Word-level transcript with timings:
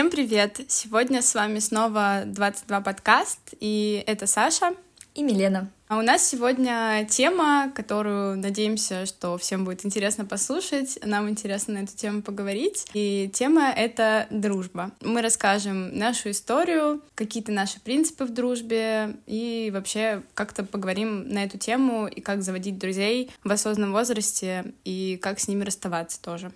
Всем 0.00 0.10
привет! 0.10 0.62
Сегодня 0.68 1.20
с 1.20 1.34
вами 1.34 1.58
снова 1.58 2.22
22 2.24 2.80
подкаст, 2.80 3.38
и 3.60 4.02
это 4.06 4.26
Саша 4.26 4.72
и 5.14 5.22
Милена. 5.22 5.68
А 5.88 5.98
у 5.98 6.00
нас 6.00 6.26
сегодня 6.26 7.06
тема, 7.10 7.70
которую 7.74 8.38
надеемся, 8.38 9.04
что 9.04 9.36
всем 9.36 9.66
будет 9.66 9.84
интересно 9.84 10.24
послушать. 10.24 10.98
Нам 11.04 11.28
интересно 11.28 11.74
на 11.74 11.78
эту 11.84 11.94
тему 11.94 12.22
поговорить. 12.22 12.86
И 12.94 13.30
тема— 13.34 13.70
это 13.76 14.26
дружба. 14.30 14.92
Мы 15.02 15.20
расскажем 15.20 15.94
нашу 15.94 16.30
историю, 16.30 17.02
какие-то 17.14 17.52
наши 17.52 17.78
принципы 17.78 18.24
в 18.24 18.32
дружбе 18.32 19.16
и 19.26 19.70
вообще 19.70 20.22
как-то 20.32 20.64
поговорим 20.64 21.28
на 21.28 21.44
эту 21.44 21.58
тему 21.58 22.06
и 22.06 22.22
как 22.22 22.42
заводить 22.42 22.78
друзей 22.78 23.30
в 23.44 23.52
осознанном 23.52 23.92
возрасте 23.92 24.72
и 24.84 25.18
как 25.20 25.40
с 25.40 25.46
ними 25.46 25.62
расставаться 25.62 26.22
тоже. 26.22 26.52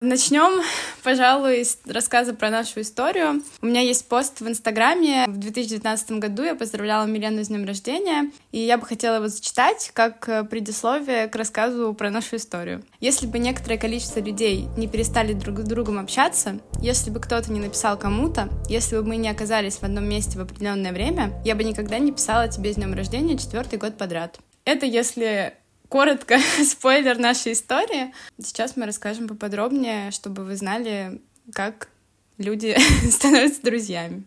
Начнем, 0.00 0.62
пожалуй, 1.02 1.64
с 1.64 1.76
рассказа 1.84 2.32
про 2.32 2.50
нашу 2.50 2.82
историю. 2.82 3.42
У 3.60 3.66
меня 3.66 3.80
есть 3.80 4.06
пост 4.06 4.40
в 4.40 4.46
Инстаграме. 4.46 5.24
В 5.26 5.36
2019 5.38 6.12
году 6.12 6.44
я 6.44 6.54
поздравляла 6.54 7.04
Милену 7.06 7.42
с 7.42 7.48
днем 7.48 7.66
рождения, 7.66 8.30
и 8.52 8.60
я 8.60 8.78
бы 8.78 8.86
хотела 8.86 9.16
его 9.16 9.26
зачитать 9.26 9.90
как 9.94 10.28
э, 10.28 10.44
предисловие 10.44 11.26
к 11.26 11.34
рассказу 11.34 11.94
про 11.94 12.10
нашу 12.10 12.36
историю. 12.36 12.84
Если 13.00 13.26
бы 13.26 13.40
некоторое 13.40 13.76
количество 13.76 14.20
людей 14.20 14.68
не 14.76 14.86
перестали 14.86 15.32
друг 15.32 15.58
с 15.58 15.64
другом 15.64 15.98
общаться, 15.98 16.60
если 16.80 17.10
бы 17.10 17.18
кто-то 17.18 17.50
не 17.50 17.58
написал 17.58 17.98
кому-то, 17.98 18.50
если 18.68 18.98
бы 18.98 19.02
мы 19.02 19.16
не 19.16 19.28
оказались 19.28 19.78
в 19.78 19.82
одном 19.82 20.08
месте 20.08 20.38
в 20.38 20.42
определенное 20.42 20.92
время, 20.92 21.42
я 21.44 21.56
бы 21.56 21.64
никогда 21.64 21.98
не 21.98 22.12
писала 22.12 22.46
тебе 22.46 22.72
с 22.72 22.76
днем 22.76 22.94
рождения 22.94 23.36
четвертый 23.36 23.80
год 23.80 23.98
подряд. 23.98 24.38
Это 24.64 24.86
если 24.86 25.54
коротко 25.88 26.38
спойлер 26.64 27.18
нашей 27.18 27.52
истории. 27.52 28.12
Сейчас 28.42 28.76
мы 28.76 28.86
расскажем 28.86 29.28
поподробнее, 29.28 30.10
чтобы 30.10 30.44
вы 30.44 30.56
знали, 30.56 31.20
как 31.52 31.88
люди 32.36 32.76
становятся 33.10 33.62
друзьями. 33.62 34.24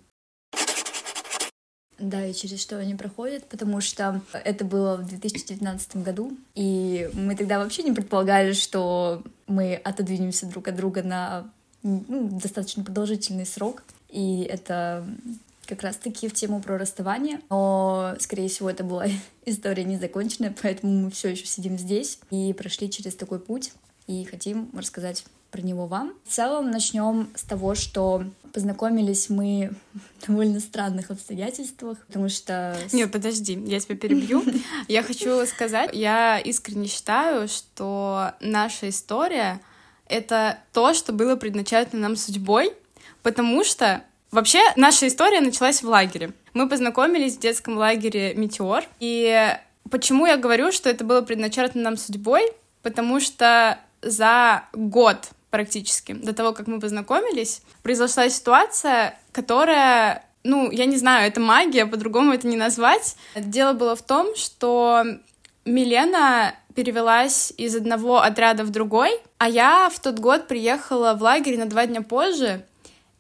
Да, 1.99 2.25
и 2.25 2.33
через 2.33 2.59
что 2.59 2.77
они 2.77 2.95
проходят, 2.95 3.45
потому 3.45 3.79
что 3.79 4.21
это 4.33 4.65
было 4.65 4.97
в 4.97 5.07
2019 5.07 5.97
году, 5.97 6.35
и 6.55 7.07
мы 7.13 7.35
тогда 7.35 7.59
вообще 7.59 7.83
не 7.83 7.91
предполагали, 7.91 8.53
что 8.53 9.21
мы 9.45 9.75
отодвинемся 9.75 10.47
друг 10.47 10.67
от 10.67 10.75
друга 10.75 11.03
на 11.03 11.47
ну, 11.83 12.39
достаточно 12.41 12.83
продолжительный 12.83 13.45
срок. 13.45 13.83
И 14.09 14.41
это 14.41 15.05
как 15.71 15.83
раз-таки 15.83 16.27
в 16.27 16.33
тему 16.33 16.61
про 16.61 16.77
расставание, 16.77 17.39
но, 17.49 18.13
скорее 18.19 18.49
всего, 18.49 18.69
это 18.69 18.83
была 18.83 19.05
история 19.45 19.85
незаконченная, 19.85 20.53
поэтому 20.61 21.05
мы 21.05 21.11
все 21.11 21.29
еще 21.29 21.45
сидим 21.45 21.77
здесь 21.77 22.19
и 22.29 22.51
прошли 22.51 22.91
через 22.91 23.15
такой 23.15 23.39
путь 23.39 23.71
и 24.05 24.25
хотим 24.25 24.69
рассказать 24.75 25.23
про 25.49 25.61
него 25.61 25.87
вам. 25.87 26.13
В 26.25 26.33
целом 26.33 26.71
начнем 26.71 27.29
с 27.35 27.43
того, 27.43 27.75
что 27.75 28.25
познакомились 28.51 29.29
мы 29.29 29.71
в 30.19 30.27
довольно 30.27 30.59
странных 30.59 31.09
обстоятельствах, 31.09 32.05
потому 32.05 32.27
что... 32.27 32.77
Не, 32.91 33.07
подожди, 33.07 33.57
я 33.65 33.79
тебя 33.79 33.95
перебью. 33.95 34.43
Я 34.89 35.03
хочу 35.03 35.45
сказать, 35.45 35.91
я 35.93 36.37
искренне 36.37 36.87
считаю, 36.87 37.47
что 37.47 38.33
наша 38.41 38.89
история— 38.89 39.61
это 40.09 40.57
то, 40.73 40.93
что 40.93 41.13
было 41.13 41.37
предначально 41.37 41.97
нам 41.97 42.17
судьбой, 42.17 42.73
потому 43.23 43.63
что 43.63 44.03
Вообще, 44.31 44.59
наша 44.77 45.07
история 45.07 45.41
началась 45.41 45.83
в 45.83 45.89
лагере. 45.89 46.31
Мы 46.53 46.69
познакомились 46.69 47.35
в 47.35 47.39
детском 47.39 47.77
лагере 47.77 48.33
«Метеор». 48.33 48.85
И 48.99 49.57
почему 49.89 50.25
я 50.25 50.37
говорю, 50.37 50.71
что 50.71 50.89
это 50.89 51.03
было 51.03 51.21
предначертано 51.21 51.83
нам 51.83 51.97
судьбой? 51.97 52.43
Потому 52.81 53.19
что 53.19 53.77
за 54.01 54.63
год 54.73 55.17
практически 55.49 56.13
до 56.13 56.33
того, 56.33 56.53
как 56.53 56.67
мы 56.67 56.79
познакомились, 56.79 57.61
произошла 57.83 58.29
ситуация, 58.29 59.19
которая 59.33 60.25
ну, 60.43 60.71
я 60.71 60.85
не 60.85 60.97
знаю, 60.97 61.27
это 61.27 61.39
магия, 61.39 61.85
по-другому 61.85 62.33
это 62.33 62.47
не 62.47 62.57
назвать. 62.57 63.15
Дело 63.35 63.73
было 63.73 63.95
в 63.95 64.01
том, 64.01 64.35
что 64.35 65.03
Милена 65.65 66.55
перевелась 66.73 67.53
из 67.57 67.75
одного 67.75 68.21
отряда 68.21 68.63
в 68.63 68.69
другой, 68.69 69.11
а 69.37 69.49
я 69.49 69.89
в 69.89 69.99
тот 69.99 70.19
год 70.19 70.47
приехала 70.47 71.13
в 71.13 71.21
лагерь 71.21 71.59
на 71.59 71.65
два 71.65 71.85
дня 71.85 72.01
позже, 72.01 72.65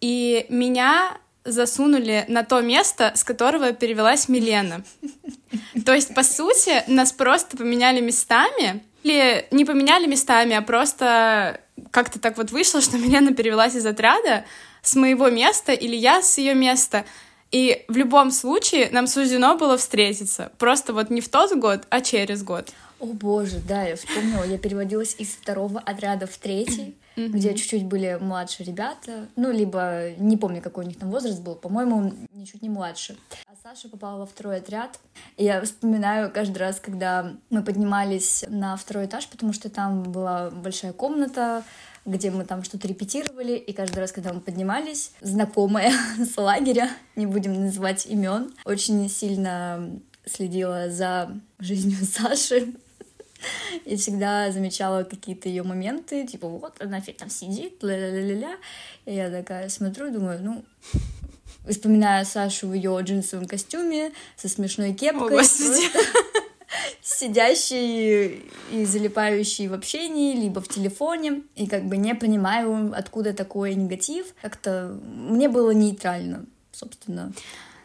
и 0.01 0.45
меня 0.49 1.17
засунули 1.45 2.25
на 2.27 2.43
то 2.43 2.61
место, 2.61 3.13
с 3.15 3.23
которого 3.23 3.71
перевелась 3.73 4.27
Милена. 4.27 4.81
То 5.85 5.93
есть, 5.93 6.13
по 6.13 6.23
сути, 6.23 6.83
нас 6.87 7.11
просто 7.11 7.57
поменяли 7.57 7.99
местами, 8.01 8.83
или 9.03 9.47
не 9.51 9.65
поменяли 9.65 10.05
местами, 10.05 10.55
а 10.55 10.61
просто 10.61 11.61
как-то 11.89 12.19
так 12.19 12.37
вот 12.37 12.51
вышло, 12.51 12.81
что 12.81 12.97
Милена 12.99 13.33
перевелась 13.33 13.75
из 13.75 13.85
отряда 13.85 14.45
с 14.81 14.95
моего 14.95 15.29
места, 15.29 15.73
или 15.73 15.95
я 15.95 16.21
с 16.21 16.37
ее 16.37 16.53
места. 16.53 17.05
И 17.51 17.83
в 17.87 17.97
любом 17.97 18.31
случае 18.31 18.89
нам 18.91 19.07
суждено 19.07 19.57
было 19.57 19.77
встретиться. 19.77 20.51
Просто 20.57 20.93
вот 20.93 21.09
не 21.09 21.21
в 21.21 21.29
тот 21.29 21.53
год, 21.57 21.81
а 21.89 21.99
через 22.01 22.43
год. 22.43 22.69
О 22.99 23.07
боже, 23.07 23.59
да, 23.67 23.83
я 23.83 23.95
вспомнила, 23.95 24.43
я 24.43 24.57
переводилась 24.57 25.15
из 25.17 25.29
второго 25.29 25.79
отряда 25.79 26.27
в 26.27 26.37
третий, 26.37 26.95
mm-hmm. 27.25 27.29
где 27.29 27.53
чуть-чуть 27.53 27.85
были 27.85 28.17
младше 28.19 28.63
ребята, 28.63 29.27
ну, 29.35 29.51
либо 29.51 30.11
не 30.17 30.37
помню, 30.37 30.61
какой 30.61 30.85
у 30.85 30.87
них 30.87 30.97
там 30.97 31.09
возраст 31.09 31.41
был, 31.41 31.55
по-моему, 31.55 32.13
ничуть 32.33 32.61
не 32.61 32.69
младше. 32.69 33.17
А 33.47 33.53
Саша 33.61 33.89
попала 33.89 34.19
во 34.19 34.25
второй 34.25 34.57
отряд, 34.57 34.99
и 35.37 35.43
я 35.43 35.61
вспоминаю 35.61 36.31
каждый 36.31 36.57
раз, 36.57 36.79
когда 36.79 37.33
мы 37.49 37.63
поднимались 37.63 38.45
на 38.47 38.75
второй 38.75 39.05
этаж, 39.05 39.27
потому 39.27 39.53
что 39.53 39.69
там 39.69 40.03
была 40.03 40.49
большая 40.49 40.93
комната, 40.93 41.63
где 42.05 42.31
мы 42.31 42.45
там 42.45 42.63
что-то 42.63 42.87
репетировали, 42.87 43.53
и 43.53 43.73
каждый 43.73 43.99
раз, 43.99 44.11
когда 44.11 44.33
мы 44.33 44.41
поднимались, 44.41 45.11
знакомая 45.21 45.93
с 46.17 46.37
лагеря, 46.37 46.89
не 47.15 47.25
будем 47.25 47.53
называть 47.53 48.05
имен, 48.05 48.53
очень 48.65 49.07
сильно 49.09 49.99
следила 50.25 50.89
за 50.89 51.37
жизнью 51.59 51.97
Саши, 52.01 52.73
и 53.85 53.95
всегда 53.95 54.51
замечала 54.51 55.03
какие-то 55.03 55.49
ее 55.49 55.63
моменты, 55.63 56.25
типа 56.25 56.47
вот 56.47 56.75
она 56.79 56.97
опять 56.97 57.17
там 57.17 57.29
сидит, 57.29 57.83
ля-ля-ля-ля. 57.83 58.55
И 59.05 59.15
я 59.15 59.29
такая 59.29 59.69
смотрю 59.69 60.11
думаю, 60.11 60.39
ну, 60.41 60.63
вспоминаю 61.67 62.25
Сашу 62.25 62.67
в 62.67 62.73
ее 62.73 62.97
джинсовом 63.01 63.47
костюме 63.47 64.11
со 64.35 64.49
смешной 64.49 64.93
кепкой. 64.93 65.39
О, 65.39 65.43
сидящий 67.01 68.43
и 68.71 68.85
залипающий 68.85 69.67
в 69.67 69.73
общении, 69.73 70.35
либо 70.35 70.61
в 70.61 70.67
телефоне, 70.67 71.43
и 71.55 71.67
как 71.67 71.85
бы 71.85 71.97
не 71.97 72.15
понимаю, 72.15 72.93
откуда 72.95 73.33
такой 73.33 73.75
негатив. 73.75 74.27
Как-то 74.41 74.97
мне 75.03 75.49
было 75.49 75.71
нейтрально, 75.71 76.45
собственно. 76.71 77.33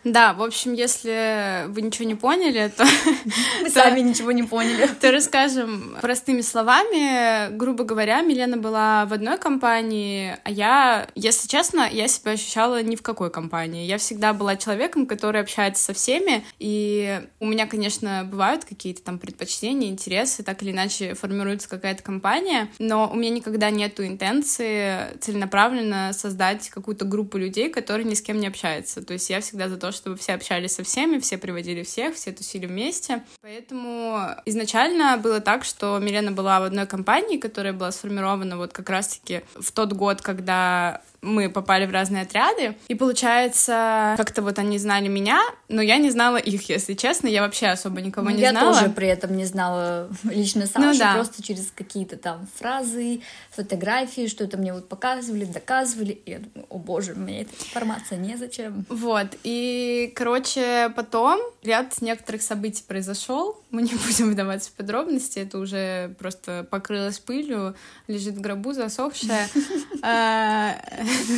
Да, 0.07 0.35
в 0.35 0.43
общем, 0.43 0.73
если 0.73 1.65
вы 1.67 1.83
ничего 1.83 2.07
не 2.07 2.15
поняли, 2.15 2.73
то... 2.77 2.85
Мы 3.61 3.69
сами 3.71 3.99
ничего 3.99 4.31
не 4.31 4.45
поняли. 4.45 4.89
То 5.01 5.11
расскажем 5.11 5.97
простыми 6.01 6.43
словами. 6.43 7.51
Грубо 7.57 7.83
говоря, 7.83 8.21
Милена 8.21 8.57
была 8.57 9.05
в 9.07 9.13
одной 9.13 9.37
компании, 9.37 10.37
а 10.45 10.51
я, 10.51 11.09
если 11.17 11.49
честно, 11.49 11.89
я 11.91 12.07
себя 12.07 12.33
ощущала 12.33 12.85
ни 12.85 12.95
в 12.95 13.03
какой 13.03 13.33
компании. 13.33 13.85
Я 13.85 13.99
всегда 13.99 14.33
была 14.33 14.55
человеком, 14.55 15.07
который 15.07 15.41
общается 15.41 15.83
со 15.83 15.93
всеми, 15.93 16.45
и 16.61 17.21
у 17.41 17.47
меня, 17.47 17.67
конечно, 17.67 18.25
бывают 18.31 18.65
какие-то 18.65 19.03
там 19.03 19.19
предпочтения, 19.19 19.89
интересы, 19.89 20.45
так 20.45 20.63
или 20.63 20.71
иначе 20.71 21.15
формируется 21.15 21.69
какая-то 21.69 22.05
компания, 22.05 22.69
но 22.79 23.11
у 23.13 23.17
меня 23.17 23.31
никогда 23.31 23.71
нету 23.71 24.07
интенции 24.07 25.19
целенаправленно 25.19 26.13
создать 26.13 26.71
какую-то 26.71 27.05
группу 27.05 27.39
людей, 27.39 27.71
которые 27.71 28.05
ни 28.05 28.15
с 28.15 28.23
кем 28.23 28.39
не 28.39 28.47
общаются. 28.47 29.03
То 29.03 29.15
есть 29.15 29.29
я 29.31 29.41
всегда 29.41 29.69
за 29.69 29.77
то, 29.77 29.96
чтобы 29.97 30.17
все 30.17 30.35
общались 30.35 30.75
со 30.75 30.85
всеми, 30.85 31.19
все 31.19 31.39
приводили 31.39 31.83
всех, 31.83 32.15
все 32.15 32.33
тусили 32.33 32.67
вместе. 32.67 33.25
Поэтому 33.43 34.31
изначально 34.45 35.17
было 35.17 35.41
так, 35.41 35.65
что 35.65 35.99
Милена 35.99 36.31
была 36.31 36.61
в 36.61 36.65
одной 36.65 36.87
компании, 36.87 37.39
которая 37.39 37.73
была 37.73 37.91
сформирована 37.91 38.57
вот 38.57 38.73
как 38.73 38.89
раз-таки 38.91 39.43
в 39.55 39.73
тот 39.73 39.93
год, 39.93 40.23
когда 40.23 41.03
мы 41.27 41.51
попали 41.51 41.87
в 41.87 41.91
разные 41.91 42.23
отряды, 42.23 42.77
и 42.89 42.95
получается, 42.95 44.15
как-то 44.17 44.43
вот 44.43 44.59
они 44.59 44.79
знали 44.79 45.09
меня, 45.09 45.41
но 45.69 45.83
я 45.83 45.97
не 45.99 46.11
знала 46.11 46.37
их, 46.37 46.69
если 46.69 46.95
честно, 46.95 47.27
я 47.27 47.43
вообще 47.43 47.67
особо 47.67 48.01
никого 48.01 48.31
не 48.31 48.41
я 48.41 48.51
знала. 48.51 48.75
Я 48.75 48.81
тоже 48.81 48.93
при 48.93 49.09
этом 49.09 49.37
не 49.37 49.45
знала 49.45 50.09
лично 50.25 50.67
Сашу, 50.67 50.87
ну, 50.87 50.99
да. 50.99 51.15
просто 51.15 51.43
через 51.43 51.71
какие-то 51.75 52.17
там 52.17 52.47
фразы, 52.55 53.21
фотографии, 53.51 54.29
что-то 54.29 54.57
мне 54.57 54.73
вот 54.73 54.89
показывали, 54.89 55.45
доказывали, 55.45 56.13
и 56.13 56.31
я 56.31 56.39
думаю, 56.39 56.67
о 56.71 56.79
боже, 56.79 57.15
мне 57.15 57.43
эта 57.43 57.55
информация 57.55 58.19
незачем. 58.19 58.87
Вот, 58.89 59.37
и, 59.43 60.13
короче, 60.15 60.93
потом 60.95 61.41
ряд 61.63 62.01
некоторых 62.01 62.43
событий 62.43 62.85
произошел, 62.87 63.61
мы 63.77 63.83
не 63.83 63.95
будем 64.07 64.31
вдаваться 64.31 64.71
в 64.71 64.73
подробности, 64.73 65.39
это 65.39 65.59
уже 65.59 66.15
просто 66.19 66.67
покрылось 66.71 67.19
пылью, 67.19 67.77
лежит 68.09 68.35
в 68.35 68.41
гробу 68.41 68.73
засохшая. 68.73 69.49
А, 70.03 70.77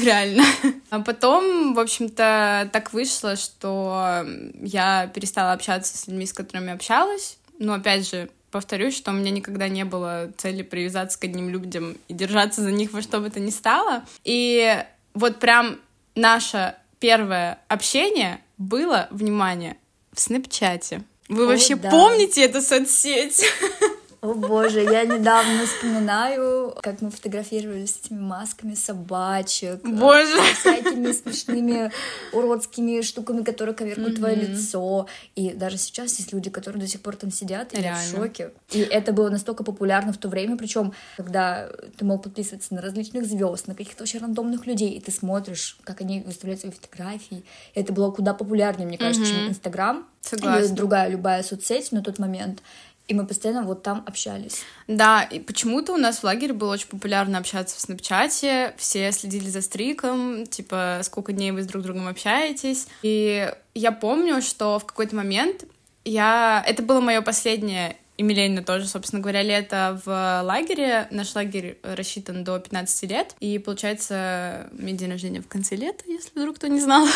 реально. 0.03 0.45
А 0.91 1.01
потом, 1.01 1.75
в 1.75 1.79
общем-то, 1.79 2.69
так 2.73 2.93
вышло, 2.93 3.37
что 3.37 4.27
я 4.61 5.07
перестала 5.07 5.53
общаться 5.53 5.97
с 5.97 6.07
людьми, 6.07 6.27
с 6.27 6.33
которыми 6.35 6.73
общалась. 6.73 7.39
Но, 7.59 7.75
опять 7.75 8.09
же, 8.11 8.29
повторюсь, 8.51 8.97
что 8.97 9.11
у 9.11 9.15
меня 9.15 9.31
никогда 9.31 9.69
не 9.69 9.85
было 9.85 10.31
цели 10.37 10.63
привязаться 10.63 11.19
к 11.19 11.25
одним 11.25 11.49
людям 11.49 11.97
и 12.09 12.15
держаться 12.15 12.61
за 12.61 12.73
них 12.73 12.93
во 12.93 13.01
что 13.01 13.21
бы 13.21 13.31
то 13.31 13.41
ни 13.41 13.51
стало. 13.51 14.05
И 14.25 14.85
вот 15.15 15.39
прям 15.39 15.79
наше 16.15 16.75
первое 16.99 17.61
общение 17.69 18.43
было, 18.59 19.09
внимание, 19.11 19.79
в 20.13 20.21
Снэпчате. 20.21 21.05
Вы 21.29 21.45
О, 21.45 21.47
вообще 21.47 21.77
да. 21.77 21.91
помните 21.91 22.45
эту 22.45 22.61
соцсеть? 22.63 23.45
О 24.21 24.35
боже, 24.35 24.83
я 24.83 25.05
недавно 25.05 25.65
вспоминаю, 25.65 26.75
как 26.83 27.01
мы 27.03 27.11
фотографировались 27.11 27.95
с 27.95 28.07
этими 28.07 28.19
масками 28.19 28.75
собачек. 28.75 29.85
Э, 29.85 29.89
боже! 29.89 30.37
С 30.55 30.59
всякими 30.59 31.13
смешными 31.13 31.93
уродскими 32.33 33.01
штуками, 33.03 33.45
которые 33.45 33.77
коверкают 33.77 34.15
mm-hmm. 34.15 34.17
твое 34.17 34.35
лицо. 34.35 35.07
И 35.37 35.53
даже 35.53 35.79
сейчас 35.79 36.19
есть 36.19 36.33
люди, 36.33 36.51
которые 36.51 36.83
до 36.83 36.89
сих 36.89 37.01
пор 37.01 37.15
там 37.15 37.31
сидят, 37.31 37.73
и 37.75 37.81
я 37.81 37.95
в 37.95 38.11
шоке. 38.11 38.51
И 38.73 38.81
это 38.81 39.13
было 39.13 39.31
настолько 39.31 39.63
популярно 39.63 40.13
в 40.13 40.19
то 40.19 40.29
время, 40.29 40.57
причем, 40.57 40.93
когда 41.17 41.69
ты 41.97 42.05
мог 42.05 42.25
подписываться 42.25 42.75
на 42.75 42.83
различных 42.83 43.25
звезд, 43.25 43.69
на 43.69 43.77
каких-то 43.77 44.03
вообще 44.03 44.19
рандомных 44.19 44.67
людей, 44.67 44.91
и 44.91 45.01
ты 45.01 45.13
смотришь, 45.13 45.79
как 45.85 46.01
они 46.01 46.23
выставляют 46.23 46.61
свои 46.61 46.73
фотографии. 46.73 47.45
И 47.75 47.81
это 47.81 47.93
было 47.93 48.11
куда 48.11 48.35
популярнее, 48.35 48.89
мне 48.89 48.99
кажется, 48.99 49.23
mm-hmm. 49.23 49.39
чем 49.39 49.49
Инстаграм. 49.49 50.07
Согласна. 50.21 50.65
Или 50.65 50.75
другая 50.75 51.09
любая 51.09 51.43
соцсеть 51.43 51.93
на 51.93 52.03
тот 52.03 52.19
момент. 52.19 52.63
И 53.09 53.15
мы 53.15 53.27
постоянно 53.27 53.63
вот 53.63 53.83
там 53.83 54.05
общались. 54.07 54.63
Да, 54.87 55.23
и 55.23 55.41
почему-то 55.41 55.95
у 55.95 55.97
нас 55.97 56.19
в 56.19 56.25
лагере 56.25 56.53
было 56.53 56.75
очень 56.75 56.89
популярно 56.89 57.39
общаться 57.39 57.75
в 57.77 57.81
Снапчате. 57.81 58.75
Все 58.77 59.11
следили 59.13 59.49
за 59.49 59.63
стриком, 59.63 60.47
типа, 60.47 61.01
сколько 61.03 61.33
дней 61.33 61.51
вы 61.53 61.63
с 61.63 61.67
друг 61.67 61.83
другом 61.85 62.07
общаетесь. 62.07 62.87
И 63.03 63.51
я 63.75 63.93
помню, 63.93 64.43
что 64.43 64.79
в 64.79 64.85
какой-то 64.85 65.17
момент 65.17 65.65
я... 66.05 66.63
Это 66.67 66.83
было 66.83 67.01
мое 67.01 67.23
последнее 67.23 67.97
и 68.19 68.25
Миленина 68.25 68.65
тоже, 68.65 68.89
собственно 68.89 69.23
говоря, 69.23 69.43
лето 69.43 70.01
в 70.05 70.43
лагере. 70.43 71.07
Наш 71.13 71.37
лагерь 71.37 71.79
рассчитан 71.85 72.43
до 72.43 72.59
15 72.59 73.09
лет. 73.09 73.37
И, 73.39 73.59
получается, 73.59 74.69
меня 74.73 74.99
день 74.99 75.11
рождения 75.13 75.41
в 75.41 75.47
конце 75.47 75.77
лета, 75.77 76.03
если 76.05 76.31
вдруг 76.35 76.57
кто 76.57 76.67
не 76.67 76.81
знал. 76.81 77.07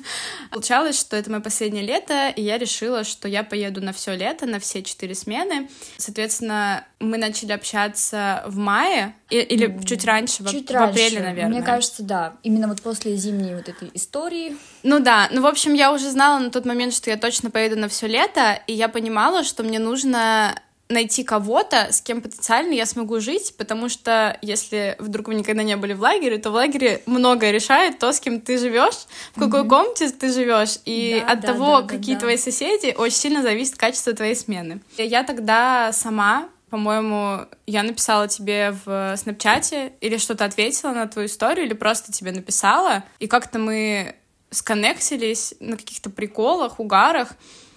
Получалось, 0.52 1.00
что 1.00 1.16
это 1.16 1.32
мое 1.32 1.40
последнее 1.40 1.82
лето, 1.82 2.28
и 2.28 2.42
я 2.42 2.58
решила, 2.58 3.02
что 3.02 3.26
я 3.26 3.42
поеду 3.42 3.82
на 3.82 3.92
все 3.92 4.14
лето, 4.14 4.46
на 4.46 4.60
все 4.60 4.84
четыре 4.84 5.16
смены. 5.16 5.68
Соответственно, 5.96 6.86
мы 7.02 7.18
начали 7.18 7.52
общаться 7.52 8.42
в 8.46 8.56
мае, 8.56 9.14
или 9.28 9.78
чуть 9.84 10.04
раньше, 10.04 10.44
чуть 10.48 10.70
в, 10.70 10.72
раньше. 10.72 10.86
в 10.86 10.90
апреле, 10.90 11.20
наверное. 11.20 11.52
Мне 11.52 11.62
кажется, 11.62 12.02
да. 12.02 12.34
Именно 12.42 12.68
вот 12.68 12.80
после 12.80 13.16
зимней 13.16 13.54
вот 13.54 13.68
этой 13.68 13.90
истории. 13.94 14.56
Ну 14.82 15.00
да, 15.00 15.28
ну 15.32 15.42
в 15.42 15.46
общем, 15.46 15.74
я 15.74 15.92
уже 15.92 16.10
знала 16.10 16.38
на 16.38 16.50
тот 16.50 16.64
момент, 16.64 16.94
что 16.94 17.10
я 17.10 17.16
точно 17.16 17.50
поеду 17.50 17.78
на 17.78 17.88
все 17.88 18.06
лето, 18.06 18.60
и 18.66 18.72
я 18.72 18.88
понимала, 18.88 19.44
что 19.44 19.62
мне 19.62 19.78
нужно 19.78 20.54
найти 20.92 21.24
кого-то, 21.24 21.88
с 21.90 22.00
кем 22.00 22.20
потенциально 22.20 22.72
я 22.72 22.86
смогу 22.86 23.18
жить, 23.20 23.54
потому 23.56 23.88
что 23.88 24.38
если 24.42 24.96
вдруг 24.98 25.28
вы 25.28 25.34
никогда 25.34 25.62
не 25.62 25.76
были 25.76 25.94
в 25.94 26.00
лагере, 26.00 26.38
то 26.38 26.50
в 26.50 26.54
лагере 26.54 27.02
многое 27.06 27.50
решает 27.50 27.98
то, 27.98 28.12
с 28.12 28.20
кем 28.20 28.40
ты 28.40 28.58
живешь, 28.58 29.06
в 29.34 29.40
какой 29.40 29.62
mm-hmm. 29.62 29.68
комнате 29.68 30.10
ты 30.10 30.30
живешь, 30.30 30.78
и 30.84 31.22
да, 31.24 31.32
от 31.32 31.40
да, 31.40 31.46
того, 31.48 31.80
да, 31.80 31.88
какие 31.88 32.14
да, 32.14 32.20
твои 32.20 32.36
соседи, 32.36 32.94
очень 32.96 33.16
сильно 33.16 33.42
зависит 33.42 33.76
качество 33.76 34.12
твоей 34.12 34.36
смены. 34.36 34.80
Я 34.98 35.24
тогда 35.24 35.92
сама 35.92 36.48
по-моему, 36.72 37.48
я 37.66 37.82
написала 37.82 38.28
тебе 38.28 38.74
в 38.86 39.14
снапчате 39.18 39.92
или 40.00 40.16
что-то 40.16 40.46
ответила 40.46 40.92
на 40.92 41.06
твою 41.06 41.28
историю, 41.28 41.66
или 41.66 41.74
просто 41.74 42.12
тебе 42.12 42.32
написала, 42.32 43.04
и 43.18 43.26
как-то 43.26 43.58
мы 43.58 44.16
сконнектились 44.50 45.52
на 45.60 45.76
каких-то 45.76 46.08
приколах, 46.08 46.80
угарах, 46.80 47.34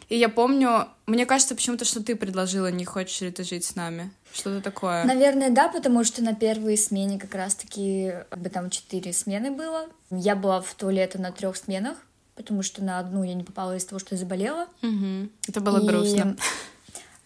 и 0.08 0.18
я 0.18 0.30
помню, 0.30 0.88
мне 1.08 1.26
кажется 1.26 1.56
почему-то, 1.56 1.84
что 1.84 2.02
ты 2.02 2.16
предложила, 2.16 2.72
не 2.72 2.86
хочешь 2.86 3.20
ли 3.20 3.32
ты 3.32 3.44
жить 3.44 3.66
с 3.66 3.76
нами. 3.76 4.12
Что-то 4.32 4.62
такое. 4.62 5.04
Наверное, 5.04 5.50
да, 5.50 5.68
потому 5.68 6.06
что 6.06 6.24
на 6.24 6.34
первой 6.34 6.78
смене 6.78 7.20
как 7.20 7.36
раз-таки, 7.36 8.14
как 8.30 8.40
бы 8.40 8.50
там 8.50 8.70
четыре 8.70 9.12
смены 9.12 9.52
было. 9.52 9.88
Я 10.10 10.38
была 10.38 10.62
в 10.62 10.74
то 10.74 10.90
лето 10.90 11.20
на 11.20 11.34
трех 11.34 11.58
сменах, 11.58 11.98
потому 12.36 12.64
что 12.64 12.82
на 12.82 13.00
одну 13.00 13.24
я 13.24 13.34
не 13.34 13.44
попала 13.44 13.76
из-за 13.76 13.90
того, 13.90 14.00
что 14.00 14.16
я 14.16 14.20
заболела. 14.20 14.68
Угу. 14.82 15.30
Это 15.50 15.60
было 15.60 15.80
и... 15.84 15.86
грустно 15.86 16.38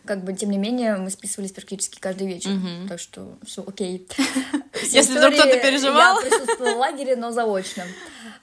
как 0.09 0.23
бы, 0.23 0.33
тем 0.33 0.49
не 0.49 0.57
менее, 0.57 0.95
мы 0.95 1.11
списывались 1.11 1.51
практически 1.51 1.99
каждый 1.99 2.25
вечер, 2.25 2.49
угу. 2.49 2.87
так 2.89 2.99
что 2.99 3.37
все 3.45 3.63
окей. 3.63 4.07
Если 4.89 5.15
вдруг 5.15 5.35
кто-то 5.35 5.59
переживал. 5.59 6.19
Я 6.19 6.27
присутствовала 6.27 6.73
в 6.73 6.79
лагере, 6.79 7.15
но 7.15 7.29
заочно. 7.29 7.83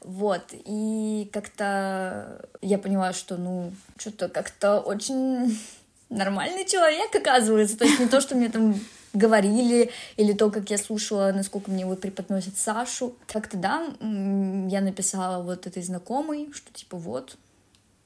Вот, 0.01 0.45
и 0.53 1.29
как-то 1.33 2.47
я 2.63 2.79
поняла, 2.79 3.13
что, 3.13 3.37
ну, 3.37 3.73
что-то 3.99 4.29
как-то 4.29 4.79
очень 4.79 5.59
нормальный 6.09 6.67
человек, 6.67 7.13
оказывается. 7.13 7.77
То 7.77 7.85
есть 7.85 7.99
не 7.99 8.07
то, 8.07 8.21
что 8.21 8.37
мне 8.37 8.49
там 8.49 8.79
говорили, 9.13 9.91
или 10.17 10.35
то, 10.35 10.53
как 10.53 10.71
я 10.71 10.79
слушала, 10.79 11.33
насколько 11.35 11.69
мне 11.73 11.85
вот 11.85 12.01
преподносят 12.01 12.57
Сашу. 12.57 13.17
Как-то, 13.27 13.57
да, 13.57 13.89
я 14.01 14.81
написала 14.83 15.43
вот 15.43 15.67
этой 15.67 15.83
знакомой, 15.83 16.49
что 16.53 16.73
типа 16.73 16.97
вот, 16.97 17.37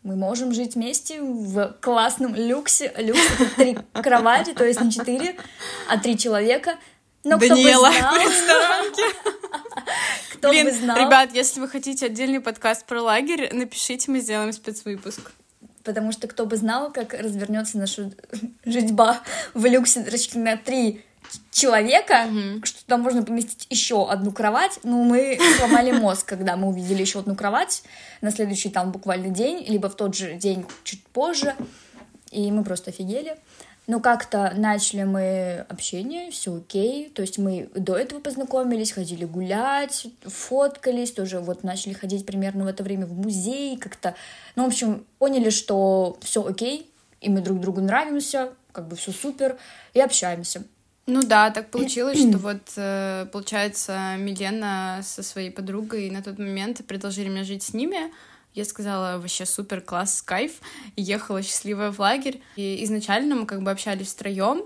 мы 0.02 0.16
можем 0.16 0.52
жить 0.52 0.74
вместе 0.74 1.20
в 1.20 1.76
классном 1.80 2.34
люксе. 2.34 2.92
Люкс— 2.96 3.20
это 3.38 3.54
три 3.54 3.78
кровати, 4.02 4.52
то 4.54 4.64
есть 4.64 4.80
не 4.80 4.90
четыре, 4.90 5.36
а 5.88 5.98
три 5.98 6.16
человека. 6.16 6.76
Но 7.22 7.36
Даниэла, 7.36 7.90
кто 7.90 8.24
бы 8.24 8.34
знал... 8.34 8.84
Кто 10.34 10.48
Блин, 10.48 10.66
бы 10.66 10.72
знал... 10.72 10.96
ребят, 10.96 11.34
если 11.34 11.60
вы 11.60 11.68
хотите 11.68 12.06
отдельный 12.06 12.40
подкаст 12.40 12.86
про 12.86 13.02
лагерь, 13.02 13.50
напишите, 13.52 14.10
мы 14.10 14.20
сделаем 14.20 14.52
спецвыпуск. 14.52 15.32
Потому 15.84 16.12
что 16.12 16.28
кто 16.28 16.46
бы 16.46 16.56
знал, 16.56 16.92
как 16.92 17.14
развернется 17.14 17.78
наша 17.78 18.10
жизньба 18.64 19.20
в 19.54 19.64
люксе 19.66 20.06
на 20.34 20.56
три 20.56 21.04
человека, 21.50 22.26
mm-hmm. 22.26 22.64
что 22.64 22.84
там 22.86 23.02
можно 23.02 23.22
поместить 23.22 23.66
еще 23.70 24.08
одну 24.08 24.32
кровать. 24.32 24.78
Ну, 24.82 25.04
мы 25.04 25.38
сломали 25.58 25.92
мозг, 25.92 26.26
когда 26.26 26.56
мы 26.56 26.68
увидели 26.68 27.00
еще 27.00 27.20
одну 27.20 27.34
кровать 27.34 27.82
на 28.20 28.30
следующий 28.30 28.70
там 28.70 28.92
буквально 28.92 29.28
день, 29.28 29.64
либо 29.66 29.88
в 29.88 29.96
тот 29.96 30.14
же 30.14 30.34
день 30.34 30.64
чуть 30.84 31.02
позже. 31.08 31.54
И 32.30 32.50
мы 32.50 32.64
просто 32.64 32.90
офигели. 32.90 33.36
Но 33.86 33.98
как-то 33.98 34.52
начали 34.56 35.02
мы 35.02 35.66
общение, 35.68 36.30
все 36.30 36.54
окей. 36.54 37.08
То 37.08 37.22
есть 37.22 37.38
мы 37.38 37.68
до 37.74 37.96
этого 37.96 38.20
познакомились, 38.20 38.92
ходили 38.92 39.24
гулять, 39.24 40.06
фоткались, 40.22 41.10
тоже 41.10 41.40
вот 41.40 41.64
начали 41.64 41.92
ходить 41.92 42.24
примерно 42.24 42.64
в 42.64 42.68
это 42.68 42.84
время 42.84 43.06
в 43.06 43.18
музей, 43.18 43.76
как-то. 43.78 44.14
Ну, 44.54 44.64
в 44.64 44.68
общем, 44.68 45.04
поняли, 45.18 45.50
что 45.50 46.18
все 46.22 46.46
окей, 46.46 46.88
и 47.20 47.28
мы 47.28 47.40
друг 47.40 47.58
другу 47.58 47.80
нравимся, 47.80 48.50
как 48.70 48.86
бы 48.86 48.94
все 48.94 49.10
супер, 49.10 49.58
и 49.92 50.00
общаемся. 50.00 50.62
Ну 51.10 51.22
да, 51.22 51.50
так 51.50 51.70
получилось, 51.70 52.18
что 52.18 52.38
вот, 52.38 52.62
э, 52.76 53.26
получается, 53.32 54.14
Милена 54.16 55.00
со 55.02 55.22
своей 55.24 55.50
подругой 55.50 56.08
на 56.10 56.22
тот 56.22 56.38
момент 56.38 56.86
предложили 56.86 57.28
мне 57.28 57.42
жить 57.42 57.64
с 57.64 57.74
ними. 57.74 58.12
Я 58.54 58.64
сказала, 58.64 59.18
вообще 59.18 59.44
супер, 59.44 59.80
класс, 59.80 60.22
кайф. 60.22 60.52
И 60.94 61.02
ехала 61.02 61.42
счастливая 61.42 61.90
в 61.90 61.98
лагерь. 61.98 62.40
И 62.54 62.84
изначально 62.84 63.34
мы 63.34 63.46
как 63.46 63.62
бы 63.62 63.72
общались 63.72 64.12
втроем, 64.12 64.64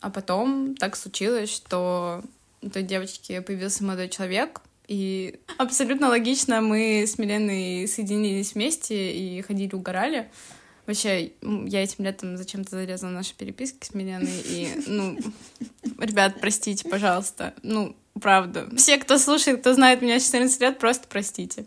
а 0.00 0.10
потом 0.10 0.76
так 0.76 0.96
случилось, 0.96 1.50
что 1.50 2.22
у 2.60 2.68
той 2.68 2.82
девочки 2.82 3.40
появился 3.40 3.82
молодой 3.82 4.10
человек, 4.10 4.60
и 4.88 5.40
абсолютно 5.58 6.08
логично 6.08 6.60
мы 6.60 7.04
с 7.06 7.18
Миленой 7.18 7.88
соединились 7.88 8.54
вместе 8.54 9.12
и 9.12 9.42
ходили, 9.42 9.74
угорали. 9.74 10.28
Вообще, 10.86 11.32
я 11.42 11.82
этим 11.82 12.04
летом 12.04 12.36
зачем-то 12.36 12.70
зарезала 12.70 13.10
наши 13.10 13.34
переписки 13.34 13.84
с 13.84 13.94
Миленой, 13.94 14.40
и, 14.44 14.68
ну, 14.86 15.18
ребят, 15.98 16.36
простите, 16.40 16.88
пожалуйста. 16.88 17.54
Ну, 17.62 17.96
правда. 18.20 18.68
Все, 18.76 18.98
кто 18.98 19.18
слушает, 19.18 19.60
кто 19.60 19.74
знает 19.74 20.02
меня 20.02 20.20
14 20.20 20.60
лет, 20.60 20.78
просто 20.78 21.06
простите. 21.08 21.64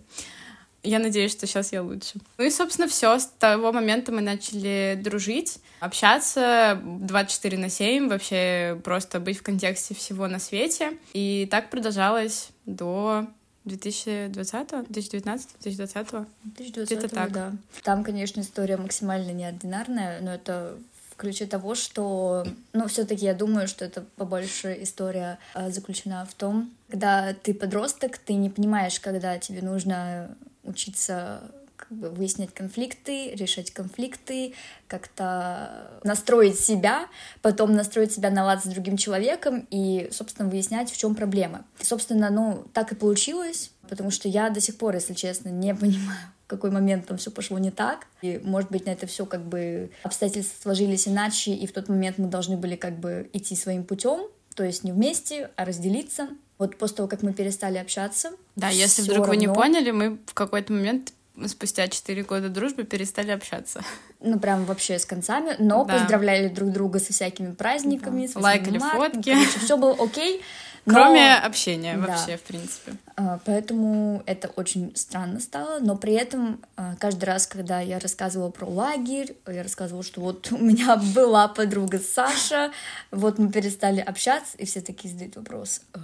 Я 0.81 0.99
надеюсь, 0.99 1.31
что 1.31 1.45
сейчас 1.45 1.73
я 1.73 1.83
лучше. 1.83 2.19
Ну 2.37 2.45
и, 2.45 2.49
собственно, 2.49 2.87
все. 2.87 3.19
С 3.19 3.25
того 3.25 3.73
момента 3.73 4.13
мы 4.13 4.21
начали 4.21 4.97
дружить, 5.01 5.57
общаться 5.81 6.79
24 6.83 7.57
на 7.57 7.69
7, 7.69 8.07
вообще 8.07 8.79
просто 8.83 9.19
быть 9.19 9.39
в 9.39 9.43
контексте 9.43 9.93
всего 9.93 10.27
на 10.27 10.39
свете. 10.39 10.97
И 11.13 11.47
так 11.51 11.69
продолжалось 11.69 12.51
до 12.65 13.27
2020 13.65 14.69
2019 14.89 15.49
2020 15.59 16.27
2020 16.43 17.11
так. 17.11 17.31
да. 17.31 17.51
Там, 17.83 18.03
конечно, 18.03 18.41
история 18.41 18.77
максимально 18.77 19.31
неординарная, 19.31 20.21
но 20.21 20.33
это 20.33 20.77
в 21.11 21.15
ключе 21.15 21.45
того, 21.45 21.75
что, 21.75 22.45
ну, 22.73 22.87
все-таки 22.87 23.25
я 23.25 23.33
думаю, 23.33 23.67
что 23.67 23.85
это 23.85 24.05
побольше 24.15 24.77
история 24.81 25.37
а, 25.53 25.69
заключена 25.69 26.25
в 26.25 26.33
том, 26.33 26.71
когда 26.89 27.33
ты 27.33 27.53
подросток, 27.53 28.17
ты 28.17 28.33
не 28.33 28.49
понимаешь, 28.49 28.99
когда 28.99 29.37
тебе 29.37 29.61
нужно 29.61 30.35
учиться 30.63 31.41
как 31.89 31.97
бы 31.97 32.09
выяснять 32.09 32.53
конфликты, 32.53 33.31
решать 33.31 33.71
конфликты, 33.71 34.53
как-то 34.87 35.99
настроить 36.03 36.59
себя, 36.59 37.07
потом 37.41 37.73
настроить 37.73 38.11
себя 38.13 38.29
на 38.29 38.45
лад 38.45 38.63
с 38.63 38.67
другим 38.67 38.95
человеком 38.95 39.67
и, 39.71 40.07
собственно, 40.11 40.47
выяснять, 40.47 40.91
в 40.91 40.97
чем 40.97 41.15
проблема. 41.15 41.65
Собственно, 41.81 42.29
ну, 42.29 42.63
так 42.73 42.91
и 42.91 42.95
получилось, 42.95 43.71
потому 43.89 44.11
что 44.11 44.27
я 44.27 44.51
до 44.51 44.61
сих 44.61 44.77
пор, 44.77 44.93
если 44.93 45.15
честно, 45.15 45.49
не 45.49 45.73
понимаю, 45.75 46.19
какой 46.45 46.69
момент 46.69 47.07
там 47.07 47.17
все 47.17 47.31
пошло 47.31 47.57
не 47.57 47.71
так. 47.71 48.05
И, 48.21 48.39
может 48.43 48.69
быть, 48.69 48.85
на 48.85 48.91
это 48.91 49.07
все 49.07 49.25
как 49.25 49.41
бы 49.41 49.89
обстоятельства 50.03 50.61
сложились 50.61 51.07
иначе, 51.07 51.53
и 51.53 51.65
в 51.65 51.71
тот 51.71 51.89
момент 51.89 52.19
мы 52.19 52.27
должны 52.27 52.55
были 52.55 52.75
как 52.75 52.99
бы 52.99 53.29
идти 53.33 53.55
своим 53.55 53.83
путем, 53.83 54.27
то 54.53 54.63
есть 54.63 54.83
не 54.83 54.91
вместе, 54.91 55.49
а 55.55 55.65
разделиться. 55.65 56.29
Вот 56.59 56.77
после 56.77 56.97
того, 56.97 57.09
как 57.09 57.23
мы 57.23 57.33
перестали 57.33 57.77
общаться. 57.77 58.31
Да, 58.55 58.69
если 58.69 59.01
вдруг 59.01 59.27
равно... 59.27 59.33
вы 59.33 59.37
не 59.37 59.47
поняли, 59.47 59.91
мы 59.91 60.19
в 60.25 60.33
какой-то 60.33 60.73
момент 60.73 61.13
спустя 61.47 61.87
4 61.87 62.23
года 62.23 62.49
дружбы 62.49 62.83
перестали 62.83 63.31
общаться. 63.31 63.81
Ну, 64.19 64.39
прям 64.39 64.65
вообще 64.65 64.99
с 64.99 65.05
концами, 65.05 65.55
но 65.59 65.85
да. 65.85 65.93
поздравляли 65.93 66.49
друг 66.49 66.71
друга 66.71 66.99
со 66.99 67.13
всякими 67.13 67.53
праздниками, 67.53 68.27
да. 68.27 68.33
с 68.33 68.35
лайкали 68.35 68.79
фотки. 68.79 69.35
все 69.63 69.77
было 69.77 69.93
окей. 69.93 70.43
Но... 70.85 70.93
Кроме 70.93 71.35
общения 71.35 71.97
да. 71.97 72.07
вообще, 72.07 72.37
в 72.37 72.41
принципе. 72.41 72.93
А, 73.15 73.39
поэтому 73.45 74.23
это 74.25 74.49
очень 74.55 74.95
странно 74.95 75.39
стало, 75.39 75.79
но 75.79 75.95
при 75.95 76.13
этом 76.13 76.61
а, 76.75 76.95
каждый 76.95 77.25
раз, 77.25 77.47
когда 77.47 77.79
я 77.79 77.99
рассказывала 77.99 78.49
про 78.49 78.65
лагерь, 78.65 79.35
я 79.47 79.61
рассказывала, 79.61 80.03
что 80.03 80.21
вот 80.21 80.51
у 80.51 80.57
меня 80.57 80.95
была 81.15 81.47
подруга 81.47 81.99
Саша, 81.99 82.71
вот 83.11 83.37
мы 83.37 83.51
перестали 83.51 83.99
общаться, 83.99 84.57
и 84.57 84.65
все 84.65 84.81
такие 84.81 85.13
задают 85.13 85.35
вопрос, 85.35 85.81
а? 85.93 85.99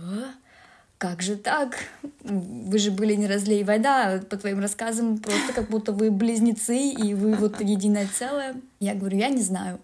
Как 0.97 1.21
же 1.21 1.35
так? 1.35 1.77
Вы 2.23 2.77
же 2.79 2.91
были 2.91 3.15
не 3.15 3.27
разлей 3.27 3.63
вода, 3.63 4.21
по 4.29 4.37
твоим 4.37 4.59
рассказам 4.59 5.17
просто 5.17 5.53
как 5.53 5.69
будто 5.69 5.91
вы 5.91 6.09
близнецы, 6.09 6.77
и 6.77 7.13
вы 7.13 7.35
вот 7.35 7.59
единое 7.61 8.07
целое. 8.07 8.55
Я 8.79 8.95
говорю, 8.95 9.17
я 9.17 9.29
не 9.29 9.41
знаю, 9.41 9.79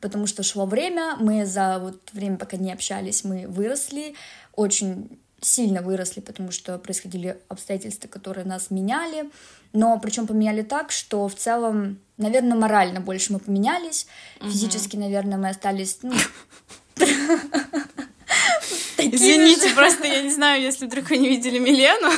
потому 0.00 0.26
что 0.26 0.42
шло 0.42 0.66
время, 0.66 1.16
мы 1.18 1.46
за 1.46 1.78
вот 1.78 2.00
время, 2.12 2.36
пока 2.36 2.56
не 2.56 2.72
общались, 2.72 3.24
мы 3.24 3.46
выросли, 3.46 4.14
очень 4.54 5.18
сильно 5.40 5.80
выросли, 5.80 6.20
потому 6.20 6.50
что 6.50 6.78
происходили 6.78 7.38
обстоятельства, 7.48 8.08
которые 8.08 8.44
нас 8.44 8.70
меняли, 8.70 9.30
но 9.72 9.98
причем 9.98 10.26
поменяли 10.26 10.62
так, 10.62 10.90
что 10.90 11.26
в 11.28 11.34
целом, 11.34 11.98
наверное, 12.18 12.58
морально 12.58 13.00
больше 13.00 13.32
мы 13.32 13.38
поменялись, 13.38 14.06
физически, 14.42 14.96
наверное, 14.96 15.38
мы 15.38 15.48
остались, 15.48 16.00
ну, 16.02 16.12
Извините, 19.00 19.68
же. 19.68 19.74
просто 19.74 20.06
я 20.06 20.22
не 20.22 20.30
знаю, 20.30 20.62
если 20.62 20.86
вдруг 20.86 21.10
вы 21.10 21.16
не 21.16 21.28
видели 21.28 21.58
Милену, 21.58 22.12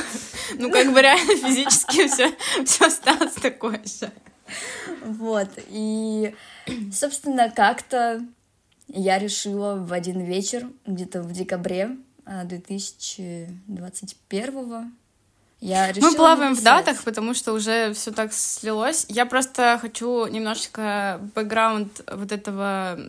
ну 0.55 0.71
как 0.71 0.93
бы 0.93 1.01
реально 1.01 1.35
физически 1.35 2.07
все, 2.07 2.31
все 2.65 2.85
осталось 2.85 3.33
такое 3.33 3.81
же. 3.85 4.11
Вот, 5.05 5.49
и, 5.69 6.35
собственно, 6.91 7.49
как-то 7.49 8.21
я 8.87 9.19
решила 9.19 9.75
в 9.75 9.93
один 9.93 10.21
вечер, 10.21 10.67
где-то 10.85 11.21
в 11.21 11.31
декабре 11.31 11.97
2021 12.25 14.73
а, 14.73 14.85
я 15.59 15.91
решила 15.91 16.09
Мы 16.09 16.15
плаваем 16.15 16.51
написать. 16.51 16.61
в 16.61 16.85
датах, 16.85 17.03
потому 17.03 17.33
что 17.33 17.53
уже 17.53 17.93
все 17.93 18.11
так 18.11 18.33
слилось. 18.33 19.05
Я 19.07 19.25
просто 19.25 19.79
хочу 19.81 20.27
немножечко 20.27 21.21
бэкграунд 21.35 22.01
вот 22.11 22.33
этого 22.33 22.99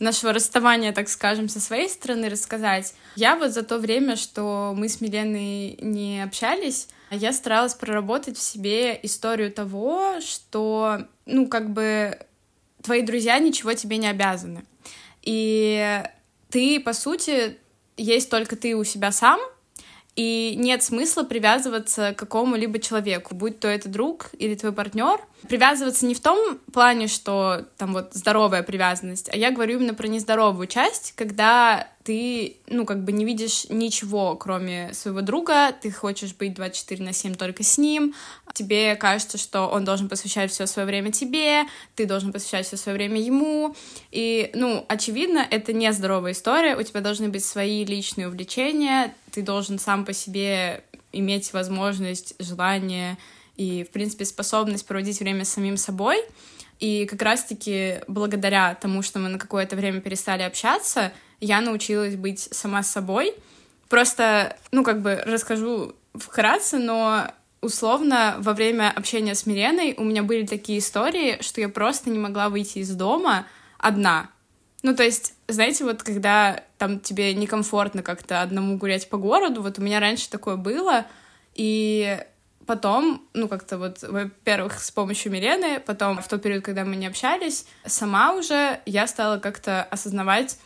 нашего 0.00 0.32
расставания, 0.32 0.92
так 0.92 1.08
скажем, 1.08 1.48
со 1.48 1.60
своей 1.60 1.88
стороны 1.88 2.28
рассказать. 2.28 2.94
Я 3.16 3.36
вот 3.36 3.52
за 3.52 3.62
то 3.62 3.78
время, 3.78 4.16
что 4.16 4.74
мы 4.76 4.88
с 4.88 5.00
Миленой 5.00 5.78
не 5.80 6.22
общались, 6.22 6.88
я 7.10 7.32
старалась 7.32 7.74
проработать 7.74 8.36
в 8.36 8.42
себе 8.42 8.98
историю 9.02 9.52
того, 9.52 10.20
что, 10.20 11.06
ну, 11.26 11.46
как 11.48 11.70
бы 11.70 12.18
твои 12.82 13.02
друзья 13.02 13.38
ничего 13.38 13.74
тебе 13.74 13.98
не 13.98 14.08
обязаны. 14.08 14.64
И 15.22 16.02
ты, 16.48 16.80
по 16.80 16.92
сути, 16.92 17.58
есть 17.96 18.30
только 18.30 18.56
ты 18.56 18.74
у 18.74 18.84
себя 18.84 19.12
сам, 19.12 19.38
и 20.20 20.54
нет 20.54 20.82
смысла 20.82 21.22
привязываться 21.22 22.12
к 22.12 22.18
какому-либо 22.18 22.78
человеку, 22.78 23.34
будь 23.34 23.58
то 23.58 23.68
это 23.68 23.88
друг 23.88 24.28
или 24.38 24.54
твой 24.54 24.72
партнер. 24.72 25.18
Привязываться 25.48 26.04
не 26.04 26.14
в 26.14 26.20
том 26.20 26.58
плане, 26.74 27.06
что 27.06 27.64
там 27.78 27.94
вот 27.94 28.10
здоровая 28.12 28.62
привязанность, 28.62 29.30
а 29.32 29.36
я 29.38 29.50
говорю 29.50 29.78
именно 29.78 29.94
про 29.94 30.08
нездоровую 30.08 30.66
часть, 30.66 31.14
когда 31.16 31.88
ты, 32.02 32.56
ну, 32.66 32.86
как 32.86 33.04
бы 33.04 33.12
не 33.12 33.24
видишь 33.24 33.66
ничего, 33.68 34.34
кроме 34.34 34.92
своего 34.94 35.20
друга, 35.20 35.72
ты 35.72 35.90
хочешь 35.90 36.34
быть 36.34 36.54
24 36.54 37.04
на 37.04 37.12
7 37.12 37.34
только 37.34 37.62
с 37.62 37.78
ним, 37.78 38.14
тебе 38.54 38.96
кажется, 38.96 39.38
что 39.38 39.68
он 39.68 39.84
должен 39.84 40.08
посвящать 40.08 40.50
все 40.50 40.66
свое 40.66 40.86
время 40.86 41.12
тебе, 41.12 41.64
ты 41.94 42.06
должен 42.06 42.32
посвящать 42.32 42.66
все 42.66 42.76
свое 42.76 42.96
время 42.96 43.20
ему, 43.20 43.74
и, 44.10 44.50
ну, 44.54 44.84
очевидно, 44.88 45.46
это 45.50 45.72
не 45.72 45.92
здоровая 45.92 46.32
история, 46.32 46.76
у 46.76 46.82
тебя 46.82 47.00
должны 47.00 47.28
быть 47.28 47.44
свои 47.44 47.84
личные 47.84 48.28
увлечения, 48.28 49.14
ты 49.32 49.42
должен 49.42 49.78
сам 49.78 50.04
по 50.04 50.12
себе 50.12 50.84
иметь 51.12 51.52
возможность, 51.52 52.34
желание 52.38 53.18
и, 53.56 53.84
в 53.84 53.90
принципе, 53.90 54.24
способность 54.24 54.86
проводить 54.86 55.20
время 55.20 55.44
с 55.44 55.50
самим 55.50 55.76
собой, 55.76 56.22
и 56.78 57.04
как 57.04 57.20
раз-таки 57.22 58.00
благодаря 58.08 58.74
тому, 58.74 59.02
что 59.02 59.18
мы 59.18 59.28
на 59.28 59.38
какое-то 59.38 59.76
время 59.76 60.00
перестали 60.00 60.42
общаться, 60.42 61.12
я 61.40 61.60
научилась 61.60 62.16
быть 62.16 62.40
сама 62.40 62.82
собой. 62.82 63.34
Просто, 63.88 64.56
ну, 64.72 64.82
как 64.82 65.02
бы 65.02 65.22
расскажу 65.26 65.94
вкратце, 66.14 66.78
но 66.78 67.30
условно 67.60 68.36
во 68.38 68.54
время 68.54 68.90
общения 68.90 69.34
с 69.34 69.44
Миленой 69.46 69.94
у 69.98 70.04
меня 70.04 70.22
были 70.22 70.46
такие 70.46 70.78
истории, 70.78 71.38
что 71.42 71.60
я 71.60 71.68
просто 71.68 72.08
не 72.08 72.18
могла 72.18 72.48
выйти 72.48 72.78
из 72.78 72.94
дома 72.94 73.46
одна. 73.78 74.30
Ну, 74.82 74.94
то 74.94 75.02
есть, 75.02 75.34
знаете, 75.48 75.84
вот 75.84 76.02
когда 76.02 76.64
там 76.78 77.00
тебе 77.00 77.34
некомфортно 77.34 78.02
как-то 78.02 78.40
одному 78.40 78.78
гулять 78.78 79.08
по 79.10 79.18
городу, 79.18 79.62
вот 79.62 79.78
у 79.78 79.82
меня 79.82 80.00
раньше 80.00 80.30
такое 80.30 80.56
было, 80.56 81.06
и 81.54 82.18
потом, 82.66 83.26
ну, 83.34 83.48
как-то 83.48 83.78
вот, 83.78 84.02
во-первых, 84.02 84.80
с 84.80 84.90
помощью 84.90 85.32
Милены, 85.32 85.80
потом 85.80 86.22
в 86.22 86.28
тот 86.28 86.42
период, 86.42 86.64
когда 86.64 86.84
мы 86.84 86.96
не 86.96 87.06
общались, 87.06 87.66
сама 87.84 88.32
уже 88.32 88.80
я 88.86 89.06
стала 89.06 89.38
как-то 89.38 89.82
осознавать 89.82 90.58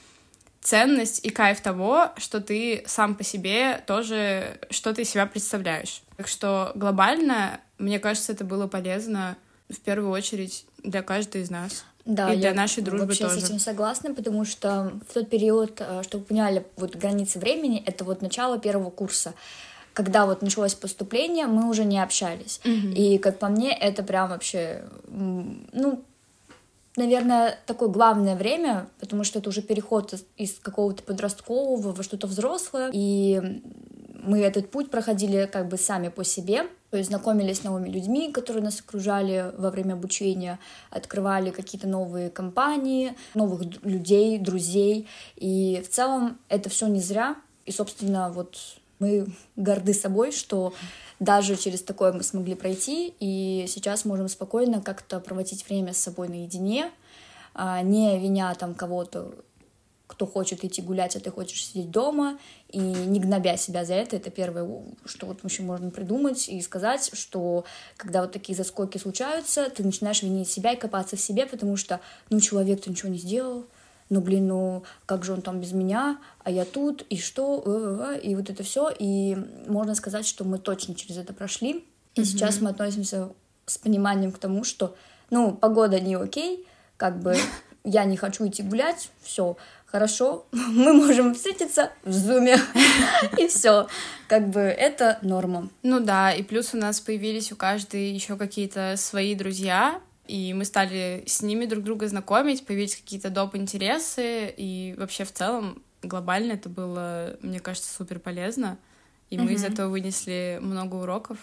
ценность 0.61 1.25
и 1.25 1.31
кайф 1.31 1.61
того, 1.61 2.11
что 2.17 2.41
ты 2.41 2.85
сам 2.87 3.15
по 3.15 3.25
себе 3.25 3.83
тоже, 3.87 4.59
что 4.71 4.95
ты 4.95 5.03
из 5.03 5.11
себя 5.11 5.27
представляешь. 5.27 6.03
Так 6.17 6.29
что 6.29 6.73
глобально, 6.75 7.61
мне 7.79 7.99
кажется, 7.99 8.33
это 8.33 8.45
было 8.45 8.67
полезно 8.67 9.37
в 9.69 9.81
первую 9.81 10.11
очередь 10.11 10.67
для 10.83 11.03
каждой 11.03 11.43
из 11.43 11.51
нас. 11.51 11.85
Да, 12.05 12.33
и 12.33 12.37
для 12.37 12.51
я 12.51 12.55
нашей 12.55 12.83
дружбы 12.83 13.07
вообще 13.07 13.25
тоже. 13.25 13.41
с 13.41 13.45
этим 13.45 13.59
согласна, 13.59 14.15
потому 14.15 14.45
что 14.45 14.93
в 15.09 15.15
тот 15.15 15.31
период, 15.31 15.81
э, 15.81 16.03
чтобы 16.03 16.25
вы 16.25 16.29
поняли, 16.29 16.67
вот 16.77 16.97
границы 16.97 17.39
времени, 17.39 17.83
это 17.87 18.05
вот 18.05 18.23
начало 18.23 18.59
первого 18.59 18.91
курса 18.91 19.35
когда 19.95 20.27
вот 20.27 20.43
началось 20.43 20.75
поступление, 20.75 21.47
мы 21.47 21.71
уже 21.71 21.85
не 21.85 22.03
общались. 22.03 22.61
Mm-hmm. 22.65 22.95
И, 22.95 23.19
как 23.19 23.39
по 23.39 23.47
мне, 23.47 23.73
это 23.73 24.03
прям 24.03 24.29
вообще, 24.29 24.83
ну, 25.07 26.03
наверное, 26.97 27.59
такое 27.67 27.89
главное 27.89 28.37
время, 28.37 28.89
потому 28.99 29.25
что 29.25 29.39
это 29.39 29.49
уже 29.49 29.63
переход 29.63 30.15
из 30.37 30.59
какого-то 30.59 31.03
подросткового 31.05 31.93
во 31.93 32.03
что-то 32.03 32.27
взрослое, 32.27 32.91
и 32.93 33.63
мы 34.25 34.41
этот 34.41 34.71
путь 34.71 34.91
проходили 34.91 35.49
как 35.51 35.69
бы 35.69 35.77
сами 35.77 36.09
по 36.09 36.25
себе, 36.25 36.67
то 36.91 36.97
есть 36.97 37.11
знакомились 37.11 37.59
с 37.59 37.65
новыми 37.65 37.89
людьми, 37.89 38.33
которые 38.33 38.63
нас 38.63 38.81
окружали 38.81 39.53
во 39.57 39.71
время 39.71 39.95
обучения, 39.95 40.59
открывали 40.91 41.51
какие-то 41.51 41.89
новые 41.89 42.31
компании, 42.31 43.15
новых 43.35 43.63
людей, 43.85 44.39
друзей, 44.39 45.09
и 45.37 45.83
в 45.85 45.91
целом 45.91 46.39
это 46.49 46.71
все 46.71 46.87
не 46.87 47.01
зря, 47.01 47.37
и, 47.67 47.73
собственно, 47.73 48.31
вот 48.31 48.57
мы 48.99 49.27
горды 49.57 49.93
собой, 49.93 50.33
что 50.33 50.73
даже 51.21 51.57
через 51.57 51.83
такое 51.83 52.13
мы 52.13 52.23
смогли 52.23 52.55
пройти, 52.55 53.15
и 53.21 53.67
сейчас 53.69 54.05
можем 54.05 54.29
спокойно 54.29 54.81
как-то 54.81 55.21
проводить 55.21 55.69
время 55.69 55.93
с 55.93 55.99
собой 55.99 56.29
наедине, 56.29 56.91
а, 57.55 57.83
не 57.83 58.19
виня 58.19 58.55
там 58.55 58.75
кого-то, 58.75 59.33
кто 60.15 60.27
хочет 60.27 60.65
идти 60.65 60.81
гулять, 60.81 61.17
а 61.17 61.21
ты 61.21 61.31
хочешь 61.31 61.67
сидеть 61.67 61.91
дома, 61.91 62.39
и 62.69 62.79
не 62.79 63.19
гнобя 63.19 63.57
себя 63.57 63.85
за 63.85 63.95
это, 63.95 64.17
это 64.17 64.31
первое, 64.31 64.83
что 65.05 65.27
вот 65.27 65.43
еще 65.43 65.63
можно 65.63 65.91
придумать 65.91 66.49
и 66.49 66.61
сказать, 66.63 67.11
что 67.13 67.65
когда 67.97 68.23
вот 68.23 68.33
такие 68.33 68.57
заскоки 68.57 68.97
случаются, 68.99 69.69
ты 69.71 69.83
начинаешь 69.83 70.23
винить 70.23 70.49
себя 70.49 70.73
и 70.73 70.79
копаться 70.79 71.17
в 71.17 71.21
себе, 71.21 71.47
потому 71.47 71.77
что, 71.77 72.01
ну, 72.31 72.41
человек-то 72.41 72.91
ничего 72.91 73.11
не 73.11 73.19
сделал, 73.19 73.67
ну, 74.09 74.21
блин, 74.21 74.47
ну, 74.47 74.85
как 75.07 75.25
же 75.25 75.33
он 75.33 75.43
там 75.43 75.61
без 75.61 75.73
меня, 75.73 76.19
а 76.45 76.51
я 76.51 76.65
тут, 76.65 77.03
и 77.11 77.19
что, 77.19 78.13
и 78.23 78.37
вот 78.37 78.51
это 78.51 78.63
все, 78.63 78.91
и 78.97 79.37
можно 79.67 79.97
сказать, 79.97 80.27
что 80.27 80.45
мы 80.45 80.59
точно 80.59 80.95
через 80.95 81.17
это 81.17 81.33
прошли, 81.33 81.85
и 82.15 82.21
mm-hmm. 82.21 82.25
сейчас 82.25 82.61
мы 82.61 82.71
относимся 82.71 83.31
с 83.67 83.79
пониманием 83.79 84.31
к 84.31 84.39
тому, 84.39 84.63
что, 84.63 84.95
ну, 85.31 85.53
погода 85.53 85.99
не 85.99 86.15
окей, 86.15 86.69
как 86.97 87.19
бы 87.19 87.37
я 87.85 88.05
не 88.05 88.17
хочу 88.17 88.47
идти 88.47 88.63
гулять, 88.63 89.11
все, 89.23 89.57
хорошо, 89.95 90.45
мы 90.53 90.93
можем 90.93 91.35
встретиться 91.35 91.93
в 92.03 92.13
зуме, 92.13 92.57
и 93.39 93.47
все. 93.47 93.87
Как 94.27 94.49
бы 94.49 94.59
это 94.59 95.21
норма. 95.23 95.69
Ну 95.85 96.01
да, 96.01 96.33
и 96.33 96.43
плюс 96.43 96.75
у 96.75 96.79
нас 96.79 96.99
появились 96.99 97.53
у 97.53 97.57
каждой 97.57 98.11
еще 98.11 98.37
какие-то 98.37 98.95
свои 98.97 99.37
друзья, 99.37 100.01
и 100.27 100.53
мы 100.53 100.65
стали 100.65 101.23
с 101.29 101.43
ними 101.43 101.67
друг 101.67 101.85
друга 101.85 102.09
знакомить, 102.09 102.67
появились 102.67 102.97
какие-то 102.97 103.31
доп. 103.31 103.55
интересы, 103.55 104.53
и 104.57 104.97
вообще 104.99 105.23
в 105.23 105.33
целом 105.33 105.81
глобально 106.03 106.55
это 106.55 106.69
было, 106.69 107.37
мне 107.41 107.61
кажется, 107.61 107.95
супер 107.95 108.19
полезно, 108.19 108.79
и 109.31 109.39
мы 109.39 109.53
из 109.53 109.63
этого 109.63 109.91
вынесли 109.91 110.59
много 110.61 110.97
уроков. 110.97 111.39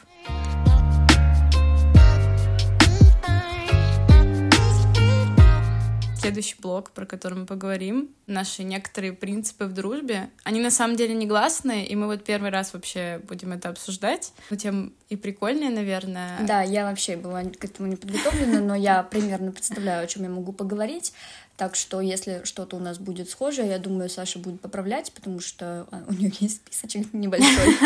Следующий 6.22 6.56
блок, 6.60 6.92
про 6.92 7.06
который 7.06 7.40
мы 7.40 7.46
поговорим, 7.46 8.10
наши 8.28 8.63
некоторые 8.63 9.13
принципы 9.13 9.66
в 9.66 9.74
дружбе, 9.74 10.30
они 10.44 10.60
на 10.62 10.72
самом 10.72 10.96
деле 10.96 11.13
негласные, 11.13 11.88
и 11.88 11.96
мы 11.96 12.08
вот 12.08 12.24
первый 12.24 12.51
раз 12.51 12.74
вообще 12.74 13.22
будем 13.28 13.51
это 13.51 13.70
обсуждать. 13.70 14.34
Ну, 14.50 14.58
тем 14.58 14.94
и 15.12 15.18
прикольнее, 15.18 15.70
наверное. 15.70 16.39
Да, 16.48 16.62
я 16.62 16.86
вообще 16.86 17.18
была 17.18 17.44
к 17.44 17.65
этому 17.65 17.89
не 17.89 17.98
подготовлена, 17.98 18.62
но 18.62 18.75
я 18.75 19.03
примерно 19.03 19.51
представляю, 19.51 20.06
о 20.06 20.08
чем 20.08 20.24
я 20.24 20.30
могу 20.30 20.53
поговорить. 20.53 21.12
Так 21.58 21.75
что, 21.75 22.00
если 22.00 22.41
что-то 22.46 22.77
у 22.77 22.80
нас 22.80 22.98
будет 22.98 23.30
схожее, 23.30 23.68
я 23.68 23.77
думаю, 23.77 24.10
Саша 24.10 24.39
будет 24.39 24.62
поправлять, 24.62 25.12
потому 25.12 25.41
что 25.41 25.86
а, 25.91 26.03
у 26.08 26.13
нее 26.13 26.32
есть 26.39 26.56
списочек 26.65 27.08
небольшой. 27.13 27.77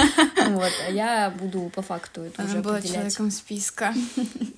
Вот, 0.49 0.71
а 0.87 0.91
я 0.91 1.31
буду 1.31 1.71
по 1.73 1.81
факту 1.81 2.21
это 2.21 2.43
уже 2.43 2.59
была 2.61 2.79
человеком 2.81 3.31
списка. 3.31 3.93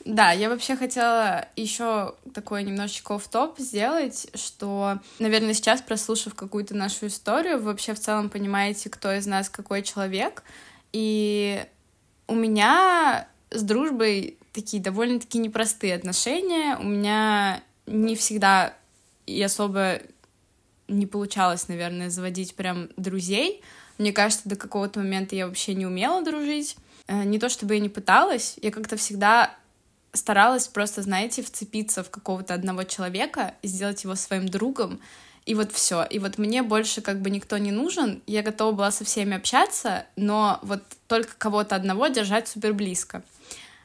Да, 0.03 0.31
я 0.31 0.49
вообще 0.49 0.75
хотела 0.75 1.47
еще 1.55 2.15
такой 2.33 2.63
немножечко 2.63 3.17
в 3.19 3.27
топ 3.27 3.59
сделать, 3.59 4.27
что, 4.35 4.99
наверное, 5.19 5.53
сейчас, 5.53 5.81
прослушав 5.81 6.33
какую-то 6.33 6.75
нашу 6.75 7.07
историю, 7.07 7.57
вы 7.57 7.65
вообще 7.65 7.93
в 7.93 7.99
целом 7.99 8.29
понимаете, 8.29 8.89
кто 8.89 9.11
из 9.13 9.25
нас 9.25 9.49
какой 9.49 9.83
человек. 9.83 10.43
И 10.93 11.65
у 12.27 12.35
меня 12.35 13.27
с 13.49 13.61
дружбой 13.63 14.37
такие 14.53 14.81
довольно-таки 14.81 15.37
непростые 15.37 15.95
отношения. 15.95 16.77
У 16.77 16.83
меня 16.83 17.61
не 17.85 18.15
всегда 18.15 18.73
и 19.25 19.41
особо 19.41 19.99
не 20.87 21.05
получалось, 21.05 21.67
наверное, 21.67 22.09
заводить 22.09 22.55
прям 22.55 22.89
друзей. 22.97 23.61
Мне 23.97 24.13
кажется, 24.13 24.47
до 24.47 24.55
какого-то 24.55 24.99
момента 24.99 25.35
я 25.35 25.47
вообще 25.47 25.73
не 25.73 25.85
умела 25.85 26.23
дружить. 26.23 26.77
Э, 27.07 27.23
не 27.23 27.39
то 27.39 27.49
чтобы 27.49 27.75
я 27.75 27.79
не 27.79 27.89
пыталась, 27.89 28.57
я 28.61 28.71
как-то 28.71 28.95
всегда 28.97 29.55
старалась 30.13 30.67
просто, 30.67 31.01
знаете, 31.01 31.43
вцепиться 31.43 32.03
в 32.03 32.09
какого-то 32.09 32.53
одного 32.53 32.83
человека, 32.83 33.53
сделать 33.63 34.03
его 34.03 34.15
своим 34.15 34.47
другом, 34.47 34.99
и 35.47 35.55
вот 35.55 35.71
все. 35.71 36.03
И 36.03 36.19
вот 36.19 36.37
мне 36.37 36.61
больше 36.61 37.01
как 37.01 37.21
бы 37.21 37.29
никто 37.29 37.57
не 37.57 37.71
нужен. 37.71 38.21
Я 38.27 38.43
готова 38.43 38.73
была 38.73 38.91
со 38.91 39.05
всеми 39.05 39.35
общаться, 39.35 40.05
но 40.15 40.59
вот 40.61 40.83
только 41.07 41.31
кого-то 41.37 41.75
одного 41.75 42.07
держать 42.07 42.47
супер 42.47 42.73
близко. 42.73 43.23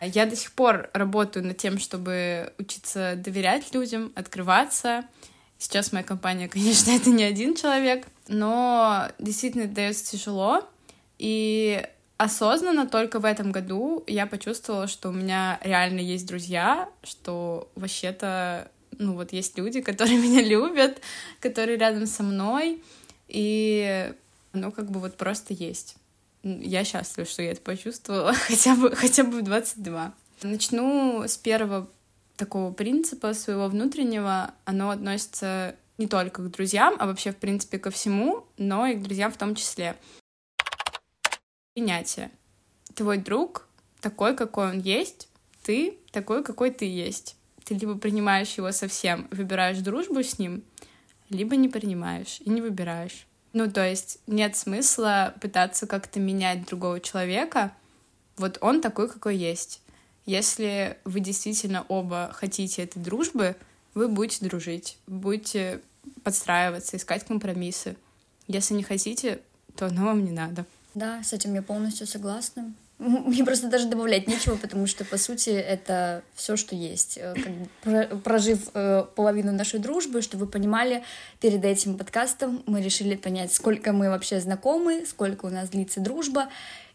Я 0.01 0.27
до 0.27 0.35
сих 0.35 0.53
пор 0.53 0.91
работаю 0.93 1.47
над 1.47 1.57
тем, 1.57 1.79
чтобы 1.79 2.53
учиться 2.59 3.15
доверять 3.17 3.73
людям, 3.73 4.13
открываться, 4.15 5.05
Сейчас 5.63 5.93
моя 5.93 6.05
компания, 6.05 6.49
конечно, 6.53 6.91
это 6.91 7.11
не 7.11 7.23
один 7.23 7.55
человек, 7.55 8.09
но 8.27 9.07
действительно 9.21 9.63
это 9.63 9.75
дается 9.75 10.11
тяжело. 10.11 10.69
И 11.19 11.87
осознанно 12.17 12.89
только 12.89 13.21
в 13.21 13.25
этом 13.25 13.53
году 13.53 14.03
я 14.09 14.27
почувствовала, 14.27 14.89
что 14.89 15.11
у 15.11 15.13
меня 15.13 15.61
реально 15.63 16.01
есть 16.01 16.27
друзья, 16.27 16.89
что 17.05 17.71
вообще-то, 17.77 18.73
ну 18.99 19.15
вот 19.15 19.33
есть 19.33 19.59
люди, 19.59 19.81
которые 19.81 20.19
меня 20.23 20.43
любят, 20.43 21.01
которые 21.41 21.79
рядом 21.79 22.07
со 22.07 22.23
мной, 22.23 22.83
и 23.29 24.13
ну 24.53 24.73
как 24.73 24.91
бы 24.91 25.01
вот 25.01 25.17
просто 25.17 25.55
есть. 25.55 25.97
Я 26.43 26.85
счастлива, 26.85 27.27
что 27.27 27.43
я 27.43 27.53
это 27.53 27.61
почувствовала 27.61 28.35
хотя 28.49 28.75
бы, 28.75 28.95
хотя 28.95 29.25
бы 29.25 29.41
в 29.41 29.43
22. 29.43 30.15
Начну 30.43 31.23
с 31.27 31.37
первого 31.37 31.89
такого 32.37 32.73
принципа 32.73 33.35
своего 33.35 33.69
внутреннего, 33.69 34.53
оно 34.65 34.91
относится 34.91 35.77
не 35.99 36.09
только 36.09 36.43
к 36.43 36.51
друзьям, 36.51 36.97
а 36.99 37.07
вообще, 37.07 37.31
в 37.31 37.37
принципе, 37.37 37.79
ко 37.79 37.91
всему, 37.91 38.45
но 38.57 38.87
и 38.87 38.95
к 38.95 39.03
друзьям 39.03 39.31
в 39.31 39.37
том 39.37 39.55
числе. 39.55 39.97
Принятие. 41.75 42.31
Твой 42.95 43.19
друг 43.19 43.69
такой, 44.01 44.37
какой 44.37 44.71
он 44.71 44.81
есть, 44.81 45.29
ты 45.63 45.99
такой, 46.11 46.43
какой 46.43 46.71
ты 46.71 46.85
есть. 46.85 47.37
Ты 47.65 47.75
либо 47.75 47.97
принимаешь 47.97 48.55
его 48.55 48.73
совсем, 48.73 49.29
выбираешь 49.31 49.79
дружбу 49.79 50.23
с 50.23 50.39
ним, 50.39 50.63
либо 51.29 51.57
не 51.57 51.69
принимаешь 51.69 52.39
и 52.41 52.51
не 52.51 52.61
выбираешь. 52.61 53.27
Ну, 53.53 53.71
то 53.71 53.87
есть 53.87 54.19
нет 54.27 54.57
смысла 54.57 55.35
пытаться 55.41 55.87
как-то 55.87 56.21
менять 56.21 56.67
другого 56.67 57.01
человека. 57.01 57.73
Вот 58.37 58.59
он 58.61 58.81
такой, 58.81 59.09
какой 59.09 59.37
есть. 59.37 59.83
Если 60.25 60.97
вы 61.05 61.21
действительно 61.21 61.85
оба 61.89 62.31
хотите 62.33 62.83
этой 62.83 63.03
дружбы, 63.03 63.57
вы 63.95 64.09
будете 64.09 64.47
дружить, 64.47 64.99
будете 65.07 65.81
подстраиваться, 66.23 66.97
искать 66.97 67.25
компромиссы. 67.25 67.97
Если 68.49 68.75
не 68.75 68.83
хотите, 68.83 69.41
то 69.77 69.87
оно 69.87 70.07
вам 70.07 70.25
не 70.25 70.31
надо. 70.31 70.65
Да, 70.95 71.23
с 71.23 71.33
этим 71.33 71.55
я 71.55 71.63
полностью 71.63 72.07
согласна. 72.07 72.73
Мне 73.27 73.45
просто 73.45 73.69
даже 73.69 73.89
добавлять 73.89 74.29
нечего, 74.29 74.57
потому 74.57 74.87
что, 74.87 75.05
по 75.05 75.19
сути, 75.19 75.51
это 75.51 76.23
все, 76.35 76.57
что 76.57 76.77
есть. 76.77 77.19
Э, 77.19 77.35
как 77.35 77.53
бы, 78.13 78.21
прожив 78.21 78.71
э, 78.75 79.05
половину 79.17 79.53
нашей 79.53 79.81
дружбы, 79.81 80.23
чтобы 80.23 80.45
вы 80.45 80.51
понимали, 80.51 81.03
перед 81.41 81.65
этим 81.65 81.99
подкастом 81.99 82.63
мы 82.67 82.81
решили 82.81 83.17
понять, 83.17 83.53
сколько 83.53 83.93
мы 83.93 84.09
вообще 84.09 84.41
знакомы, 84.41 85.05
сколько 85.05 85.47
у 85.47 85.51
нас 85.51 85.71
длится 85.71 86.01
дружба. 86.01 86.49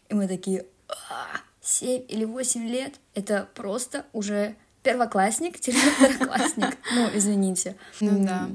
И 0.08 0.14
мы 0.14 0.26
такие, 0.28 0.64
а, 0.88 1.40
7 1.60 2.04
или 2.08 2.24
8 2.24 2.66
лет, 2.66 2.94
это 3.14 3.46
просто 3.54 4.06
уже 4.14 4.56
первоклассник-второклассник. 4.82 6.78
Ну, 6.94 7.10
извините. 7.14 7.76
Ну 8.00 8.24
да. 8.24 8.48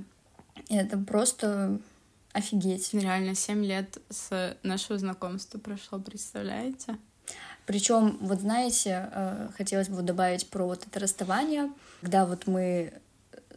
Это 0.70 0.98
просто 0.98 1.80
офигеть. 2.32 2.92
Реально, 2.94 3.36
7 3.36 3.64
лет 3.64 4.00
с 4.10 4.58
нашего 4.64 4.98
знакомства 4.98 5.60
прошло, 5.60 6.00
представляете? 6.00 6.98
Причем, 7.66 8.18
вот 8.22 8.42
знаете, 8.42 9.10
э, 9.12 9.50
хотелось 9.58 9.90
бы 9.90 10.02
добавить 10.02 10.50
про 10.50 10.66
вот 10.66 10.86
это 10.86 11.00
расставание, 11.00 11.72
когда 12.02 12.26
вот 12.26 12.48
мы 12.48 12.94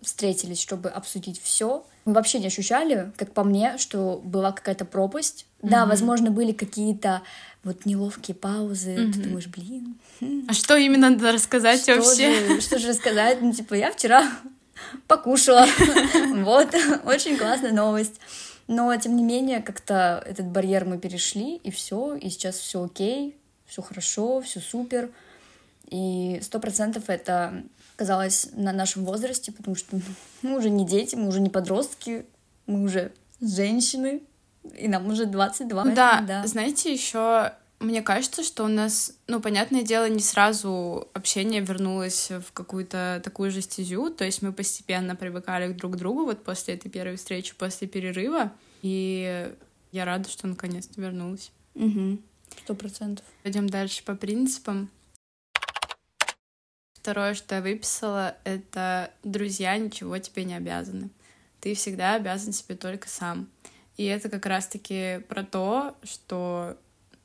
встретились, 0.03 0.61
чтобы 0.61 0.89
обсудить 0.89 1.41
все. 1.43 1.85
Мы 2.05 2.13
вообще 2.13 2.39
не 2.39 2.47
ощущали, 2.47 3.13
как 3.17 3.33
по 3.33 3.43
мне, 3.43 3.79
что 3.79 4.21
была 4.23 4.53
какая-то 4.53 4.85
пропасть. 4.85 5.47
Mm-hmm. 5.61 5.69
Да, 5.69 5.87
возможно, 5.87 6.31
были 6.31 6.53
какие-то 6.53 7.23
вот 7.65 7.85
неловкие 7.85 8.37
паузы. 8.37 8.95
Mm-hmm. 8.95 9.13
Ты 9.13 9.19
думаешь, 9.21 9.47
блин. 9.49 9.99
А 10.49 10.53
что 10.53 10.77
именно 10.77 11.11
надо 11.11 11.33
рассказать 11.33 11.81
что 11.83 11.97
вообще? 11.97 12.49
Же, 12.49 12.61
что 12.61 12.79
же 12.79 12.89
рассказать? 12.89 13.43
Ну, 13.43 13.53
типа, 13.53 13.75
я 13.75 13.91
вчера 13.91 14.31
покушала. 15.09 15.67
Вот, 16.37 16.75
очень 17.05 17.37
классная 17.37 17.73
новость. 17.73 18.21
Но, 18.69 18.95
тем 18.97 19.17
не 19.17 19.25
менее, 19.25 19.61
как-то 19.61 20.23
этот 20.27 20.47
барьер 20.47 20.85
мы 20.85 20.99
перешли, 20.99 21.57
и 21.57 21.71
все, 21.71 22.15
и 22.15 22.29
сейчас 22.31 22.57
все 22.57 22.85
окей, 22.85 23.37
все 23.67 23.83
хорошо, 23.83 24.41
все 24.41 24.61
супер. 24.61 25.11
И 25.89 26.41
сто 26.43 26.59
процентов 26.59 27.09
это 27.09 27.63
казалось 27.97 28.49
на 28.53 28.73
нашем 28.73 29.05
возрасте, 29.05 29.53
потому 29.53 29.77
что 29.77 29.99
мы 30.43 30.59
уже 30.59 30.71
не 30.71 30.87
дети, 30.87 31.15
мы 31.15 31.29
уже 31.29 31.41
не 31.41 31.49
подростки, 31.49 32.27
мы 32.67 32.83
уже 32.83 33.13
женщины, 33.41 34.23
и 34.77 34.89
нам 34.89 35.07
уже 35.09 35.27
22. 35.27 35.85
Да, 35.95 36.21
да. 36.27 36.47
знаете, 36.47 36.93
еще 36.93 37.53
мне 37.79 38.03
кажется, 38.03 38.43
что 38.43 38.65
у 38.65 38.69
нас, 38.69 39.13
ну, 39.27 39.41
понятное 39.41 39.83
дело, 39.83 40.09
не 40.09 40.21
сразу 40.21 41.09
общение 41.13 41.61
вернулось 41.61 42.31
в 42.31 42.53
какую-то 42.53 43.21
такую 43.23 43.51
же 43.51 43.61
стезю, 43.61 44.11
то 44.11 44.25
есть 44.25 44.43
мы 44.43 44.53
постепенно 44.53 45.15
привыкали 45.15 45.73
друг 45.73 45.93
к 45.93 45.97
другу 45.97 46.25
вот 46.25 46.43
после 46.43 46.75
этой 46.75 46.89
первой 46.89 47.17
встречи, 47.17 47.55
после 47.55 47.87
перерыва, 47.87 48.53
и 48.83 49.53
я 49.93 50.05
рада, 50.05 50.29
что 50.29 50.47
наконец-то 50.47 51.01
вернулась. 51.01 51.51
Сто 52.63 52.75
процентов. 52.75 53.25
Пойдем 53.43 53.69
дальше 53.69 54.03
по 54.03 54.15
принципам. 54.15 54.91
Второе, 56.95 57.35
что 57.35 57.55
я 57.57 57.61
выписала, 57.61 58.37
это 58.45 59.13
друзья 59.23 59.77
ничего 59.77 60.19
тебе 60.19 60.45
не 60.45 60.55
обязаны. 60.55 61.11
Ты 61.61 61.75
всегда 61.75 62.15
обязан 62.15 62.53
себе 62.53 62.75
только 62.75 63.09
сам. 63.09 63.49
И 63.97 64.05
это 64.05 64.29
как 64.29 64.45
раз-таки 64.47 65.21
про 65.29 65.45
то, 65.45 65.97
что 66.03 66.77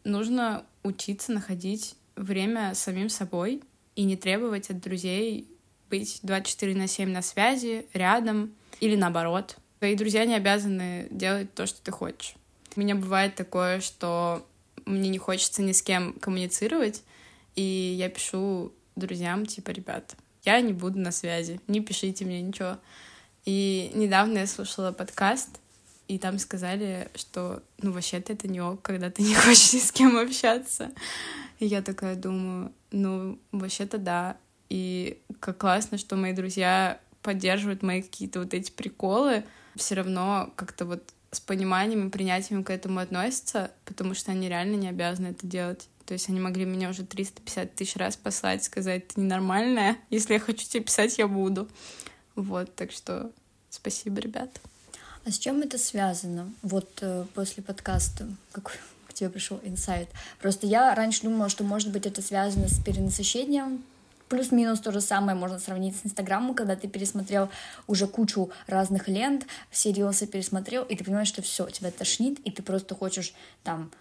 нужно 0.03 0.65
учиться 0.83 1.31
находить 1.31 1.95
время 2.15 2.73
самим 2.75 3.09
собой 3.09 3.63
и 3.95 4.03
не 4.03 4.15
требовать 4.15 4.69
от 4.69 4.79
друзей 4.79 5.47
быть 5.89 6.19
24 6.23 6.75
на 6.75 6.87
7 6.87 7.09
на 7.09 7.21
связи, 7.21 7.85
рядом 7.93 8.53
или 8.79 8.95
наоборот. 8.95 9.57
Твои 9.79 9.95
друзья 9.95 10.25
не 10.25 10.35
обязаны 10.35 11.07
делать 11.11 11.53
то, 11.53 11.65
что 11.65 11.81
ты 11.81 11.91
хочешь. 11.91 12.35
У 12.75 12.79
меня 12.79 12.95
бывает 12.95 13.35
такое, 13.35 13.81
что 13.81 14.45
мне 14.85 15.09
не 15.09 15.17
хочется 15.17 15.61
ни 15.61 15.71
с 15.71 15.81
кем 15.81 16.13
коммуницировать, 16.13 17.03
и 17.55 17.95
я 17.97 18.09
пишу 18.09 18.73
друзьям, 18.95 19.45
типа, 19.45 19.71
ребят, 19.71 20.15
я 20.43 20.59
не 20.61 20.73
буду 20.73 20.99
на 20.99 21.11
связи, 21.11 21.59
не 21.67 21.81
пишите 21.81 22.25
мне 22.25 22.41
ничего. 22.41 22.77
И 23.45 23.91
недавно 23.93 24.39
я 24.39 24.47
слушала 24.47 24.91
подкаст, 24.91 25.59
и 26.07 26.19
там 26.19 26.39
сказали, 26.39 27.09
что, 27.15 27.63
ну, 27.77 27.91
вообще-то 27.91 28.33
это 28.33 28.47
не 28.47 28.61
ок, 28.61 28.81
когда 28.81 29.09
ты 29.09 29.21
не 29.23 29.35
хочешь 29.35 29.73
ни 29.73 29.79
с 29.79 29.91
кем 29.91 30.17
общаться. 30.17 30.91
И 31.59 31.65
я 31.65 31.81
такая 31.81 32.15
думаю, 32.15 32.73
ну, 32.91 33.39
вообще-то 33.51 33.97
да. 33.97 34.37
И 34.69 35.21
как 35.39 35.57
классно, 35.57 35.97
что 35.97 36.15
мои 36.15 36.33
друзья 36.33 36.99
поддерживают 37.21 37.83
мои 37.83 38.01
какие-то 38.01 38.39
вот 38.39 38.53
эти 38.53 38.71
приколы, 38.71 39.43
все 39.75 39.95
равно 39.95 40.51
как-то 40.55 40.85
вот 40.85 41.13
с 41.31 41.39
пониманием 41.39 42.07
и 42.07 42.11
принятием 42.11 42.63
к 42.63 42.69
этому 42.69 42.99
относятся, 42.99 43.71
потому 43.85 44.13
что 44.13 44.31
они 44.31 44.49
реально 44.49 44.75
не 44.75 44.89
обязаны 44.89 45.27
это 45.27 45.47
делать. 45.47 45.87
То 46.05 46.13
есть 46.13 46.27
они 46.29 46.39
могли 46.39 46.65
меня 46.65 46.89
уже 46.89 47.03
350 47.05 47.73
тысяч 47.73 47.95
раз 47.95 48.17
послать, 48.17 48.63
сказать, 48.63 49.07
ты 49.09 49.21
ненормальная, 49.21 49.97
если 50.09 50.33
я 50.33 50.39
хочу 50.39 50.65
тебе 50.67 50.83
писать, 50.83 51.17
я 51.17 51.27
буду. 51.27 51.69
Вот, 52.35 52.75
так 52.75 52.91
что 52.91 53.31
Спасибо, 53.71 54.19
ребят. 54.19 54.49
А 55.25 55.31
с 55.31 55.39
чем 55.39 55.61
это 55.61 55.77
связано? 55.77 56.51
Вот 56.61 56.89
э, 57.01 57.25
после 57.33 57.63
подкаста, 57.63 58.27
какой 58.51 58.75
к 59.07 59.13
тебе 59.13 59.29
пришел 59.29 59.59
инсайт? 59.63 60.09
Просто 60.39 60.67
я 60.67 60.93
раньше 60.93 61.23
думала, 61.23 61.47
что, 61.47 61.63
может 61.63 61.91
быть, 61.91 62.05
это 62.05 62.21
связано 62.21 62.67
с 62.67 62.83
перенасыщением 62.83 63.83
Плюс-минус 64.31 64.79
то 64.79 64.93
же 64.93 65.01
самое 65.01 65.37
можно 65.37 65.59
сравнить 65.59 65.93
с 65.97 66.05
Инстаграмом, 66.05 66.55
когда 66.55 66.77
ты 66.77 66.87
пересмотрел 66.87 67.49
уже 67.85 68.07
кучу 68.07 68.49
разных 68.65 69.09
лент, 69.09 69.45
все 69.69 69.91
рилсы 69.91 70.25
пересмотрел, 70.25 70.83
и 70.83 70.95
ты 70.95 71.03
понимаешь, 71.03 71.27
что 71.27 71.41
все, 71.41 71.69
тебя 71.69 71.91
тошнит, 71.91 72.39
и 72.45 72.49
ты 72.49 72.63
просто 72.63 72.95
хочешь 72.95 73.33
там 73.63 73.91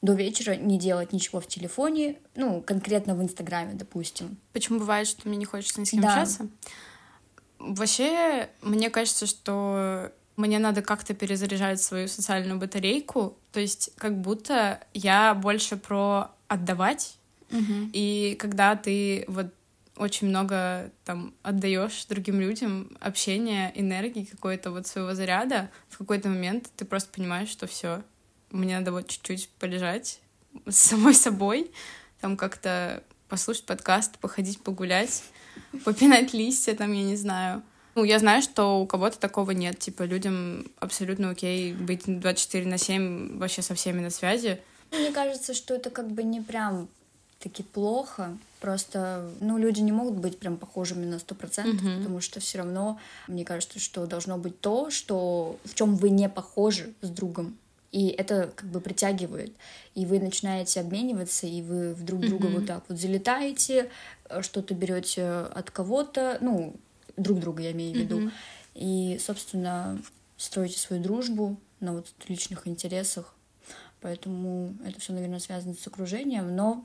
до 0.00 0.12
вечера 0.12 0.54
не 0.54 0.78
делать 0.78 1.12
ничего 1.12 1.40
в 1.40 1.48
телефоне, 1.48 2.18
ну, 2.36 2.62
конкретно 2.62 3.16
в 3.16 3.22
Инстаграме, 3.22 3.74
допустим. 3.74 4.36
Почему 4.52 4.78
бывает, 4.78 5.08
что 5.08 5.28
мне 5.28 5.36
не 5.36 5.44
хочется 5.44 5.80
ни 5.80 5.84
с 5.84 5.90
кем 5.90 6.02
да. 6.02 6.12
общаться? 6.12 6.46
Вообще, 7.58 8.48
мне 8.62 8.90
кажется, 8.90 9.26
что 9.26 10.12
мне 10.36 10.60
надо 10.60 10.82
как-то 10.82 11.14
перезаряжать 11.14 11.82
свою 11.82 12.06
социальную 12.06 12.60
батарейку, 12.60 13.36
то 13.50 13.58
есть 13.58 13.90
как 13.96 14.20
будто 14.20 14.78
я 14.94 15.34
больше 15.34 15.76
про 15.76 16.30
отдавать, 16.46 17.16
угу. 17.50 17.90
и 17.92 18.36
когда 18.38 18.76
ты 18.76 19.24
вот 19.26 19.52
очень 20.00 20.28
много 20.28 20.90
там 21.04 21.34
отдаешь 21.42 22.06
другим 22.06 22.40
людям 22.40 22.96
общения, 23.00 23.70
энергии 23.74 24.24
какой-то 24.24 24.70
вот 24.70 24.86
своего 24.86 25.14
заряда, 25.14 25.70
в 25.90 25.98
какой-то 25.98 26.30
момент 26.30 26.70
ты 26.74 26.86
просто 26.86 27.12
понимаешь, 27.12 27.50
что 27.50 27.66
все, 27.66 28.02
мне 28.50 28.78
надо 28.78 28.92
вот 28.92 29.08
чуть-чуть 29.08 29.50
полежать 29.58 30.20
с 30.66 30.76
самой 30.76 31.14
собой, 31.14 31.70
там 32.20 32.38
как-то 32.38 33.04
послушать 33.28 33.66
подкаст, 33.66 34.18
походить 34.18 34.62
погулять, 34.62 35.22
попинать 35.84 36.32
листья, 36.32 36.74
там, 36.74 36.92
я 36.92 37.02
не 37.02 37.16
знаю. 37.16 37.62
Ну, 37.94 38.04
я 38.04 38.18
знаю, 38.18 38.40
что 38.40 38.80
у 38.80 38.86
кого-то 38.86 39.18
такого 39.18 39.50
нет. 39.50 39.78
Типа, 39.78 40.04
людям 40.04 40.64
абсолютно 40.78 41.30
окей 41.30 41.74
быть 41.74 42.04
24 42.06 42.66
на 42.66 42.78
7 42.78 43.38
вообще 43.38 43.62
со 43.62 43.74
всеми 43.74 44.00
на 44.00 44.10
связи. 44.10 44.60
Мне 44.92 45.12
кажется, 45.12 45.54
что 45.54 45.74
это 45.74 45.90
как 45.90 46.10
бы 46.10 46.22
не 46.22 46.40
прям 46.40 46.88
таки 47.40 47.62
плохо. 47.62 48.36
Просто, 48.60 49.28
ну, 49.40 49.56
люди 49.56 49.80
не 49.80 49.92
могут 49.92 50.14
быть 50.14 50.38
прям 50.38 50.58
похожими 50.58 51.06
на 51.06 51.18
сто 51.18 51.34
процентов, 51.34 51.82
mm-hmm. 51.82 51.98
потому 51.98 52.20
что 52.20 52.38
все 52.40 52.58
равно, 52.58 53.00
мне 53.26 53.44
кажется, 53.44 53.78
что 53.78 54.06
должно 54.06 54.36
быть 54.36 54.60
то, 54.60 54.90
что 54.90 55.58
в 55.64 55.74
чем 55.74 55.96
вы 55.96 56.10
не 56.10 56.28
похожи 56.28 56.92
с 57.00 57.08
другом. 57.08 57.56
И 57.90 58.08
это 58.08 58.52
как 58.54 58.68
бы 58.68 58.80
притягивает. 58.80 59.52
И 59.94 60.06
вы 60.06 60.20
начинаете 60.20 60.80
обмениваться, 60.80 61.46
и 61.46 61.62
вы 61.62 61.94
в 61.94 62.04
друг 62.04 62.20
друга 62.20 62.48
mm-hmm. 62.48 62.58
вот 62.58 62.66
так 62.66 62.84
вот 62.88 62.98
залетаете, 62.98 63.90
э, 64.28 64.42
что-то 64.42 64.74
берете 64.74 65.26
от 65.26 65.70
кого-то, 65.70 66.38
ну, 66.40 66.76
друг 67.16 67.40
друга 67.40 67.62
я 67.62 67.72
имею 67.72 67.94
в 67.94 67.96
виду. 67.96 68.20
Mm-hmm. 68.20 68.32
И, 68.74 69.18
собственно, 69.18 70.00
строите 70.36 70.78
свою 70.78 71.02
дружбу 71.02 71.56
на 71.80 71.94
вот 71.94 72.06
личных 72.28 72.68
интересах. 72.68 73.34
Поэтому 74.02 74.74
это 74.84 75.00
все, 75.00 75.12
наверное, 75.12 75.40
связано 75.40 75.74
с 75.74 75.86
окружением, 75.86 76.54
но 76.54 76.84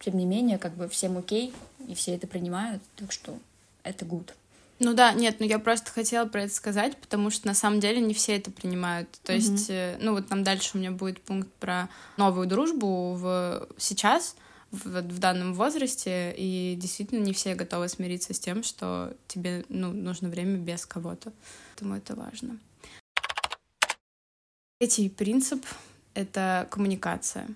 тем 0.00 0.16
не 0.16 0.24
менее, 0.24 0.58
как 0.58 0.74
бы 0.74 0.88
всем 0.88 1.18
окей, 1.18 1.52
и 1.86 1.94
все 1.94 2.14
это 2.14 2.26
принимают, 2.26 2.82
так 2.96 3.12
что 3.12 3.38
это 3.82 4.04
good. 4.04 4.30
Ну 4.78 4.92
да, 4.92 5.12
нет, 5.12 5.36
ну 5.38 5.46
я 5.46 5.58
просто 5.58 5.90
хотела 5.90 6.26
про 6.26 6.42
это 6.42 6.54
сказать, 6.54 6.96
потому 6.98 7.30
что 7.30 7.46
на 7.46 7.54
самом 7.54 7.80
деле 7.80 8.00
не 8.00 8.12
все 8.12 8.36
это 8.36 8.50
принимают. 8.50 9.08
То 9.22 9.32
mm-hmm. 9.32 9.36
есть, 9.36 9.70
э, 9.70 9.96
ну 10.00 10.12
вот 10.12 10.28
там 10.28 10.44
дальше 10.44 10.72
у 10.74 10.78
меня 10.78 10.90
будет 10.90 11.20
пункт 11.22 11.50
про 11.54 11.88
новую 12.18 12.46
дружбу 12.46 13.14
в 13.14 13.68
сейчас, 13.78 14.36
в, 14.70 15.00
в 15.00 15.18
данном 15.18 15.54
возрасте, 15.54 16.34
и 16.36 16.76
действительно 16.78 17.20
не 17.20 17.32
все 17.32 17.54
готовы 17.54 17.88
смириться 17.88 18.34
с 18.34 18.38
тем, 18.38 18.62
что 18.62 19.14
тебе 19.28 19.64
ну, 19.70 19.92
нужно 19.92 20.28
время 20.28 20.58
без 20.58 20.84
кого-то. 20.84 21.32
Поэтому 21.70 21.96
это 21.96 22.14
важно. 22.14 22.58
Третий 24.78 25.08
принцип— 25.08 25.64
это 26.14 26.66
коммуникация 26.70 27.48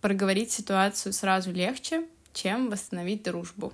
проговорить 0.00 0.52
ситуацию 0.52 1.12
сразу 1.12 1.52
легче, 1.52 2.04
чем 2.32 2.70
восстановить 2.70 3.22
дружбу. 3.22 3.72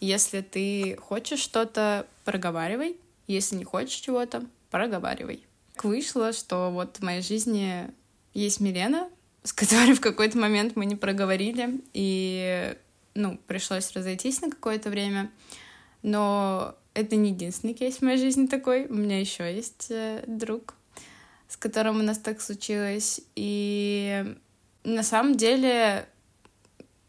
Если 0.00 0.40
ты 0.40 0.96
хочешь 1.00 1.40
что-то, 1.40 2.06
проговаривай. 2.24 2.96
Если 3.26 3.56
не 3.56 3.64
хочешь 3.64 3.94
чего-то, 3.94 4.44
проговаривай. 4.70 5.44
Так 5.74 5.84
вышло, 5.84 6.32
что 6.32 6.70
вот 6.70 6.98
в 6.98 7.02
моей 7.02 7.22
жизни 7.22 7.90
есть 8.34 8.60
Милена, 8.60 9.08
с 9.42 9.52
которой 9.52 9.94
в 9.94 10.00
какой-то 10.00 10.38
момент 10.38 10.76
мы 10.76 10.84
не 10.84 10.96
проговорили, 10.96 11.80
и, 11.92 12.76
ну, 13.14 13.38
пришлось 13.46 13.92
разойтись 13.92 14.40
на 14.40 14.50
какое-то 14.50 14.90
время. 14.90 15.30
Но 16.02 16.74
это 16.92 17.16
не 17.16 17.30
единственный 17.30 17.74
кейс 17.74 17.96
в 17.96 18.02
моей 18.02 18.18
жизни 18.18 18.46
такой. 18.46 18.86
У 18.86 18.94
меня 18.94 19.20
еще 19.20 19.52
есть 19.54 19.86
э, 19.90 20.22
друг, 20.26 20.74
с 21.48 21.56
которым 21.56 22.00
у 22.00 22.02
нас 22.02 22.18
так 22.18 22.40
случилось. 22.40 23.20
И 23.36 24.36
на 24.84 25.02
самом 25.02 25.36
деле, 25.36 26.06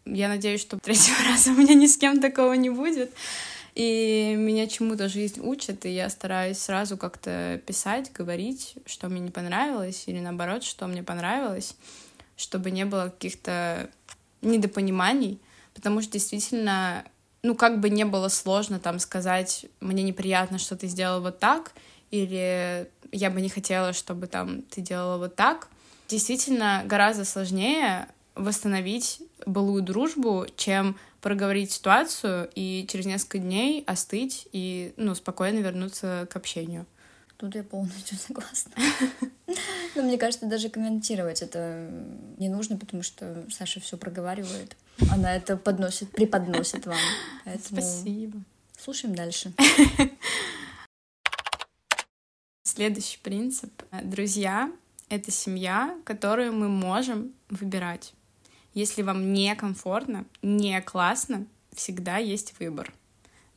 я 0.05 0.29
надеюсь, 0.29 0.61
что 0.61 0.79
третьего 0.79 1.17
раза 1.25 1.51
у 1.51 1.55
меня 1.55 1.73
ни 1.75 1.87
с 1.87 1.97
кем 1.97 2.19
такого 2.19 2.53
не 2.53 2.69
будет. 2.69 3.13
И 3.75 4.35
меня 4.37 4.67
чему-то 4.67 5.09
жизнь 5.09 5.41
учит, 5.41 5.85
и 5.85 5.89
я 5.89 6.09
стараюсь 6.09 6.59
сразу 6.59 6.95
как-то 6.95 7.61
писать, 7.65 8.09
говорить, 8.13 8.75
что 8.85 9.09
мне 9.09 9.19
не 9.19 9.31
понравилось, 9.31 10.03
или 10.07 10.19
наоборот, 10.19 10.63
что 10.63 10.87
мне 10.87 11.03
понравилось, 11.03 11.75
чтобы 12.37 12.71
не 12.71 12.85
было 12.85 13.09
каких-то 13.09 13.89
недопониманий, 14.41 15.41
потому 15.73 16.01
что 16.01 16.13
действительно, 16.13 17.03
ну, 17.43 17.53
как 17.53 17.81
бы 17.81 17.89
не 17.89 18.05
было 18.05 18.29
сложно 18.29 18.79
там 18.79 18.97
сказать, 18.99 19.65
мне 19.81 20.03
неприятно, 20.03 20.57
что 20.57 20.77
ты 20.77 20.87
сделал 20.87 21.21
вот 21.21 21.39
так, 21.39 21.73
или 22.11 22.89
я 23.11 23.29
бы 23.29 23.41
не 23.41 23.49
хотела, 23.49 23.91
чтобы 23.91 24.27
там 24.27 24.61
ты 24.61 24.79
делала 24.79 25.17
вот 25.17 25.35
так, 25.35 25.67
действительно 26.07 26.83
гораздо 26.85 27.25
сложнее 27.25 28.07
восстановить 28.35 29.21
былую 29.45 29.81
дружбу, 29.81 30.45
чем 30.55 30.97
проговорить 31.21 31.71
ситуацию 31.71 32.49
и 32.53 32.85
через 32.89 33.05
несколько 33.05 33.39
дней 33.39 33.83
остыть 33.87 34.47
и 34.51 34.93
ну, 34.97 35.15
спокойно 35.15 35.59
вернуться 35.59 36.27
к 36.29 36.35
общению. 36.35 36.85
Тут 37.37 37.55
я 37.55 37.63
полностью 37.63 38.17
согласна. 38.27 38.71
Но 39.95 40.03
мне 40.03 40.17
кажется, 40.17 40.45
даже 40.45 40.69
комментировать 40.69 41.41
это 41.41 41.89
не 42.37 42.49
нужно, 42.49 42.77
потому 42.77 43.03
что 43.03 43.45
Саша 43.51 43.79
все 43.79 43.97
проговаривает. 43.97 44.75
Она 45.11 45.35
это 45.35 45.57
подносит, 45.57 46.11
преподносит 46.11 46.85
вам. 46.85 46.97
Поэтому... 47.43 47.81
Спасибо. 47.81 48.39
Слушаем 48.77 49.15
дальше. 49.15 49.53
Следующий 52.63 53.17
принцип. 53.17 53.71
Друзья 54.03 54.71
это 55.09 55.31
семья, 55.31 55.95
которую 56.03 56.53
мы 56.53 56.67
можем 56.67 57.33
выбирать. 57.49 58.13
Если 58.73 59.01
вам 59.01 59.33
не 59.33 59.55
комфортно, 59.55 60.25
не 60.41 60.79
классно, 60.81 61.45
всегда 61.73 62.17
есть 62.17 62.53
выбор. 62.59 62.93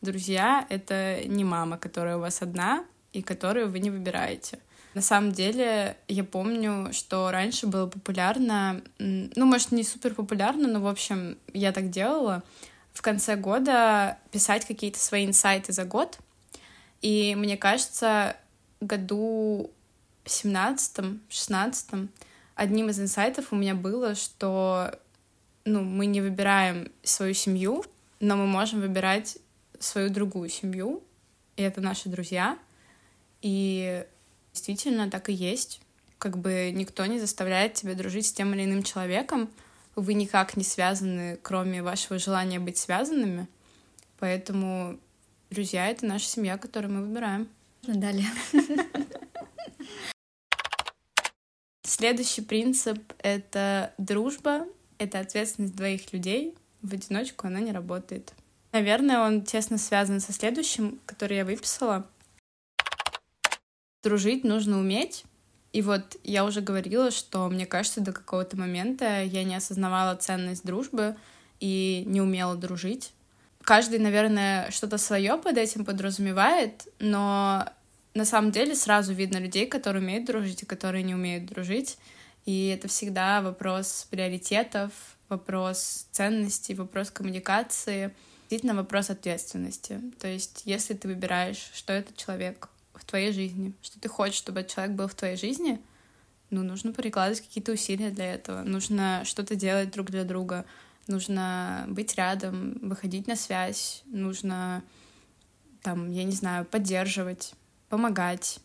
Друзья— 0.01 0.65
это 0.69 1.23
не 1.27 1.45
мама, 1.45 1.77
которая 1.77 2.17
у 2.17 2.21
вас 2.21 2.41
одна 2.43 2.85
и 3.13 3.23
которую 3.23 3.71
вы 3.71 3.81
не 3.81 3.91
выбираете. 3.91 4.59
На 4.95 5.03
самом 5.03 5.33
деле, 5.33 5.97
я 6.07 6.25
помню, 6.25 6.93
что 6.93 7.31
раньше 7.31 7.67
было 7.67 7.87
популярно, 7.87 8.83
ну, 8.99 9.47
может, 9.47 9.73
не 9.73 9.85
супер 9.85 10.15
популярно, 10.15 10.69
но, 10.69 10.81
в 10.81 10.87
общем, 10.87 11.37
я 11.53 11.73
так 11.73 11.91
делала, 11.91 12.43
в 12.93 13.03
конце 13.03 13.37
года 13.37 14.19
писать 14.33 14.65
какие-то 14.67 14.99
свои 14.99 15.27
инсайты 15.27 15.73
за 15.73 15.85
год. 15.85 16.19
И 17.01 17.35
мне 17.37 17.57
кажется, 17.57 18.37
году 18.81 19.71
17-16 20.29 22.09
одним 22.55 22.91
из 22.91 23.01
инсайтов 23.01 23.53
у 23.53 23.57
меня 23.57 23.75
было, 23.75 24.15
что 24.15 24.91
ну, 25.65 25.83
мы 25.83 26.07
не 26.07 26.21
выбираем 26.21 26.91
свою 27.03 27.35
семью, 27.35 27.85
но 28.21 28.37
мы 28.37 28.47
можем 28.47 28.81
выбирать 28.81 29.39
свою 29.79 30.11
другую 30.11 30.49
семью, 30.49 31.03
и 31.57 31.63
это 31.63 31.81
наши 31.81 32.09
друзья. 32.09 32.59
И 33.43 34.05
действительно 34.53 35.09
так 35.11 35.29
и 35.29 35.33
есть. 35.33 35.81
Как 36.19 36.37
бы 36.37 36.73
никто 36.75 37.07
не 37.07 37.21
заставляет 37.21 37.75
тебя 37.75 37.95
дружить 37.95 38.27
с 38.27 38.33
тем 38.33 38.55
или 38.55 38.65
иным 38.65 38.83
человеком. 38.83 39.49
Вы 39.95 40.15
никак 40.15 40.57
не 40.57 40.65
связаны, 40.65 41.39
кроме 41.43 41.83
вашего 41.83 42.19
желания 42.19 42.59
быть 42.59 42.77
связанными. 42.77 43.47
Поэтому 44.19 44.99
друзья— 45.51 45.87
это 45.89 46.07
наша 46.07 46.27
семья, 46.27 46.59
которую 46.59 46.93
мы 46.93 47.07
выбираем. 47.07 47.49
Далее. 47.83 48.27
Следующий 51.99 52.43
принцип— 52.43 53.13
это 53.19 53.93
дружба, 53.99 54.69
это 54.99 55.19
ответственность 55.19 55.75
двоих 55.75 56.13
людей. 56.13 56.55
В 56.81 56.93
одиночку 56.93 57.49
она 57.49 57.59
не 57.59 57.73
работает. 57.73 58.35
Наверное, 58.71 59.27
он 59.27 59.43
тесно 59.43 59.79
связан 59.79 60.21
со 60.21 60.33
следующим, 60.33 61.01
который 61.07 61.39
я 61.39 61.45
выписала. 61.45 62.07
Дружить 64.05 64.45
нужно 64.45 64.79
уметь. 64.79 65.25
И 65.73 65.83
вот 65.83 66.17
я 66.23 66.45
уже 66.45 66.61
говорила, 66.61 67.11
что 67.11 67.49
мне 67.49 67.67
кажется, 67.67 68.01
до 68.01 68.13
какого-то 68.13 68.57
момента 68.57 69.25
я 69.25 69.43
не 69.43 69.57
осознавала 69.57 70.15
ценность 70.15 70.65
дружбы 70.65 71.17
и 71.59 72.05
не 72.07 72.21
умела 72.21 72.55
дружить. 72.55 73.13
Каждый, 73.63 73.99
наверное, 73.99 74.71
что-то 74.71 74.99
свое 74.99 75.37
под 75.37 75.59
этим 75.59 75.85
подразумевает, 75.85 76.87
но 77.01 77.69
на 78.15 78.25
самом 78.25 78.51
деле 78.51 78.75
сразу 78.75 79.13
видно 79.13 79.39
людей, 79.39 79.67
которые 79.67 80.03
умеют 80.03 80.25
дружить 80.25 80.63
и 80.63 80.67
которые 80.67 81.03
не 81.03 81.15
умеют 81.15 81.47
дружить. 81.47 81.99
И 82.47 82.69
это 82.69 82.89
всегда 82.89 83.43
вопрос 83.43 84.07
приоритетов, 84.11 84.93
вопрос 85.29 86.07
ценностей, 86.11 86.75
вопрос 86.75 87.11
коммуникации, 87.11 88.15
действительно 88.43 88.75
вопрос 88.75 89.11
ответственности. 89.11 90.01
То 90.19 90.29
есть, 90.29 90.63
если 90.65 90.95
ты 90.95 91.09
выбираешь, 91.09 91.71
что 91.75 91.93
этот 91.93 92.17
человек 92.17 92.69
в 92.95 93.05
твоей 93.05 93.33
жизни, 93.33 93.75
что 93.83 94.01
ты 94.01 94.09
хочешь, 94.09 94.39
чтобы 94.39 94.61
этот 94.61 94.73
человек 94.73 94.97
был 94.97 95.09
в 95.09 95.15
твоей 95.15 95.37
жизни, 95.37 95.81
ну, 96.51 96.63
нужно 96.63 96.93
прикладывать 96.93 97.43
какие-то 97.43 97.73
усилия 97.73 98.11
для 98.11 98.33
этого, 98.33 98.63
нужно 98.63 99.23
что-то 99.25 99.55
делать 99.55 99.91
друг 99.91 100.11
для 100.11 100.25
друга, 100.25 100.65
нужно 101.07 101.85
быть 101.89 102.15
рядом, 102.17 102.79
выходить 102.81 103.27
на 103.27 103.37
связь, 103.37 104.03
нужно, 104.07 104.83
там, 105.83 106.11
я 106.11 106.25
не 106.25 106.33
знаю, 106.33 106.65
поддерживать, 106.65 107.53
помогать, 107.89 108.61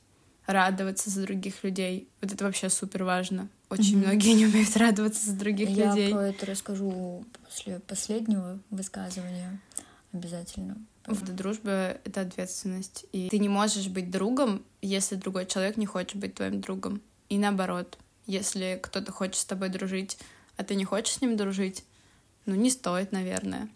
радоваться 0.46 1.10
за 1.10 1.24
других 1.24 1.64
людей. 1.64 2.10
Вот 2.22 2.32
это 2.32 2.44
вообще 2.44 2.70
супер 2.70 3.04
важно. 3.04 3.50
Очень 3.70 4.00
mm-hmm. 4.00 4.06
многие 4.06 4.34
не 4.34 4.46
умеют 4.46 4.76
радоваться 4.78 5.32
за 5.32 5.38
других 5.38 5.70
Я 5.70 5.90
людей. 5.90 6.10
Я 6.10 6.16
про 6.16 6.28
это 6.28 6.46
расскажу 6.46 7.26
после 7.44 7.80
последнего 7.80 8.60
высказывания 8.70 9.60
обязательно. 10.12 10.78
В 11.06 11.36
дружбе— 11.36 12.00
это 12.06 12.22
ответственность. 12.22 13.06
И 13.12 13.30
ты 13.30 13.40
не 13.40 13.50
можешь 13.50 13.88
быть 13.88 14.10
другом, 14.10 14.64
если 14.82 15.16
другой 15.16 15.46
человек 15.46 15.76
не 15.76 15.86
хочет 15.86 16.16
быть 16.18 16.36
твоим 16.36 16.62
другом. 16.62 17.02
И 17.30 17.38
наоборот, 17.38 17.98
если 18.26 18.80
кто-то 18.82 19.12
хочет 19.12 19.36
с 19.36 19.46
тобой 19.46 19.70
дружить, 19.70 20.18
а 20.56 20.64
ты 20.64 20.76
не 20.76 20.86
хочешь 20.86 21.16
с 21.16 21.22
ним 21.22 21.36
дружить, 21.36 21.84
ну, 22.46 22.56
не 22.56 22.70
стоит, 22.70 23.12
наверное. 23.12 23.70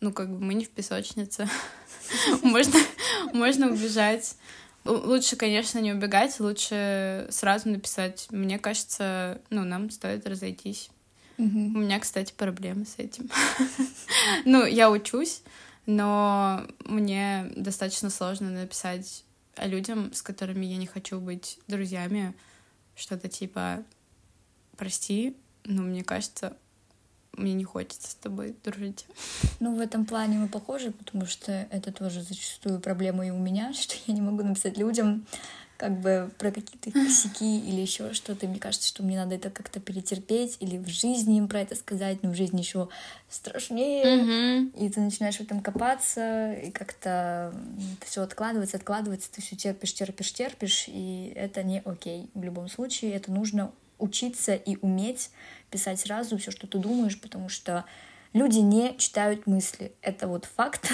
Ну, 0.00 0.12
как 0.12 0.30
бы 0.30 0.38
мы 0.38 0.54
не 0.54 0.64
в 0.64 0.70
песочнице. 0.70 1.48
Можно, 2.42 2.80
можно 3.32 3.68
убежать. 3.68 4.36
Лучше, 4.84 5.36
конечно, 5.36 5.78
не 5.78 5.92
убегать, 5.92 6.40
лучше 6.40 7.26
сразу 7.30 7.68
написать. 7.68 8.26
Мне 8.30 8.58
кажется, 8.58 9.40
ну, 9.50 9.64
нам 9.64 9.90
стоит 9.90 10.26
разойтись. 10.26 10.90
У 11.36 11.42
меня, 11.42 11.98
кстати, 12.00 12.34
проблемы 12.36 12.84
с 12.84 12.98
этим. 12.98 13.30
ну, 14.44 14.66
я 14.66 14.90
учусь, 14.90 15.42
но 15.86 16.66
мне 16.84 17.50
достаточно 17.56 18.10
сложно 18.10 18.50
написать 18.50 19.24
людям, 19.56 20.12
с 20.12 20.20
которыми 20.20 20.66
я 20.66 20.76
не 20.76 20.86
хочу 20.86 21.18
быть 21.18 21.58
друзьями, 21.66 22.34
что-то 22.94 23.28
типа 23.28 23.82
«Прости, 24.76 25.36
но 25.64 25.82
мне 25.82 26.04
кажется, 26.04 26.56
мне 27.40 27.54
не 27.54 27.64
хочется 27.64 28.10
с 28.10 28.14
тобой 28.14 28.54
дружить. 28.64 29.06
Ну, 29.58 29.74
в 29.74 29.80
этом 29.80 30.06
плане 30.06 30.38
мы 30.38 30.48
похожи, 30.48 30.90
потому 30.90 31.26
что 31.26 31.52
это 31.70 31.92
тоже 31.92 32.22
зачастую 32.22 32.80
проблема 32.80 33.26
и 33.26 33.30
у 33.30 33.38
меня, 33.38 33.72
что 33.74 33.94
я 34.06 34.14
не 34.14 34.20
могу 34.20 34.42
написать 34.42 34.78
людям 34.78 35.26
как 35.80 35.98
бы 35.98 36.30
про 36.36 36.50
какие-то 36.50 36.90
косяки 36.90 37.58
или 37.58 37.80
еще 37.80 38.12
что-то. 38.12 38.46
Мне 38.46 38.58
кажется, 38.58 38.86
что 38.86 39.02
мне 39.02 39.16
надо 39.16 39.36
это 39.36 39.48
как-то 39.48 39.80
перетерпеть 39.80 40.58
или 40.60 40.76
в 40.76 40.86
жизни 40.88 41.38
им 41.38 41.48
про 41.48 41.60
это 41.62 41.74
сказать, 41.74 42.22
но 42.22 42.28
в 42.30 42.34
жизни 42.34 42.58
еще 42.58 42.90
страшнее. 43.30 44.04
Mm-hmm. 44.04 44.78
И 44.78 44.90
ты 44.90 45.00
начинаешь 45.00 45.36
в 45.36 45.40
этом 45.40 45.62
копаться, 45.62 46.52
и 46.52 46.70
как-то 46.70 47.54
все 48.04 48.20
откладывается, 48.20 48.76
откладывается, 48.76 49.32
ты 49.32 49.40
все 49.40 49.56
терпишь, 49.56 49.94
терпишь, 49.94 50.34
терпишь, 50.34 50.84
и 50.86 51.32
это 51.34 51.62
не 51.62 51.80
окей. 51.82 52.28
В 52.34 52.42
любом 52.42 52.68
случае, 52.68 53.14
это 53.14 53.32
нужно 53.32 53.72
учиться 54.00 54.54
и 54.54 54.76
уметь 54.80 55.30
писать 55.70 56.00
сразу 56.00 56.38
все, 56.38 56.50
что 56.50 56.66
ты 56.66 56.78
думаешь, 56.78 57.20
потому 57.20 57.48
что 57.48 57.84
люди 58.32 58.58
не 58.58 58.96
читают 58.98 59.46
мысли. 59.46 59.92
Это 60.02 60.26
вот 60.26 60.44
факт, 60.44 60.90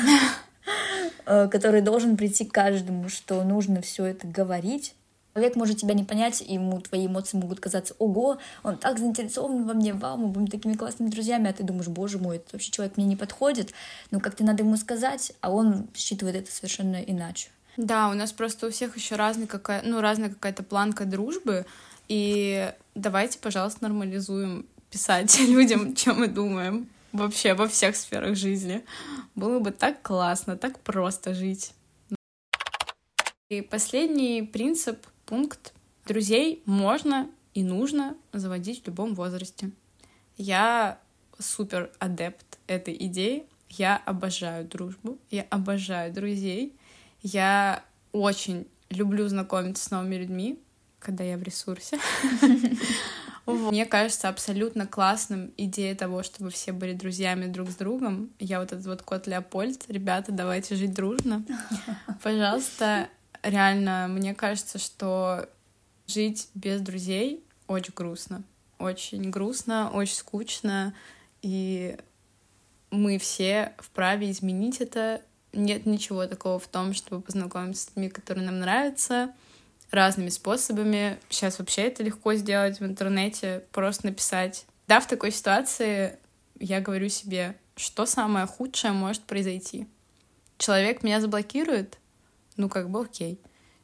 э, 1.27 1.49
который 1.49 1.81
должен 1.81 2.17
прийти 2.17 2.45
к 2.45 2.53
каждому, 2.53 3.09
что 3.09 3.43
нужно 3.45 3.81
все 3.81 4.07
это 4.07 4.27
говорить. 4.27 4.95
Человек 5.35 5.57
может 5.57 5.77
тебя 5.77 5.93
не 5.93 6.05
понять, 6.05 6.41
ему 6.41 6.81
твои 6.81 7.07
эмоции 7.07 7.37
могут 7.37 7.61
казаться, 7.61 7.95
ого, 7.99 8.39
он 8.63 8.79
так 8.79 8.99
заинтересован 8.99 9.67
во 9.67 9.75
мне, 9.75 9.93
вау, 9.93 10.17
мы 10.17 10.29
будем 10.29 10.47
такими 10.47 10.73
классными 10.73 11.11
друзьями, 11.11 11.51
а 11.51 11.53
ты 11.53 11.63
думаешь, 11.63 11.89
боже 11.89 12.17
мой, 12.17 12.37
этот 12.37 12.55
вообще 12.55 12.71
человек 12.71 12.97
мне 12.97 13.05
не 13.05 13.17
подходит, 13.17 13.75
ну 14.11 14.19
как-то 14.19 14.45
надо 14.45 14.63
ему 14.63 14.79
сказать, 14.79 15.33
а 15.43 15.51
он 15.51 15.89
считывает 15.95 16.37
это 16.37 16.51
совершенно 16.51 16.97
иначе. 16.97 17.51
Да, 17.77 18.09
у 18.09 18.15
нас 18.15 18.33
просто 18.33 18.67
у 18.67 18.71
всех 18.71 18.97
еще 18.97 19.17
разная 19.17 19.47
какая, 19.47 19.83
ну, 19.83 20.01
разная 20.01 20.31
какая-то 20.31 20.63
планка 20.63 21.05
дружбы, 21.05 21.67
и 22.09 22.73
давайте, 22.95 23.39
пожалуйста, 23.39 23.85
нормализуем 23.85 24.67
писать 24.91 25.39
людям, 25.49 25.95
чем 25.95 26.21
мы 26.21 26.29
думаем 26.29 26.89
вообще 27.13 27.55
во 27.55 27.67
всех 27.69 27.97
сферах 27.97 28.37
жизни. 28.37 28.85
Было 29.35 29.59
бы 29.59 29.71
так 29.71 30.03
классно, 30.03 30.57
так 30.57 30.79
просто 30.81 31.35
жить. 31.35 31.73
И 33.49 33.61
последний 33.61 34.43
принцип, 34.43 35.07
пункт. 35.25 35.73
Друзей 36.07 36.63
можно 36.67 37.29
и 37.55 37.63
нужно 37.63 38.17
заводить 38.33 38.83
в 38.83 38.87
любом 38.87 39.15
возрасте. 39.15 39.71
Я 40.37 40.99
супер 41.39 41.91
адепт 41.99 42.59
этой 42.67 42.97
идеи. 43.07 43.47
Я 43.71 43.97
обожаю 43.97 44.65
дружбу, 44.65 45.19
я 45.31 45.43
обожаю 45.51 46.13
друзей. 46.13 46.75
Я 47.23 47.85
очень 48.13 48.67
люблю 48.91 49.29
знакомиться 49.29 49.85
с 49.85 49.91
новыми 49.91 50.17
людьми, 50.17 50.59
когда 51.07 51.23
я 51.23 51.39
в 51.39 51.43
ресурсе. 51.45 52.01
Мне 53.47 53.87
кажется 53.87 54.29
абсолютно 54.29 54.89
классным 54.89 55.53
идея 55.57 55.95
того, 55.95 56.25
чтобы 56.25 56.51
все 56.51 56.73
были 56.73 56.95
друзьями 56.95 57.47
друг 57.47 57.71
с 57.71 57.77
другом. 57.77 58.31
Я 58.41 58.59
вот 58.59 58.73
этот 58.73 58.85
вот 58.87 59.03
кот 59.03 59.29
Леопольд. 59.29 59.85
Ребята, 59.87 60.33
давайте 60.33 60.75
жить 60.75 60.93
дружно. 60.93 61.45
Пожалуйста, 62.25 63.09
реально, 63.45 64.09
мне 64.09 64.35
кажется, 64.35 64.79
что 64.81 65.49
жить 66.09 66.49
без 66.55 66.81
друзей 66.81 67.45
очень 67.69 67.95
грустно. 67.95 68.43
Очень 68.81 69.31
грустно, 69.31 69.93
очень 69.93 70.17
скучно. 70.17 70.93
И 71.41 71.97
мы 72.91 73.19
все 73.19 73.75
вправе 73.79 74.33
изменить 74.33 74.81
это. 74.81 75.23
Нет 75.53 75.87
ничего 75.87 76.27
такого 76.27 76.59
в 76.59 76.67
том, 76.67 76.95
чтобы 76.95 77.23
познакомиться 77.23 77.85
с 77.85 77.89
людьми, 77.91 78.11
которые 78.11 78.45
нам 78.45 78.59
нравятся 78.59 79.33
разными 79.91 80.29
способами. 80.29 81.19
Сейчас 81.29 81.59
вообще 81.59 81.83
это 81.83 82.03
легко 82.03 82.35
сделать 82.35 82.81
в 82.81 82.85
интернете, 82.85 83.65
просто 83.73 84.07
написать. 84.07 84.67
Да, 84.89 85.01
в 85.01 85.07
такой 85.07 85.33
ситуации 85.33 86.19
я 86.59 86.81
говорю 86.81 87.09
себе, 87.09 87.57
что 87.77 88.07
самое 88.07 88.47
худшее 88.47 88.93
может 88.93 89.23
произойти. 89.23 89.87
Человек 90.59 91.03
меня 91.03 91.21
заблокирует, 91.21 91.99
ну 92.57 92.69
как 92.69 92.91
бы 92.91 93.03
окей. 93.03 93.41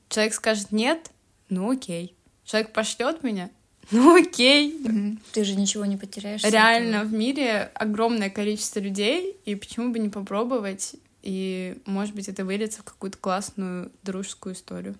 Человек 0.08 0.34
скажет 0.34 0.72
нет, 0.72 1.10
ну 1.48 1.70
окей. 1.70 2.16
Человек 2.44 2.72
пошлет 2.72 3.22
меня, 3.22 3.50
ну 3.90 4.16
окей. 4.16 5.18
Ты 5.32 5.44
же 5.44 5.54
ничего 5.54 5.84
не 5.84 5.96
потеряешь. 5.96 6.44
Реально 6.44 7.04
в 7.04 7.12
мире 7.12 7.70
огромное 7.74 8.30
количество 8.30 8.80
людей, 8.80 9.36
и 9.44 9.54
почему 9.54 9.92
бы 9.92 9.98
не 9.98 10.08
попробовать, 10.08 10.96
и 11.22 11.78
может 11.84 12.14
быть 12.14 12.28
это 12.28 12.44
выльется 12.44 12.80
в 12.80 12.84
какую-то 12.84 13.18
классную 13.18 13.92
дружескую 14.02 14.54
историю. 14.54 14.96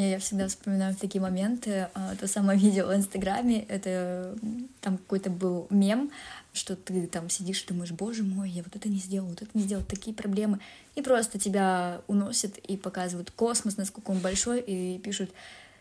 Я 0.00 0.20
всегда 0.20 0.46
вспоминаю 0.46 0.94
в 0.94 0.98
такие 0.98 1.20
моменты 1.20 1.88
а, 1.92 2.14
то 2.14 2.28
самое 2.28 2.56
видео 2.60 2.86
в 2.86 2.94
Инстаграме, 2.94 3.64
это 3.64 4.38
там 4.80 4.96
какой-то 4.96 5.28
был 5.28 5.66
мем, 5.70 6.12
что 6.52 6.76
ты 6.76 7.08
там 7.08 7.28
сидишь 7.28 7.64
и 7.64 7.66
думаешь, 7.66 7.90
боже 7.90 8.22
мой, 8.22 8.48
я 8.48 8.62
вот 8.62 8.76
это 8.76 8.88
не 8.88 8.98
сделал, 8.98 9.26
вот 9.26 9.42
это 9.42 9.50
не 9.54 9.64
сделал, 9.64 9.82
такие 9.82 10.14
проблемы. 10.14 10.60
И 10.94 11.02
просто 11.02 11.40
тебя 11.40 12.00
уносят 12.06 12.58
и 12.58 12.76
показывают 12.76 13.32
космос, 13.32 13.76
насколько 13.76 14.12
он 14.12 14.20
большой, 14.20 14.60
и 14.60 15.00
пишут, 15.00 15.30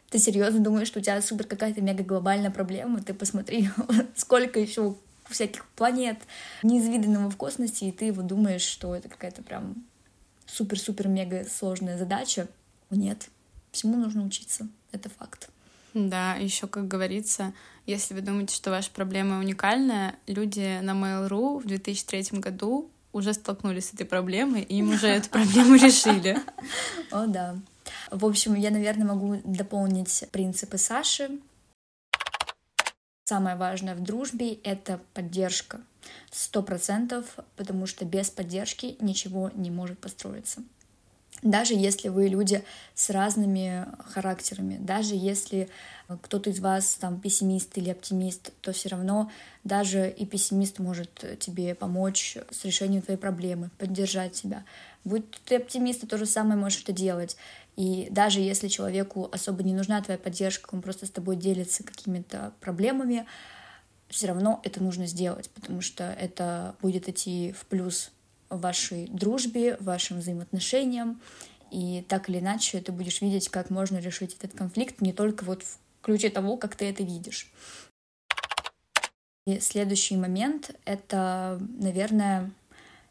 ты 0.10 0.18
серьезно 0.18 0.62
думаешь, 0.62 0.88
что 0.88 0.98
у 0.98 1.04
тебя 1.04 1.22
супер 1.22 1.46
какая-то 1.46 1.82
мега 1.82 2.04
глобальная 2.04 2.50
проблема? 2.50 3.04
Ты 3.04 3.14
посмотри, 3.14 3.70
сколько 4.16 4.60
еще 4.60 4.96
всяких 5.30 5.64
планет 5.76 6.18
неизведанного 6.64 7.30
в 7.30 7.38
космосе, 7.38 7.90
и 7.90 7.92
ты 7.92 8.12
вот 8.12 8.26
думаешь, 8.26 8.64
что 8.64 8.96
это 8.96 9.10
какая-то 9.10 9.44
прям 9.44 9.76
супер-супер-мега 10.48 11.46
сложная 11.48 12.00
задача. 12.00 12.48
Нет, 12.90 13.30
Всему 13.78 13.96
нужно 13.96 14.26
учиться, 14.26 14.68
это 14.92 15.08
факт. 15.08 15.52
Да, 15.94 16.34
еще, 16.34 16.66
как 16.66 16.88
говорится, 16.88 17.54
если 17.86 18.16
вы 18.16 18.22
думаете, 18.22 18.56
что 18.56 18.72
ваша 18.72 18.90
проблема 18.90 19.38
уникальная, 19.38 20.16
люди 20.26 20.80
на 20.82 20.94
Mail.ru 20.94 21.60
в 21.60 21.68
2003 21.68 22.40
году 22.40 22.90
уже 23.14 23.36
столкнулись 23.36 23.90
с 23.90 23.94
этой 23.94 24.08
проблемой, 24.08 24.64
и 24.64 24.78
им 24.78 24.94
уже 24.94 25.10
эту 25.10 25.30
проблему 25.30 25.76
решили. 25.76 26.40
О, 27.12 27.28
да. 27.28 27.56
В 28.10 28.26
общем, 28.26 28.56
я, 28.56 28.72
наверное, 28.72 29.06
могу 29.06 29.40
дополнить 29.44 30.28
принципы 30.32 30.80
Саши. 30.80 31.40
Самое 33.26 33.58
важное 33.58 33.94
в 33.94 34.02
дружбе— 34.02 34.54
это 34.64 35.00
поддержка. 35.14 35.82
Сто 36.32 36.64
процентов, 36.64 37.26
потому 37.56 37.86
что 37.86 38.06
без 38.06 38.32
поддержки 38.32 38.98
ничего 39.00 39.52
не 39.54 39.70
может 39.70 40.00
построиться. 40.00 40.64
Даже 41.44 41.76
если 41.76 42.10
вы 42.10 42.28
люди 42.28 42.64
с 42.96 43.12
разными 43.12 43.86
характерами, 44.00 44.78
даже 44.80 45.14
если 45.14 45.70
кто-то 46.22 46.50
из 46.50 46.60
вас 46.60 46.96
там 46.96 47.20
пессимист 47.20 47.78
или 47.78 47.92
оптимист, 47.92 48.52
то 48.62 48.72
все 48.72 48.90
равно 48.90 49.32
даже 49.64 50.10
и 50.10 50.26
пессимист 50.26 50.80
может 50.80 51.40
тебе 51.40 51.76
помочь 51.76 52.38
с 52.50 52.66
решением 52.66 53.04
твоей 53.04 53.20
проблемы, 53.20 53.70
поддержать 53.78 54.34
тебя. 54.34 54.66
Будь 55.04 55.30
ты 55.46 55.58
оптимист, 55.58 56.08
то 56.08 56.18
же 56.18 56.26
самое 56.26 56.60
можешь 56.60 56.82
это 56.82 56.92
делать. 56.92 57.38
И 57.76 58.08
даже 58.10 58.40
если 58.40 58.68
человеку 58.68 59.30
особо 59.32 59.62
не 59.62 59.76
нужна 59.76 60.02
твоя 60.02 60.18
поддержка, 60.18 60.74
он 60.74 60.82
просто 60.82 61.06
с 61.06 61.12
тобой 61.12 61.36
делится 61.36 61.84
какими-то 61.84 62.54
проблемами, 62.62 63.28
все 64.10 64.28
равно 64.28 64.60
это 64.64 64.82
нужно 64.82 65.06
сделать, 65.06 65.50
потому 65.52 65.82
что 65.82 66.04
это 66.06 66.76
будет 66.82 67.08
идти 67.10 67.52
в 67.52 67.66
плюс 67.68 68.12
вашей 68.50 69.08
дружбе, 69.08 69.78
вашим 69.80 70.20
взаимоотношениям, 70.20 71.22
и 71.72 72.04
так 72.08 72.30
или 72.30 72.40
иначе 72.40 72.80
ты 72.82 72.92
будешь 72.92 73.22
видеть, 73.22 73.50
как 73.50 73.70
можно 73.70 73.98
решить 73.98 74.36
этот 74.36 74.58
конфликт 74.58 75.02
не 75.02 75.14
только 75.14 75.44
вот 75.44 75.64
в 75.64 75.78
ключе 76.02 76.30
того, 76.30 76.58
как 76.58 76.76
ты 76.76 76.86
это 76.86 77.04
видишь. 77.04 77.52
И 79.46 79.60
следующий 79.60 80.18
момент— 80.18 80.72
это, 80.86 81.60
наверное, 81.80 82.52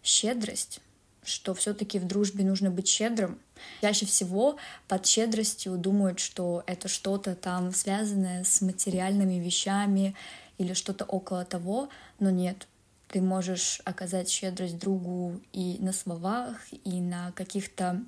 щедрость, 0.03 0.81
что 1.25 1.55
все 1.55 1.75
таки 1.75 1.99
в 1.99 2.07
дружбе 2.07 2.45
нужно 2.45 2.71
быть 2.71 2.89
щедрым. 2.89 3.39
Чаще 3.81 4.07
всего 4.07 4.57
под 4.87 5.07
щедростью 5.07 5.77
думают, 5.77 6.21
что 6.21 6.63
это 6.67 6.89
что-то 6.89 7.35
там 7.35 7.73
связанное 7.73 8.45
с 8.45 8.61
материальными 8.61 9.35
вещами 9.35 10.15
или 10.59 10.75
что-то 10.75 11.05
около 11.05 11.45
того, 11.45 11.89
но 12.21 12.31
нет, 12.31 12.69
ты 13.09 13.21
можешь 13.21 13.81
оказать 13.85 14.29
щедрость 14.29 14.79
другу 14.79 15.41
и 15.53 15.77
на 15.81 15.93
словах, 15.93 16.59
и 16.85 17.01
на 17.01 17.33
каких-то 17.33 18.03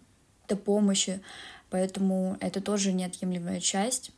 помощи, 0.65 1.21
поэтому 1.71 2.37
это 2.41 2.61
тоже 2.61 2.93
неотъемлемая 2.93 3.61
часть 3.61 4.13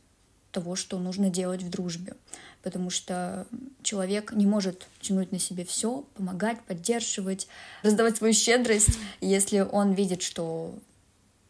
того, 0.51 0.75
что 0.75 0.99
нужно 0.99 1.29
делать 1.29 1.63
в 1.63 1.69
дружбе, 1.69 2.15
потому 2.61 2.89
что 2.89 3.47
человек 3.83 4.33
не 4.33 4.45
может 4.45 4.87
тянуть 4.99 5.31
на 5.31 5.39
себе 5.39 5.65
все, 5.65 6.03
помогать, 6.15 6.61
поддерживать, 6.61 7.47
раздавать 7.83 8.17
свою 8.17 8.33
щедрость, 8.33 8.97
если 9.21 9.59
он 9.59 9.93
видит, 9.93 10.21
что 10.21 10.75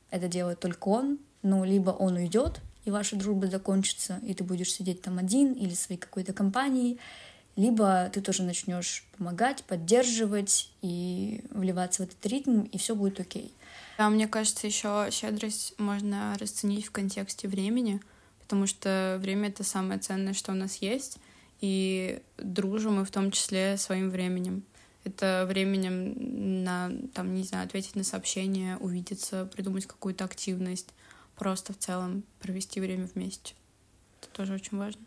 это 0.10 0.28
делает 0.28 0.60
только 0.60 0.88
он, 0.88 1.20
ну, 1.42 1.64
либо 1.64 1.92
он 1.92 2.16
уйдет, 2.16 2.60
и 2.86 2.92
ваша 2.92 3.16
дружба 3.16 3.48
закончится, 3.48 4.20
и 4.24 4.34
ты 4.34 4.44
будешь 4.44 4.74
сидеть 4.74 5.02
там 5.02 5.18
один 5.18 5.54
или 5.54 5.74
своей 5.74 6.00
какой-то 6.00 6.34
компании, 6.34 6.98
либо 7.56 8.10
ты 8.14 8.22
тоже 8.22 8.44
начнешь 8.44 9.06
помогать, 9.18 9.64
поддерживать 9.64 10.72
и 10.82 11.44
вливаться 11.52 12.04
в 12.04 12.06
этот 12.08 12.26
ритм, 12.26 12.62
и 12.64 12.78
все 12.78 12.96
будет 12.96 13.20
окей. 13.20 13.54
Да, 13.98 14.10
мне 14.10 14.28
кажется, 14.28 14.68
еще 14.68 15.10
щедрость 15.12 15.74
можно 15.78 16.36
расценить 16.40 16.86
в 16.86 16.92
контексте 16.92 17.48
времени, 17.48 18.02
потому 18.42 18.68
что 18.68 19.18
время 19.22 19.50
это 19.50 19.64
самое 19.64 20.00
ценное, 20.00 20.34
что 20.34 20.52
у 20.52 20.56
нас 20.56 20.78
есть, 20.78 21.18
и 21.60 22.22
дружим 22.38 22.96
мы 22.96 23.06
в 23.06 23.12
том 23.12 23.32
числе 23.32 23.78
своим 23.78 24.10
временем. 24.10 24.64
Это 25.04 25.46
временем 25.48 26.64
на, 26.64 26.92
там, 27.14 27.34
не 27.34 27.44
знаю, 27.44 27.66
ответить 27.66 27.96
на 27.96 28.04
сообщение, 28.04 28.78
увидеться, 28.78 29.46
придумать 29.46 29.88
какую-то 29.88 30.26
активность, 30.26 30.90
просто 31.36 31.74
в 31.74 31.78
целом 31.78 32.24
провести 32.40 32.80
время 32.80 33.10
вместе. 33.14 33.54
Это 34.20 34.30
тоже 34.32 34.54
очень 34.54 34.78
важно. 34.78 35.02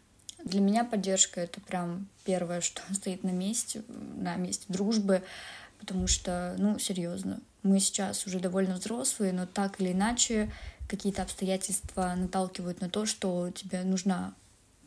Для 0.45 0.61
меня 0.61 0.85
поддержка— 0.85 1.41
это 1.43 1.61
прям 1.61 2.07
первое, 2.25 2.61
что 2.61 2.83
стоит 2.95 3.25
на 3.25 3.31
месте, 3.31 3.83
на 3.89 4.37
месте 4.37 4.67
дружбы, 4.69 5.23
потому 5.81 6.07
что, 6.07 6.55
ну, 6.59 6.79
серьезно, 6.79 7.41
мы 7.63 7.81
сейчас 7.81 8.27
уже 8.27 8.41
довольно 8.41 8.75
взрослые, 8.75 9.33
но 9.33 9.47
так 9.47 9.81
или 9.81 9.93
иначе 9.93 10.53
какие-то 10.89 11.23
обстоятельства 11.23 12.15
наталкивают 12.15 12.81
на 12.81 12.91
то, 12.91 13.07
что 13.07 13.51
тебе 13.51 13.83
нужна 13.85 14.35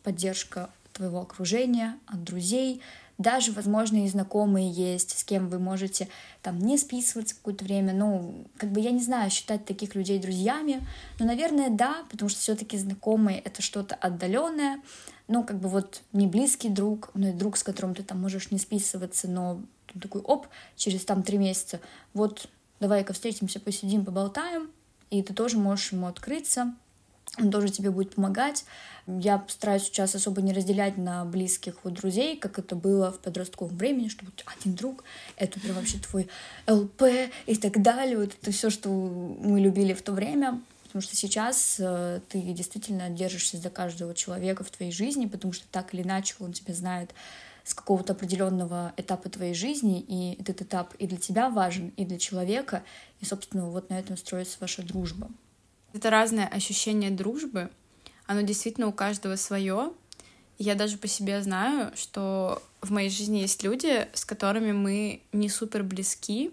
поддержка 0.04 0.70
твоего 0.94 1.22
окружения, 1.22 1.98
от 2.06 2.24
друзей, 2.24 2.82
даже, 3.18 3.52
возможно, 3.52 4.06
и 4.06 4.08
знакомые 4.08 4.70
есть, 4.70 5.18
с 5.18 5.24
кем 5.24 5.50
вы 5.50 5.58
можете 5.60 6.08
там 6.42 6.60
не 6.60 6.78
списываться 6.78 7.36
какое-то 7.36 7.66
время. 7.66 7.94
Ну, 7.94 8.46
как 8.58 8.72
бы 8.72 8.80
я 8.80 8.92
не 8.92 9.02
знаю, 9.02 9.32
считать 9.32 9.66
таких 9.66 9.96
людей 9.96 10.20
друзьями, 10.20 10.86
но, 11.20 11.26
наверное, 11.26 11.70
да, 11.70 12.06
потому 12.12 12.30
что 12.30 12.40
все-таки 12.40 12.78
знакомые 12.78 13.40
это 13.40 13.62
что-то 13.62 13.96
отдаленное, 13.96 14.82
ну, 15.28 15.44
как 15.44 15.60
бы 15.60 15.68
вот 15.68 16.02
не 16.14 16.28
близкий 16.28 16.70
друг, 16.70 17.10
но 17.16 17.30
и 17.30 17.34
друг, 17.34 17.58
с 17.58 17.64
которым 17.64 17.96
ты 17.96 18.04
там 18.04 18.22
можешь 18.22 18.52
не 18.52 18.60
списываться, 18.60 19.28
но 19.28 19.62
такой, 20.02 20.22
оп, 20.22 20.48
через 20.76 21.04
там 21.04 21.24
три 21.24 21.38
месяца, 21.38 21.80
вот 22.14 22.50
давай-ка 22.80 23.14
встретимся, 23.14 23.60
посидим, 23.60 24.06
поболтаем, 24.06 24.70
и 25.10 25.24
ты 25.24 25.34
тоже 25.34 25.58
можешь 25.58 25.92
ему 25.92 26.08
открыться, 26.08 26.76
он 27.38 27.52
тоже 27.52 27.70
тебе 27.70 27.92
будет 27.92 28.16
помогать. 28.16 28.66
Я 29.08 29.44
стараюсь 29.48 29.84
сейчас 29.84 30.16
особо 30.16 30.42
не 30.42 30.54
разделять 30.54 30.98
на 30.98 31.24
близких 31.26 31.76
вот 31.84 31.94
друзей, 31.94 32.36
как 32.38 32.60
это 32.60 32.76
было 32.76 33.12
в 33.12 33.20
подростковом 33.20 33.76
времени, 33.78 34.10
что 34.10 34.26
вот 34.26 34.44
один 34.60 34.76
друг— 34.76 35.04
это 35.38 35.60
прям 35.60 35.76
вообще 35.76 35.98
твой 35.98 36.28
ЛП 36.68 37.04
и 37.46 37.56
так 37.56 37.82
далее. 37.82 38.18
Вот 38.18 38.36
это 38.42 38.52
все, 38.52 38.70
что 38.70 38.90
мы 38.90 39.60
любили 39.60 39.94
в 39.94 40.02
то 40.02 40.12
время. 40.12 40.62
Потому 40.84 41.02
что 41.02 41.16
сейчас 41.18 41.78
э, 41.80 42.22
ты 42.30 42.42
действительно 42.42 43.10
держишься 43.10 43.58
за 43.58 43.70
каждого 43.70 44.16
человека 44.16 44.64
в 44.64 44.72
твоей 44.72 44.92
жизни, 44.92 45.26
потому 45.26 45.52
что 45.52 45.66
так 45.70 45.94
или 45.94 46.02
иначе 46.02 46.36
он 46.40 46.54
тебя 46.54 46.74
знает 46.74 47.14
с 47.68 47.74
какого-то 47.74 48.14
определенного 48.14 48.94
этапа 48.96 49.30
твоей 49.30 49.54
жизни, 49.54 50.00
и 50.00 50.42
этот 50.42 50.62
этап 50.62 50.96
и 50.96 51.06
для 51.06 51.18
тебя 51.18 51.50
важен, 51.50 51.90
и 51.98 52.06
для 52.06 52.18
человека, 52.18 52.84
и, 53.20 53.26
собственно, 53.26 53.70
вот 53.70 53.90
на 53.90 54.00
этом 54.00 54.16
строится 54.16 54.58
ваша 54.62 54.82
дружба. 54.82 55.30
Это 55.98 56.12
разное 56.12 56.46
ощущение 56.46 57.10
дружбы, 57.10 57.72
оно 58.28 58.42
действительно 58.42 58.86
у 58.86 58.92
каждого 58.92 59.36
свое. 59.36 59.94
Я 60.60 60.76
даже 60.76 61.00
по 61.00 61.08
себе 61.08 61.42
знаю, 61.42 61.92
что 61.96 62.62
в 62.82 62.92
моей 62.92 63.10
жизни 63.10 63.40
есть 63.40 63.64
люди, 63.64 64.08
с 64.14 64.24
которыми 64.24 64.74
мы 64.74 65.24
не 65.32 65.50
супер 65.50 65.82
близки, 65.82 66.52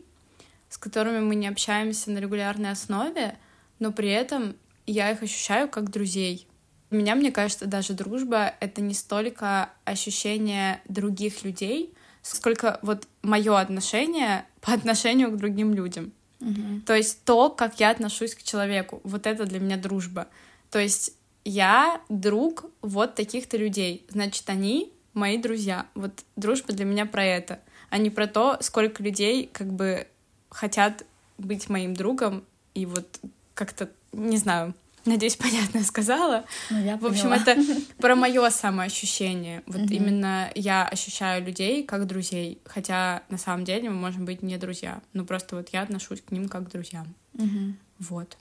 с 0.71 0.79
которыми 0.79 1.21
мы 1.21 1.35
не 1.35 1.47
общаемся 1.47 2.11
на 2.11 2.21
регулярной 2.21 2.71
основе, 2.71 3.37
но 3.81 3.93
при 3.93 4.09
этом 4.09 4.57
я 4.87 5.11
их 5.11 5.23
ощущаю 5.23 5.69
как 5.69 5.91
друзей. 5.91 6.49
У 6.91 6.95
меня, 6.95 7.15
мне 7.15 7.31
кажется, 7.31 7.67
даже 7.67 7.93
дружба— 7.93 8.55
это 8.61 8.81
не 8.81 8.95
столько 8.95 9.69
ощущение 9.85 10.81
других 10.89 11.45
людей, 11.45 11.93
сколько 12.23 12.79
вот 12.81 13.07
мое 13.21 13.61
отношение 13.61 14.47
по 14.63 14.73
отношению 14.73 15.33
к 15.33 15.37
другим 15.37 15.75
людям. 15.75 16.15
Угу. 16.45 16.83
То 16.87 16.95
есть 16.95 17.25
то, 17.25 17.51
как 17.51 17.81
я 17.81 17.91
отношусь 17.91 18.35
к 18.35 18.43
человеку, 18.43 19.01
вот 19.05 19.27
это 19.27 19.47
для 19.47 19.59
меня 19.59 19.77
дружба. 19.77 20.29
То 20.71 20.79
есть 20.79 21.15
я 21.45 22.01
друг 22.09 22.67
вот 22.83 23.15
таких-то 23.15 23.57
людей, 23.57 24.05
значит, 24.09 24.49
они 24.49 24.93
мои 25.15 25.39
друзья. 25.39 25.87
Вот 25.95 26.13
дружба 26.37 26.73
для 26.73 26.85
меня 26.85 27.07
про 27.07 27.25
это, 27.25 27.61
а 27.91 27.99
не 27.99 28.11
про 28.11 28.27
то, 28.27 28.59
сколько 28.61 29.03
людей 29.03 29.49
как 29.53 29.73
бы 29.73 30.07
хотят 30.51 31.05
быть 31.39 31.69
моим 31.69 31.95
другом 31.95 32.45
и 32.75 32.87
вот 32.87 33.21
как-то, 33.55 33.89
не 34.13 34.37
знаю, 34.37 34.75
Надеюсь, 35.07 35.37
понятно 35.45 35.85
сказала. 35.85 36.45
Ну, 36.71 36.83
я 36.83 36.97
в 36.97 37.07
общем, 37.07 37.33
это 37.33 37.57
про 37.99 38.15
мое 38.15 38.49
самоощущение. 38.51 39.63
Вот 39.67 39.83
угу. 39.83 39.93
именно 39.93 40.51
я 40.55 40.87
ощущаю 40.87 41.45
людей 41.45 41.85
как 41.85 42.07
друзей, 42.07 42.59
хотя 42.65 43.23
на 43.29 43.39
самом 43.39 43.65
деле 43.65 43.91
мы 43.91 43.97
можем 43.97 44.25
быть 44.25 44.43
не 44.43 44.57
друзья. 44.57 45.03
Но 45.13 45.25
просто 45.25 45.57
вот 45.57 45.69
я 45.73 45.83
отношусь 45.83 46.23
к 46.23 46.31
ним 46.31 46.49
как 46.49 46.69
к 46.69 46.71
друзьям. 46.71 47.15
Угу. 47.35 47.75
Вот. 48.01 48.37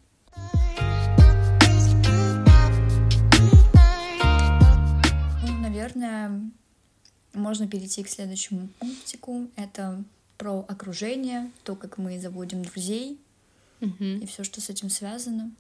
Ну, 5.44 5.58
наверное, 5.60 6.42
можно 7.34 7.68
перейти 7.68 8.04
к 8.04 8.10
следующему 8.10 8.70
пунктику. 8.80 9.48
Это 9.56 10.04
про 10.38 10.66
окружение, 10.68 11.52
то, 11.64 11.76
как 11.76 11.98
мы 11.98 12.20
заводим 12.20 12.64
друзей 12.64 13.20
угу. 13.82 14.04
и 14.04 14.26
все, 14.26 14.44
что 14.44 14.62
с 14.62 14.70
этим 14.70 14.90
связано. 14.90 15.52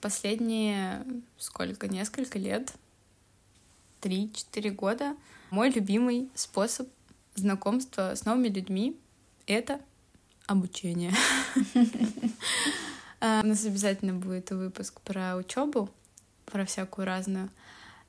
Последние 0.00 1.04
сколько, 1.38 1.88
несколько 1.88 2.38
лет, 2.38 2.74
три-четыре 4.00 4.70
года, 4.70 5.16
мой 5.50 5.70
любимый 5.70 6.28
способ 6.34 6.88
знакомства 7.34 8.14
с 8.14 8.24
новыми 8.24 8.48
людьми— 8.48 8.98
это 9.46 9.80
обучение. 10.46 11.12
А, 13.20 13.40
у 13.44 13.46
нас 13.46 13.64
обязательно 13.64 14.14
будет 14.14 14.50
выпуск 14.50 15.00
про 15.00 15.36
учебу, 15.36 15.90
про 16.46 16.64
всякую 16.66 17.06
разную. 17.06 17.50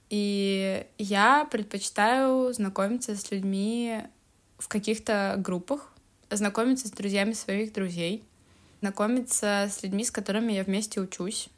И 0.09 0.85
я 0.97 1.45
предпочитаю 1.45 2.53
знакомиться 2.53 3.15
с 3.15 3.31
людьми 3.31 4.03
в 4.57 4.67
каких-то 4.67 5.35
группах, 5.37 5.91
знакомиться 6.29 6.87
с 6.87 6.91
друзьями 6.91 7.33
своих 7.33 7.73
друзей, 7.73 8.23
знакомиться 8.81 9.67
с 9.69 9.81
людьми, 9.83 10.03
с 10.03 10.11
которыми 10.11 10.53
я 10.53 10.63
вместе 10.63 10.99
учусь, 10.99 11.49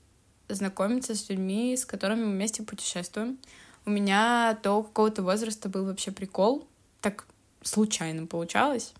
знакомиться 0.50 1.16
с 1.16 1.30
людьми, 1.30 1.76
с 1.76 1.86
которыми 1.86 2.26
мы 2.26 2.32
вместе 2.32 2.64
путешествуем. 2.64 3.38
У 3.86 3.90
меня 3.90 4.58
до 4.64 4.84
какого-то 4.84 5.24
возраста 5.24 5.70
был 5.70 5.86
вообще 5.86 6.12
прикол, 6.12 6.68
так 7.02 7.26
случайно 7.62 8.26
получалось. 8.26 8.94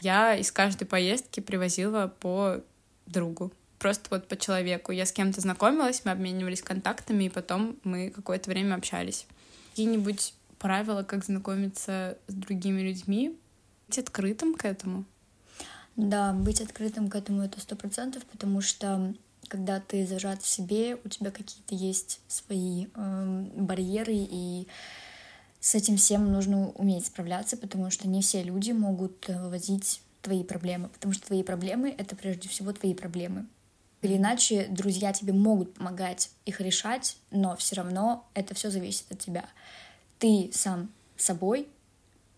Я 0.00 0.36
из 0.36 0.52
каждой 0.52 0.84
поездки 0.86 1.40
привозила 1.40 2.12
по 2.20 2.60
другу. 3.06 3.52
просто 3.80 4.08
вот 4.10 4.28
по 4.28 4.36
человеку. 4.36 4.92
Я 4.92 5.06
с 5.06 5.12
кем-то 5.12 5.40
знакомилась, 5.40 6.02
мы 6.04 6.12
обменивались 6.12 6.62
контактами, 6.62 7.24
и 7.24 7.28
потом 7.28 7.76
мы 7.82 8.10
какое-то 8.10 8.50
время 8.50 8.74
общались. 8.74 9.26
Какие-нибудь 9.70 10.34
правила, 10.58 11.02
как 11.02 11.24
знакомиться 11.24 12.18
с 12.28 12.34
другими 12.34 12.82
людьми, 12.82 13.36
быть 13.88 13.98
открытым 13.98 14.54
к 14.54 14.64
этому? 14.64 15.04
Да, 15.96 16.32
быть 16.32 16.60
открытым 16.60 17.08
к 17.08 17.16
этому 17.16 17.42
это 17.42 17.58
сто 17.60 17.74
процентов, 17.74 18.24
потому 18.26 18.60
что 18.60 19.14
когда 19.48 19.80
ты 19.80 20.06
зажат 20.06 20.42
в 20.42 20.48
себе, 20.48 20.96
у 21.04 21.08
тебя 21.08 21.30
какие-то 21.30 21.74
есть 21.74 22.20
свои 22.28 22.86
э, 22.94 23.46
барьеры, 23.56 24.14
и 24.14 24.68
с 25.60 25.74
этим 25.74 25.96
всем 25.96 26.32
нужно 26.32 26.70
уметь 26.70 27.06
справляться, 27.06 27.56
потому 27.56 27.90
что 27.90 28.08
не 28.08 28.22
все 28.22 28.42
люди 28.42 28.72
могут 28.72 29.28
вывозить 29.28 30.02
твои 30.22 30.44
проблемы, 30.44 30.88
потому 30.88 31.12
что 31.14 31.26
твои 31.26 31.42
проблемы— 31.42 31.94
это 31.98 32.16
прежде 32.16 32.48
всего 32.48 32.72
твои 32.72 32.94
проблемы. 32.94 33.46
Или 34.02 34.16
иначе 34.16 34.66
друзья 34.70 35.12
тебе 35.12 35.32
могут 35.32 35.74
помогать 35.74 36.30
их 36.46 36.60
решать, 36.60 37.16
но 37.30 37.56
все 37.56 37.76
равно 37.76 38.26
это 38.34 38.54
все 38.54 38.70
зависит 38.70 39.10
от 39.12 39.18
тебя. 39.18 39.44
Ты 40.18 40.50
сам 40.52 40.90
собой, 41.16 41.68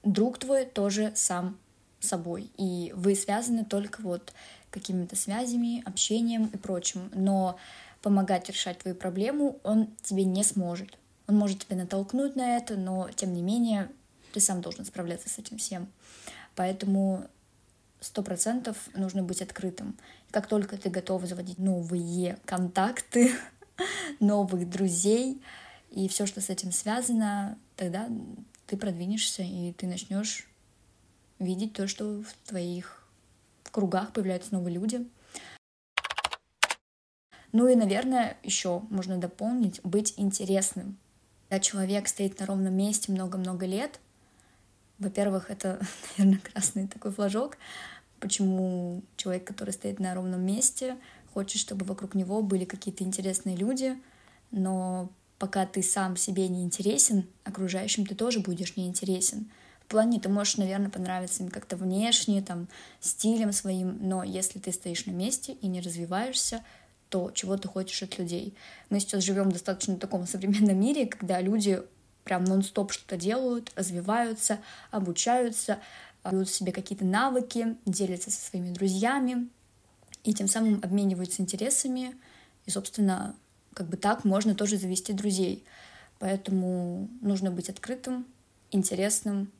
друг 0.02 0.38
твой 0.38 0.64
тоже 0.64 1.12
сам 1.14 1.56
собой, 2.00 2.50
и 2.56 2.92
вы 2.96 3.14
связаны 3.14 3.64
только 3.64 4.02
вот 4.02 4.32
какими-то 4.72 5.14
связями, 5.14 5.82
общением 5.86 6.46
и 6.46 6.56
прочим, 6.56 7.10
но 7.14 7.56
помогать 8.00 8.48
решать 8.48 8.78
твою 8.78 8.96
проблему 8.96 9.60
он 9.62 9.88
тебе 10.02 10.24
не 10.24 10.42
сможет. 10.42 10.98
Он 11.28 11.36
может 11.36 11.60
тебя 11.60 11.76
натолкнуть 11.76 12.34
на 12.34 12.56
это, 12.56 12.76
но 12.76 13.08
тем 13.14 13.32
не 13.32 13.42
менее 13.42 13.88
ты 14.32 14.40
сам 14.40 14.60
должен 14.60 14.84
справляться 14.84 15.28
с 15.28 15.38
этим 15.38 15.58
всем. 15.58 15.86
Поэтому 16.56 17.24
сто 18.00 18.22
процентов 18.22 18.76
нужно 18.94 19.22
быть 19.22 19.40
открытым. 19.40 19.96
Как 20.30 20.48
только 20.48 20.76
ты 20.76 20.90
готов 20.90 21.24
заводить 21.26 21.58
новые 21.58 22.38
контакты, 22.44 23.32
новых 24.20 24.68
друзей 24.68 25.40
и 25.90 26.08
все, 26.08 26.26
что 26.26 26.40
с 26.40 26.50
этим 26.50 26.72
связано, 26.72 27.58
тогда 27.76 28.08
ты 28.66 28.76
продвинешься 28.76 29.42
и 29.42 29.72
ты 29.72 29.86
начнешь 29.86 30.48
видеть 31.38 31.74
то, 31.74 31.86
что 31.86 32.22
в 32.22 32.48
твоих 32.48 33.01
кругах 33.72 34.12
появляются 34.12 34.54
новые 34.54 34.74
люди. 34.74 35.08
Ну 37.50 37.68
и, 37.68 37.74
наверное, 37.74 38.36
еще 38.42 38.80
можно 38.88 39.18
дополнить 39.18 39.80
быть 39.82 40.14
интересным. 40.16 40.96
Когда 41.48 41.60
человек 41.60 42.08
стоит 42.08 42.38
на 42.38 42.46
ровном 42.46 42.74
месте 42.74 43.12
много-много 43.12 43.66
лет, 43.66 44.00
во-первых, 44.98 45.50
это, 45.50 45.80
наверное, 46.16 46.40
красный 46.40 46.86
такой 46.86 47.10
флажок, 47.10 47.58
почему 48.20 49.02
человек, 49.16 49.44
который 49.44 49.70
стоит 49.70 49.98
на 49.98 50.14
ровном 50.14 50.40
месте, 50.40 50.96
хочет, 51.34 51.60
чтобы 51.60 51.84
вокруг 51.84 52.14
него 52.14 52.40
были 52.42 52.64
какие-то 52.64 53.04
интересные 53.04 53.56
люди, 53.56 54.00
но 54.50 55.10
пока 55.38 55.66
ты 55.66 55.82
сам 55.82 56.16
себе 56.16 56.48
не 56.48 56.62
интересен, 56.62 57.26
окружающим 57.44 58.06
ты 58.06 58.14
тоже 58.14 58.40
будешь 58.40 58.76
не 58.76 58.86
интересен. 58.86 59.50
Плане 59.92 60.18
ты 60.18 60.30
можешь, 60.30 60.56
наверное, 60.56 60.88
понравиться 60.88 61.42
им 61.42 61.50
как-то 61.50 61.76
внешне, 61.76 62.40
там, 62.40 62.66
стилем 63.00 63.52
своим, 63.52 63.98
но 64.00 64.24
если 64.24 64.58
ты 64.58 64.72
стоишь 64.72 65.04
на 65.04 65.10
месте 65.10 65.52
и 65.52 65.66
не 65.66 65.82
развиваешься, 65.82 66.64
то 67.10 67.30
чего 67.34 67.58
ты 67.58 67.68
хочешь 67.68 68.02
от 68.02 68.18
людей. 68.18 68.54
Мы 68.88 69.00
сейчас 69.00 69.22
живем 69.22 69.50
в 69.50 69.52
достаточно 69.52 69.96
таком 69.96 70.26
современном 70.34 70.80
мире, 70.80 71.04
когда 71.04 71.42
люди 71.42 71.82
прям 72.24 72.44
нон-стоп 72.44 72.90
что-то 72.90 73.18
делают, 73.18 73.70
развиваются, 73.76 74.60
обучаются, 74.90 75.78
берут 76.24 76.48
себе 76.48 76.72
какие-то 76.72 77.04
навыки, 77.04 77.76
делятся 77.84 78.30
со 78.30 78.40
своими 78.40 78.72
друзьями 78.72 79.50
и 80.24 80.32
тем 80.32 80.48
самым 80.48 80.80
обмениваются 80.82 81.42
интересами. 81.42 82.16
И, 82.64 82.70
собственно, 82.70 83.36
как 83.74 83.88
бы 83.88 83.98
так 83.98 84.24
можно 84.24 84.54
тоже 84.54 84.78
завести 84.78 85.12
друзей. 85.12 85.64
Поэтому 86.18 87.10
нужно 87.20 87.50
быть 87.50 87.68
открытым, 87.68 88.24
интересным. 88.70 89.52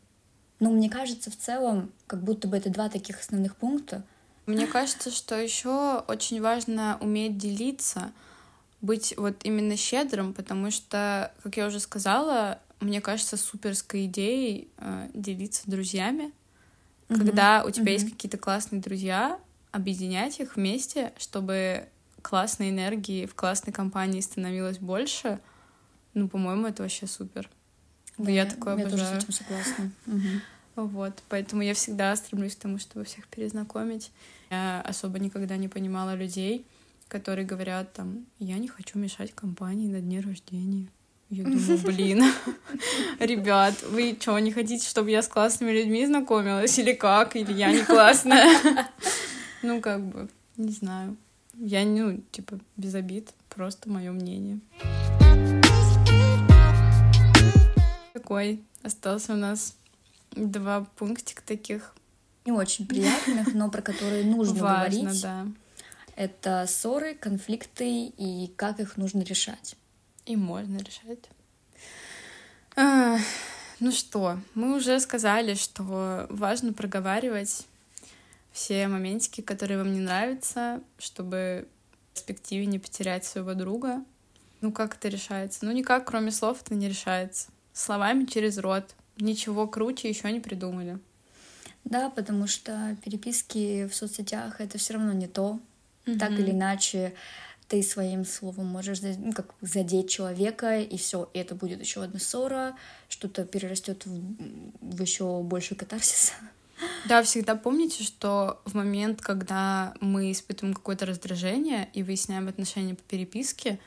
Но 0.63 0.71
мне 0.71 0.89
кажется, 0.89 1.29
в 1.29 1.37
целом, 1.37 1.91
как 2.07 2.23
будто 2.23 2.47
бы 2.47 2.57
это 2.57 2.71
два 2.71 2.89
таких 2.89 3.19
основных 3.19 3.57
пункта. 3.57 4.05
Мне 4.47 4.69
кажется, 4.69 5.11
что 5.11 5.35
еще 5.35 6.05
очень 6.07 6.41
важно 6.41 6.99
уметь 7.01 7.37
делиться, 7.37 8.13
быть 8.81 9.13
вот 9.17 9.39
именно 9.43 9.77
щедрым, 9.77 10.33
потому 10.33 10.71
что, 10.71 11.33
как 11.43 11.57
я 11.57 11.67
уже 11.67 11.81
сказала, 11.81 12.61
мне 12.79 13.01
кажется 13.01 13.37
суперской 13.37 14.07
идеей 14.07 14.69
э, 14.77 15.09
делиться 15.15 15.63
с 15.63 15.67
друзьями, 15.67 16.31
mm-hmm. 17.09 17.17
когда 17.17 17.65
у 17.65 17.71
тебя 17.73 17.91
mm-hmm. 17.91 17.95
есть 17.95 18.11
какие-то 18.13 18.39
классные 18.39 18.81
друзья, 18.81 19.41
объединять 19.73 20.39
их 20.39 20.55
вместе, 20.55 21.13
чтобы 21.19 21.89
классной 22.23 22.71
энергии 22.71 23.27
в 23.27 23.35
классной 23.35 23.73
компании 23.73 24.21
становилось 24.21 24.79
больше, 24.79 25.41
ну, 26.15 26.29
по-моему, 26.29 26.69
это 26.69 26.85
вообще 26.85 27.09
супер. 27.09 27.51
Да, 28.17 28.31
я 28.31 28.47
такое 28.47 28.77
я 28.77 28.87
обожаю. 28.87 29.15
Тоже 29.15 29.21
с 29.21 29.25
этим 29.25 29.33
согласна. 29.33 29.91
Угу. 30.07 30.29
Вот, 30.75 31.23
поэтому 31.29 31.63
я 31.63 31.75
всегда 31.75 32.17
стремлюсь 32.17 32.57
к 32.57 32.61
тому, 32.61 32.79
чтобы 32.79 33.05
всех 33.05 33.29
перезнакомить. 33.29 34.11
Я 34.51 34.81
особо 34.83 35.19
никогда 35.19 35.57
не 35.57 35.69
понимала 35.69 36.15
людей, 36.15 36.65
которые 37.09 37.47
говорят 37.47 37.93
там, 37.93 38.25
я 38.39 38.59
не 38.59 38.69
хочу 38.69 38.99
мешать 38.99 39.35
компании 39.35 39.89
на 39.89 40.01
дне 40.01 40.21
рождения. 40.21 40.89
Я 41.29 41.45
думаю, 41.45 41.79
блин, 41.85 42.25
ребят, 43.19 43.83
вы 43.91 44.17
что, 44.19 44.39
не 44.39 44.53
хотите, 44.53 44.87
чтобы 44.87 45.11
я 45.11 45.23
с 45.23 45.29
классными 45.29 45.73
людьми 45.73 46.07
знакомилась 46.07 46.79
или 46.79 46.93
как? 46.93 47.37
Или 47.37 47.53
я 47.53 47.73
не 47.73 47.85
классная? 47.85 48.49
Ну, 49.65 49.81
как 49.81 50.05
бы, 50.05 50.29
не 50.57 50.73
знаю. 50.73 51.17
Я, 51.55 51.85
ну, 51.85 52.21
типа, 52.33 52.59
без 52.77 52.97
обид, 52.97 53.33
просто 53.49 53.89
мое 53.89 54.11
мнение. 54.11 54.59
Такой 58.13 58.61
остался 58.83 59.35
у 59.35 59.37
нас 59.37 59.77
два 60.35 60.87
пунктика 60.97 61.43
таких. 61.45 61.95
Не 62.45 62.53
очень 62.53 62.87
приятных, 62.87 63.55
но 63.55 63.71
про 63.71 63.83
которые 63.83 64.25
нужно 64.25 64.55
Важно, 64.63 65.01
говорить. 65.03 65.23
да. 65.23 65.47
Это 66.17 66.67
ссоры, 66.69 67.15
конфликты 67.15 68.07
и 68.07 68.53
как 68.57 68.81
их 68.81 68.97
нужно 68.97 69.23
решать. 69.23 69.77
И 70.27 70.37
можно 70.37 70.79
решать. 70.79 71.19
А, 72.77 73.19
ну 73.81 73.93
что, 73.93 74.39
мы 74.55 74.77
уже 74.77 75.01
сказали, 75.01 75.55
что 75.55 76.27
важно 76.31 76.73
проговаривать 76.73 77.67
все 78.53 78.87
моментики, 78.89 79.41
которые 79.41 79.79
вам 79.79 79.93
не 79.93 80.01
нравятся, 80.01 80.81
чтобы 80.99 81.67
в 82.11 82.15
перспективе 82.15 82.67
не 82.67 82.79
потерять 82.79 83.25
своего 83.25 83.55
друга. 83.55 84.05
Ну 84.61 84.71
как 84.73 84.95
это 84.95 85.09
решается? 85.09 85.65
Ну 85.65 85.73
никак, 85.73 86.07
кроме 86.07 86.31
слов, 86.31 86.63
это 86.63 86.75
не 86.75 86.89
решается. 86.89 87.49
Словами 87.73 88.27
через 88.27 88.59
рот. 88.59 88.95
Ничего 89.19 89.67
круче 89.67 90.09
еще 90.09 90.31
не 90.33 90.41
придумали. 90.41 90.99
Да, 91.85 92.11
потому 92.11 92.47
что 92.47 92.97
переписки 93.05 93.87
в 93.87 93.95
соцсетях 93.95 94.61
это 94.61 94.79
все 94.79 94.95
равно 94.95 95.13
не 95.13 95.27
то. 95.27 95.59
Mm-hmm. 96.05 96.19
Так 96.19 96.33
или 96.33 96.51
иначе, 96.51 97.15
ты 97.73 97.83
своим 97.83 98.25
словом 98.25 98.67
можешь 98.67 99.01
ну, 99.01 99.33
как 99.33 99.55
задеть 99.63 100.11
человека, 100.11 100.79
и 100.79 100.97
все, 100.97 101.31
и 101.33 101.39
это 101.39 101.55
будет 101.55 101.81
еще 101.81 102.03
одна 102.03 102.21
ссора, 102.21 102.77
что-то 103.09 103.45
перерастет 103.45 104.05
в, 104.05 104.37
в 104.81 105.01
еще 105.01 105.43
больший 105.43 105.77
катарсис. 105.77 106.33
Да, 107.09 107.23
всегда 107.23 107.55
помните, 107.55 108.05
что 108.05 108.61
в 108.65 108.75
момент, 108.75 109.23
когда 109.23 109.95
мы 110.01 110.33
испытываем 110.33 110.75
какое-то 110.75 111.07
раздражение 111.07 111.89
и 111.95 112.03
выясняем 112.03 112.49
отношения 112.49 112.95
по 112.95 113.03
переписке, 113.05 113.79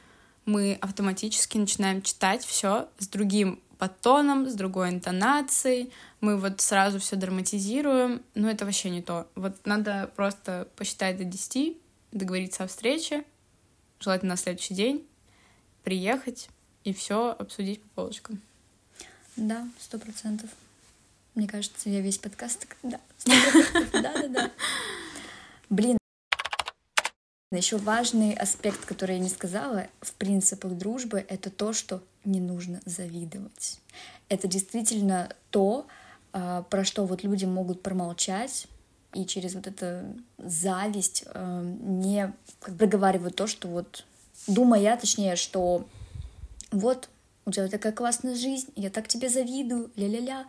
мы 0.46 0.78
автоматически 0.82 1.58
начинаем 1.58 2.02
читать 2.02 2.44
все 2.44 2.88
с 2.98 3.08
другим 3.08 3.60
подтоном, 3.86 4.50
с 4.50 4.56
другой 4.56 4.90
интонацией. 4.90 5.92
Мы 6.20 6.38
вот 6.38 6.60
сразу 6.60 7.00
все 7.00 7.16
драматизируем. 7.16 8.24
Но 8.34 8.50
это 8.50 8.66
вообще 8.66 8.90
не 8.90 9.04
то. 9.04 9.28
Вот 9.36 9.54
надо 9.66 10.12
просто 10.16 10.68
посчитать 10.76 11.18
до 11.18 11.24
10, 11.24 11.78
договориться 12.12 12.64
о 12.64 12.68
встрече, 12.68 13.24
желательно 14.00 14.32
на 14.32 14.38
следующий 14.38 14.74
день, 14.74 15.06
приехать 15.84 16.50
и 16.84 16.94
все 16.94 17.36
обсудить 17.38 17.82
по 17.82 17.90
полочкам. 18.02 18.42
Да, 19.36 19.68
сто 19.80 20.00
процентов. 20.00 20.50
Мне 21.36 21.48
кажется, 21.48 21.90
я 21.90 22.02
весь 22.02 22.18
подкаст... 22.18 22.68
Да, 22.82 23.00
да-да-да. 23.26 24.52
Блин, 25.70 25.98
еще 27.58 27.78
важный 27.78 28.34
аспект, 28.34 28.86
который 28.86 29.16
я 29.16 29.22
не 29.22 29.30
сказала 29.30 29.88
в 30.02 30.14
принципах 30.14 30.74
дружбы, 30.74 31.26
это 31.28 31.50
то, 31.50 31.74
что 31.74 32.02
не 32.24 32.40
нужно 32.40 32.82
завидовать. 32.86 33.80
Это 34.30 34.48
действительно 34.48 35.30
то, 35.52 35.88
а, 36.34 36.64
про 36.64 36.84
что 36.84 37.06
вот 37.06 37.24
люди 37.24 37.46
могут 37.46 37.82
промолчать, 37.82 38.68
и 39.14 39.26
через 39.26 39.56
вот 39.56 39.66
эту 39.66 40.04
зависть 40.38 41.24
э, 41.26 41.74
не 41.82 42.34
как 42.60 42.76
проговаривают 42.76 43.36
то, 43.38 43.48
что 43.48 43.70
вот 43.70 44.04
думая, 44.46 44.98
точнее, 44.98 45.38
что 45.38 45.88
вот 46.72 47.08
у 47.46 47.52
тебя 47.52 47.70
такая 47.70 47.94
классная 47.94 48.36
жизнь, 48.36 48.68
я 48.76 48.90
так 48.90 49.08
тебе 49.08 49.30
завидую, 49.30 49.90
ля-ля-ля. 49.96 50.46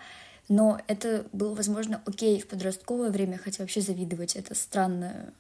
Но 0.49 0.81
это 0.89 1.27
было, 1.33 1.55
возможно, 1.55 2.03
окей 2.07 2.41
в 2.41 2.49
подростковое 2.49 3.11
время, 3.11 3.39
хотя 3.39 3.63
вообще 3.63 3.81
завидовать— 3.81 4.35
это 4.37 4.55
странная 4.57 5.33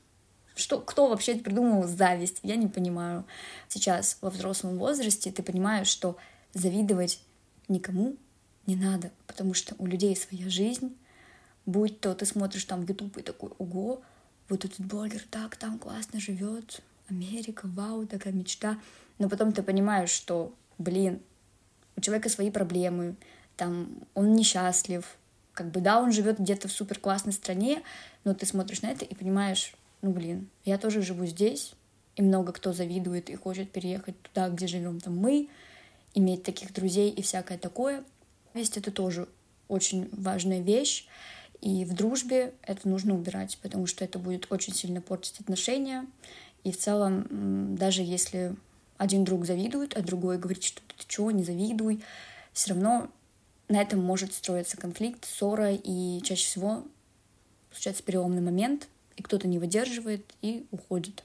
Что, 0.56 0.80
кто 0.80 1.08
вообще 1.08 1.36
придумал 1.36 1.86
зависть? 1.86 2.40
Я 2.42 2.56
не 2.56 2.66
понимаю. 2.66 3.24
Сейчас 3.68 4.16
во 4.22 4.30
взрослом 4.30 4.78
возрасте 4.78 5.30
ты 5.30 5.42
понимаешь, 5.42 5.86
что 5.86 6.16
завидовать 6.54 7.20
никому 7.68 8.16
не 8.66 8.74
надо, 8.74 9.10
потому 9.26 9.52
что 9.52 9.74
у 9.78 9.86
людей 9.86 10.16
своя 10.16 10.48
жизнь. 10.48 10.96
Будь 11.66 12.00
то 12.00 12.14
ты 12.14 12.24
смотришь 12.24 12.64
там 12.64 12.86
YouTube 12.86 13.18
и 13.18 13.22
такой, 13.22 13.50
ого, 13.58 14.00
вот 14.48 14.64
этот 14.64 14.80
блогер 14.80 15.22
так 15.30 15.56
там 15.56 15.78
классно 15.78 16.20
живет, 16.20 16.80
Америка, 17.08 17.66
вау, 17.66 18.06
такая 18.06 18.32
мечта. 18.32 18.78
Но 19.18 19.28
потом 19.28 19.52
ты 19.52 19.62
понимаешь, 19.62 20.10
что, 20.10 20.54
блин, 20.78 21.20
у 21.96 22.00
человека 22.00 22.30
свои 22.30 22.50
проблемы, 22.50 23.16
там 23.56 23.88
он 24.14 24.34
несчастлив, 24.34 25.04
как 25.52 25.70
бы 25.70 25.80
да, 25.80 26.00
он 26.00 26.12
живет 26.12 26.38
где-то 26.38 26.68
в 26.68 26.72
супер 26.72 26.98
классной 26.98 27.32
стране, 27.32 27.82
но 28.24 28.32
ты 28.32 28.46
смотришь 28.46 28.82
на 28.82 28.86
это 28.86 29.04
и 29.04 29.14
понимаешь, 29.14 29.74
ну 30.02 30.12
блин, 30.12 30.48
я 30.64 30.78
тоже 30.78 31.02
живу 31.02 31.26
здесь, 31.26 31.72
и 32.16 32.22
много 32.22 32.52
кто 32.52 32.72
завидует 32.72 33.30
и 33.30 33.36
хочет 33.36 33.70
переехать 33.70 34.20
туда, 34.22 34.48
где 34.48 34.66
живем 34.66 35.00
там 35.00 35.16
мы, 35.16 35.48
иметь 36.14 36.42
таких 36.42 36.72
друзей 36.72 37.10
и 37.10 37.22
всякое 37.22 37.58
такое. 37.58 38.04
Весть 38.54 38.76
это 38.76 38.90
тоже 38.90 39.28
очень 39.68 40.08
важная 40.12 40.60
вещь, 40.60 41.06
и 41.60 41.84
в 41.84 41.94
дружбе 41.94 42.54
это 42.62 42.88
нужно 42.88 43.14
убирать, 43.14 43.58
потому 43.62 43.86
что 43.86 44.04
это 44.04 44.18
будет 44.18 44.50
очень 44.50 44.74
сильно 44.74 45.00
портить 45.00 45.40
отношения. 45.40 46.06
И 46.64 46.72
в 46.72 46.78
целом, 46.78 47.76
даже 47.76 48.02
если 48.02 48.56
один 48.96 49.24
друг 49.24 49.44
завидует, 49.44 49.96
а 49.96 50.02
другой 50.02 50.38
говорит, 50.38 50.64
что 50.64 50.80
ты 50.80 51.04
чего, 51.06 51.30
не 51.30 51.44
завидуй, 51.44 52.02
все 52.52 52.70
равно 52.70 53.10
на 53.68 53.80
этом 53.80 54.02
может 54.02 54.32
строиться 54.32 54.76
конфликт, 54.76 55.24
ссора, 55.24 55.72
и 55.72 56.20
чаще 56.22 56.46
всего 56.46 56.84
случается 57.72 58.02
переломный 58.02 58.42
момент, 58.42 58.88
и 59.16 59.22
кто-то 59.22 59.48
не 59.48 59.58
выдерживает 59.58 60.24
и 60.42 60.66
уходит. 60.70 61.24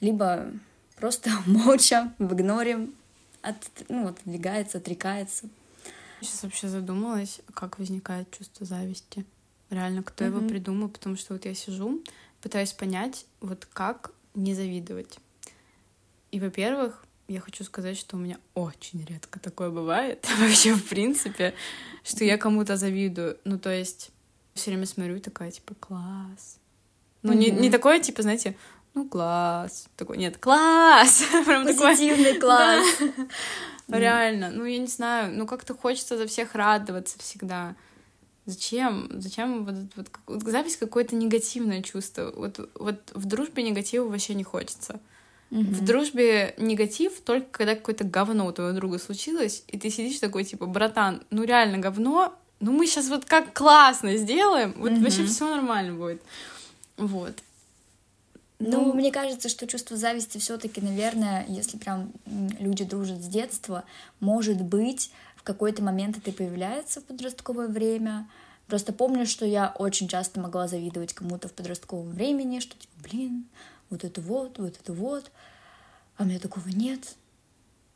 Либо 0.00 0.52
просто 0.96 1.30
молча, 1.46 2.12
в 2.18 2.32
игноре, 2.34 2.88
от, 3.42 3.56
ну, 3.88 4.08
отодвигается, 4.08 4.78
отрекается. 4.78 5.48
Сейчас 6.20 6.42
вообще 6.42 6.68
задумалась, 6.68 7.40
как 7.54 7.78
возникает 7.78 8.30
чувство 8.30 8.66
зависти. 8.66 9.24
Реально, 9.70 10.02
кто 10.02 10.24
mm-hmm. 10.24 10.36
его 10.36 10.48
придумал, 10.48 10.88
потому 10.88 11.16
что 11.16 11.32
вот 11.32 11.44
я 11.46 11.54
сижу, 11.54 12.02
пытаюсь 12.42 12.72
понять, 12.72 13.24
вот 13.40 13.66
как 13.72 14.12
не 14.34 14.54
завидовать. 14.54 15.18
И, 16.30 16.40
во-первых, 16.40 17.04
я 17.28 17.40
хочу 17.40 17.64
сказать, 17.64 17.96
что 17.96 18.16
у 18.16 18.18
меня 18.18 18.38
очень 18.54 19.04
редко 19.04 19.38
такое 19.38 19.70
бывает 19.70 20.26
вообще 20.38 20.74
в 20.74 20.88
принципе, 20.88 21.54
что 22.04 22.24
я 22.24 22.36
кому-то 22.36 22.76
завидую. 22.76 23.38
Ну, 23.44 23.58
то 23.58 23.70
есть 23.70 24.10
все 24.54 24.70
время 24.70 24.86
смотрю 24.86 25.16
и 25.16 25.20
такая, 25.20 25.50
типа, 25.50 25.74
класс. 25.74 26.59
Ну, 27.22 27.32
mm-hmm. 27.32 27.36
не, 27.36 27.50
не 27.50 27.70
такое, 27.70 28.00
типа, 28.00 28.22
знаете, 28.22 28.56
ну, 28.94 29.08
класс. 29.08 29.86
Такой, 29.96 30.16
нет, 30.16 30.38
класс! 30.38 31.24
Прям 31.46 31.66
Позитивный 31.66 32.34
такой, 32.34 32.40
класс. 32.40 32.86
Да. 33.88 33.98
Реально, 33.98 34.50
ну, 34.50 34.64
я 34.64 34.78
не 34.78 34.86
знаю, 34.86 35.32
ну, 35.36 35.46
как-то 35.46 35.74
хочется 35.74 36.16
за 36.16 36.26
всех 36.26 36.54
радоваться 36.54 37.18
всегда. 37.18 37.74
Зачем? 38.46 39.08
Зачем 39.20 39.64
вот, 39.64 39.74
вот, 39.96 40.08
вот 40.26 40.42
запись 40.42 40.76
какое-то 40.76 41.14
негативное 41.14 41.82
чувство? 41.82 42.32
Вот, 42.34 42.70
вот 42.74 42.96
в 43.14 43.26
дружбе 43.26 43.62
негатива 43.62 44.08
вообще 44.08 44.34
не 44.34 44.44
хочется. 44.44 44.98
Mm-hmm. 45.50 45.62
В 45.62 45.84
дружбе 45.84 46.54
негатив 46.58 47.20
только 47.20 47.46
когда 47.50 47.74
какое-то 47.74 48.04
говно 48.04 48.46
у 48.46 48.52
твоего 48.52 48.72
друга 48.72 48.98
случилось, 48.98 49.64
и 49.66 49.78
ты 49.78 49.90
сидишь 49.90 50.20
такой, 50.20 50.44
типа, 50.44 50.66
братан, 50.66 51.22
ну 51.30 51.42
реально 51.42 51.78
говно, 51.78 52.34
ну 52.60 52.72
мы 52.72 52.86
сейчас 52.86 53.08
вот 53.08 53.24
как 53.24 53.52
классно 53.52 54.16
сделаем, 54.16 54.74
вот 54.76 54.92
mm-hmm. 54.92 55.02
вообще 55.02 55.24
все 55.26 55.48
нормально 55.48 55.94
будет. 55.94 56.22
Вот. 57.00 57.42
Ну, 58.58 58.84
ну, 58.84 58.92
мне 58.92 59.10
кажется, 59.10 59.48
что 59.48 59.66
чувство 59.66 59.96
зависти 59.96 60.36
все-таки, 60.36 60.82
наверное, 60.82 61.46
если 61.48 61.78
прям 61.78 62.12
люди 62.58 62.84
дружат 62.84 63.22
с 63.22 63.26
детства, 63.26 63.84
может 64.20 64.60
быть, 64.60 65.10
в 65.34 65.42
какой-то 65.42 65.82
момент 65.82 66.18
это 66.18 66.30
появляется 66.30 67.00
в 67.00 67.04
подростковое 67.04 67.68
время. 67.68 68.28
Просто 68.66 68.92
помню, 68.92 69.24
что 69.24 69.46
я 69.46 69.74
очень 69.78 70.08
часто 70.08 70.40
могла 70.40 70.68
завидовать 70.68 71.14
кому-то 71.14 71.48
в 71.48 71.54
подростковом 71.54 72.10
времени, 72.10 72.60
что 72.60 72.78
типа, 72.78 72.92
блин, 73.02 73.46
вот 73.88 74.04
это 74.04 74.20
вот, 74.20 74.58
вот 74.58 74.76
это 74.78 74.92
вот, 74.92 75.30
а 76.18 76.24
у 76.24 76.26
меня 76.26 76.38
такого 76.38 76.68
нет. 76.68 77.16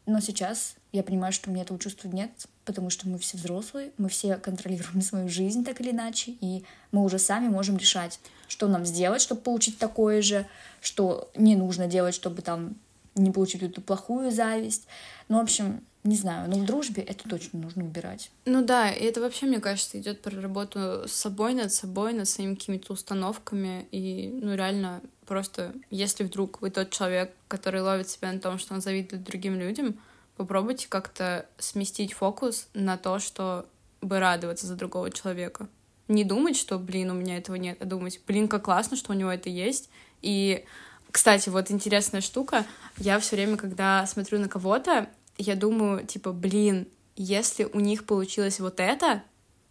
Но 0.07 0.21
сейчас 0.21 0.77
я 0.95 1.03
понимаю, 1.03 1.33
что 1.33 1.51
у 1.51 1.53
меня 1.53 1.65
этого 1.65 1.79
чувства 1.81 2.09
нет, 2.09 2.31
потому 2.65 2.89
что 2.89 3.09
мы 3.09 3.19
все 3.19 3.37
взрослые, 3.37 3.91
мы 3.99 4.09
все 4.09 4.37
контролируем 4.37 5.03
свою 5.03 5.29
жизнь 5.29 5.65
так 5.65 5.81
или 5.81 5.91
иначе, 5.91 6.37
и 6.41 6.65
мы 6.93 7.03
уже 7.03 7.19
сами 7.19 7.49
можем 7.49 7.77
решать, 7.77 8.21
что 8.47 8.69
нам 8.69 8.87
сделать, 8.87 9.21
чтобы 9.21 9.41
получить 9.41 9.77
такое 9.77 10.23
же, 10.23 10.47
что 10.81 11.29
не 11.35 11.57
нужно 11.57 11.89
делать, 11.89 12.15
чтобы 12.15 12.43
там 12.43 12.77
не 13.17 13.33
получить 13.33 13.63
эту 13.63 13.81
плохую 13.81 14.31
зависть. 14.31 14.87
Ну, 15.29 15.39
в 15.39 15.43
общем, 15.43 15.81
не 16.05 16.15
знаю, 16.15 16.49
но 16.49 16.59
в 16.59 16.65
дружбе 16.65 17.03
это 17.03 17.29
точно 17.29 17.59
нужно 17.59 17.85
убирать. 17.85 18.31
Ну 18.45 18.65
да, 18.65 18.93
и 18.93 19.05
это 19.05 19.21
вообще, 19.21 19.47
мне 19.47 19.59
кажется, 19.59 19.99
идет 19.99 20.23
про 20.23 20.41
работу 20.41 21.09
с 21.09 21.13
собой, 21.13 21.55
над 21.55 21.73
собой, 21.73 22.13
над 22.13 22.29
своими 22.29 22.55
какими-то 22.55 22.93
установками. 22.93 23.89
И, 23.91 24.39
ну, 24.41 24.55
реально, 24.55 25.01
просто, 25.27 25.73
если 25.91 26.23
вдруг 26.23 26.61
вы 26.61 26.71
тот 26.71 26.91
человек, 26.91 27.33
который 27.49 27.81
ловит 27.81 28.09
себя 28.09 28.33
на 28.33 28.39
том, 28.39 28.59
что 28.59 28.75
он 28.75 28.81
завидует 28.81 29.25
другим 29.25 29.59
людям, 29.59 29.99
попробуйте 30.37 30.89
как-то 30.89 31.47
сместить 31.59 32.13
фокус 32.13 32.69
на 32.75 32.97
то, 32.97 33.19
что 33.19 33.67
бы 34.01 34.19
радоваться 34.19 34.67
за 34.67 34.77
другого 34.77 35.11
человека. 35.11 35.69
Не 36.09 36.25
думать, 36.25 36.57
что, 36.57 36.79
блин, 36.79 37.11
у 37.11 37.15
меня 37.15 37.39
этого 37.39 37.57
нет, 37.57 37.79
а 37.81 37.87
думать, 37.87 38.21
блин, 38.27 38.49
как 38.49 38.65
классно, 38.65 38.97
что 38.97 39.13
у 39.13 39.15
него 39.15 39.31
это 39.31 39.49
есть. 39.49 39.89
И, 40.21 40.65
кстати, 41.11 41.49
вот 41.49 41.71
интересная 41.71 42.21
штука, 42.21 42.67
я 42.99 43.19
все 43.19 43.37
время, 43.37 43.57
когда 43.57 44.07
смотрю 44.07 44.39
на 44.39 44.49
кого-то, 44.49 45.09
я 45.39 45.57
думаю, 45.57 46.07
типа, 46.07 46.33
блин, 46.33 46.87
если 47.17 47.65
у 47.65 47.81
них 47.81 48.05
получилось 48.05 48.61
вот 48.61 48.81
это, 48.81 49.23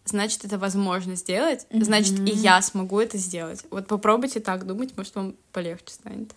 значит, 0.04 0.44
это 0.44 0.58
возможно 0.58 1.14
сделать, 1.14 1.66
mm-hmm. 1.70 1.84
значит, 1.84 2.18
и 2.20 2.32
я 2.32 2.60
смогу 2.62 3.00
это 3.00 3.18
сделать. 3.18 3.64
Вот 3.70 3.86
попробуйте 3.86 4.40
так 4.40 4.66
думать, 4.66 4.96
может, 4.96 5.14
вам 5.14 5.36
полегче 5.52 5.94
станет. 5.94 6.34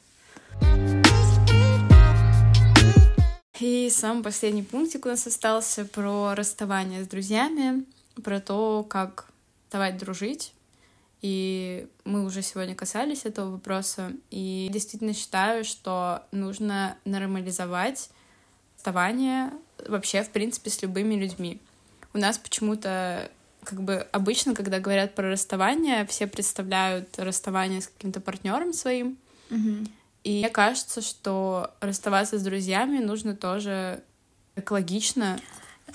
И 3.59 3.89
самый 3.89 4.23
последний 4.23 4.63
пунктик 4.63 5.05
у 5.05 5.09
нас 5.09 5.25
остался 5.25 5.85
про 5.85 6.35
расставание 6.35 7.03
с 7.03 7.07
друзьями, 7.07 7.85
про 8.23 8.39
то, 8.39 8.85
как 8.87 9.27
давать 9.71 9.97
дружить. 9.97 10.53
И 11.21 11.87
мы 12.05 12.23
уже 12.23 12.43
сегодня 12.43 12.75
касались 12.75 13.25
этого 13.25 13.51
вопроса. 13.51 14.11
И 14.29 14.69
действительно 14.71 15.13
считаю, 15.13 15.63
что 15.63 16.23
нужно 16.31 16.97
нормализовать 17.05 18.09
расставание 18.75 19.51
вообще, 19.87 20.23
в 20.23 20.29
принципе, 20.29 20.69
с 20.69 20.81
любыми 20.81 21.15
людьми. 21.15 21.59
У 22.13 22.19
нас 22.19 22.37
почему-то 22.37 23.31
как 23.63 23.81
бы 23.81 24.07
обычно, 24.11 24.55
когда 24.55 24.79
говорят 24.79 25.13
про 25.13 25.31
расставание, 25.31 26.05
все 26.05 26.27
представляют 26.27 27.17
расставание 27.19 27.81
с 27.81 27.87
каким-то 27.87 28.21
партнером 28.21 28.71
своим. 28.71 29.17
Mm-hmm. 29.49 29.89
И 30.23 30.39
мне 30.39 30.49
кажется, 30.49 31.01
что 31.01 31.73
расставаться 31.79 32.37
с 32.37 32.43
друзьями 32.43 32.99
нужно 32.99 33.35
тоже 33.35 34.03
экологично. 34.55 35.39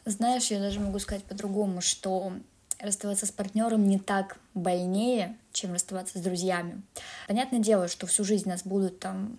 Знаешь, 0.05 0.47
я 0.47 0.59
даже 0.59 0.81
могу 0.81 0.99
сказать 0.99 1.25
по-другому, 1.25 1.81
что 1.81 2.33
расставаться 2.79 3.27
с 3.27 3.31
партнером 3.31 3.87
не 3.87 3.99
так 3.99 4.39
больнее, 4.55 5.37
чем 5.53 5.75
расставаться 5.75 6.19
с 6.19 6.23
друзьями. 6.23 6.83
Понятное 7.29 7.61
дело, 7.61 7.89
что 7.89 8.07
всю 8.07 8.25
жизнь 8.25 8.49
нас 8.49 8.63
будут 8.65 8.99
там 8.99 9.39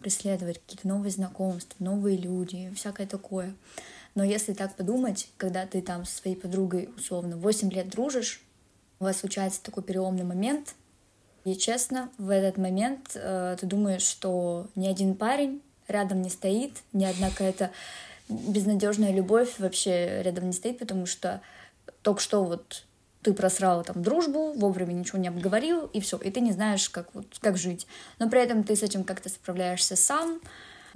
преследовать 0.00 0.60
какие-то 0.60 0.86
новые 0.86 1.10
знакомства, 1.10 1.82
новые 1.82 2.18
люди, 2.18 2.70
всякое 2.76 3.06
такое. 3.06 3.54
Но 4.14 4.22
если 4.22 4.52
так 4.52 4.76
подумать, 4.76 5.30
когда 5.38 5.66
ты 5.66 5.80
там 5.80 6.04
со 6.04 6.18
своей 6.18 6.36
подругой 6.36 6.90
условно 6.96 7.36
8 7.36 7.70
лет 7.70 7.88
дружишь, 7.88 8.42
у 9.00 9.04
вас 9.04 9.18
случается 9.18 9.62
такой 9.62 9.82
переломный 9.82 10.24
момент, 10.24 10.74
и 11.44 11.56
честно, 11.56 12.10
в 12.18 12.30
этот 12.30 12.56
момент 12.56 13.12
э, 13.14 13.56
ты 13.60 13.66
думаешь, 13.66 14.02
что 14.02 14.66
ни 14.74 14.86
один 14.86 15.14
парень 15.14 15.62
рядом 15.88 16.22
не 16.22 16.30
стоит, 16.30 16.72
ни 16.92 17.04
одна 17.04 17.30
какая-то 17.30 17.70
безнадежная 18.28 19.12
любовь 19.12 19.58
вообще 19.58 20.22
рядом 20.22 20.46
не 20.46 20.52
стоит, 20.52 20.78
потому 20.78 21.04
что 21.04 21.42
только 22.02 22.20
что 22.20 22.44
вот 22.44 22.84
ты 23.22 23.32
просрал 23.32 23.84
там 23.84 24.02
дружбу, 24.02 24.52
вовремя 24.52 24.92
ничего 24.92 25.18
не 25.18 25.28
обговорил, 25.28 25.86
и 25.86 26.00
все, 26.00 26.16
и 26.18 26.30
ты 26.30 26.40
не 26.40 26.52
знаешь, 26.52 26.88
как, 26.90 27.14
вот, 27.14 27.26
как 27.40 27.56
жить. 27.56 27.86
Но 28.18 28.28
при 28.28 28.40
этом 28.42 28.64
ты 28.64 28.76
с 28.76 28.82
этим 28.82 29.04
как-то 29.04 29.28
справляешься 29.28 29.96
сам, 29.96 30.40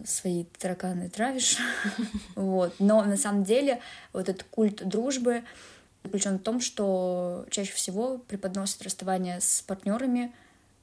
свои 0.04 0.44
тараканы 0.58 1.08
травишь, 1.08 1.58
вот. 2.36 2.74
Но 2.78 3.02
на 3.02 3.16
самом 3.16 3.44
деле 3.44 3.80
вот 4.12 4.28
этот 4.28 4.44
культ 4.44 4.86
дружбы 4.86 5.42
заключен 6.08 6.38
в 6.38 6.42
том, 6.42 6.60
что 6.60 7.46
чаще 7.50 7.72
всего 7.72 8.18
преподносит 8.18 8.82
расставание 8.82 9.40
с 9.40 9.62
партнерами, 9.62 10.32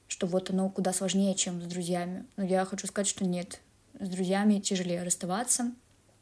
что 0.08 0.26
вот 0.26 0.50
оно 0.50 0.70
куда 0.70 0.92
сложнее, 0.92 1.34
чем 1.34 1.60
с 1.60 1.66
друзьями. 1.66 2.24
Но 2.36 2.44
я 2.44 2.64
хочу 2.64 2.86
сказать, 2.86 3.08
что 3.08 3.24
нет. 3.24 3.60
С 3.98 4.08
друзьями 4.08 4.60
тяжелее 4.60 5.02
расставаться. 5.02 5.72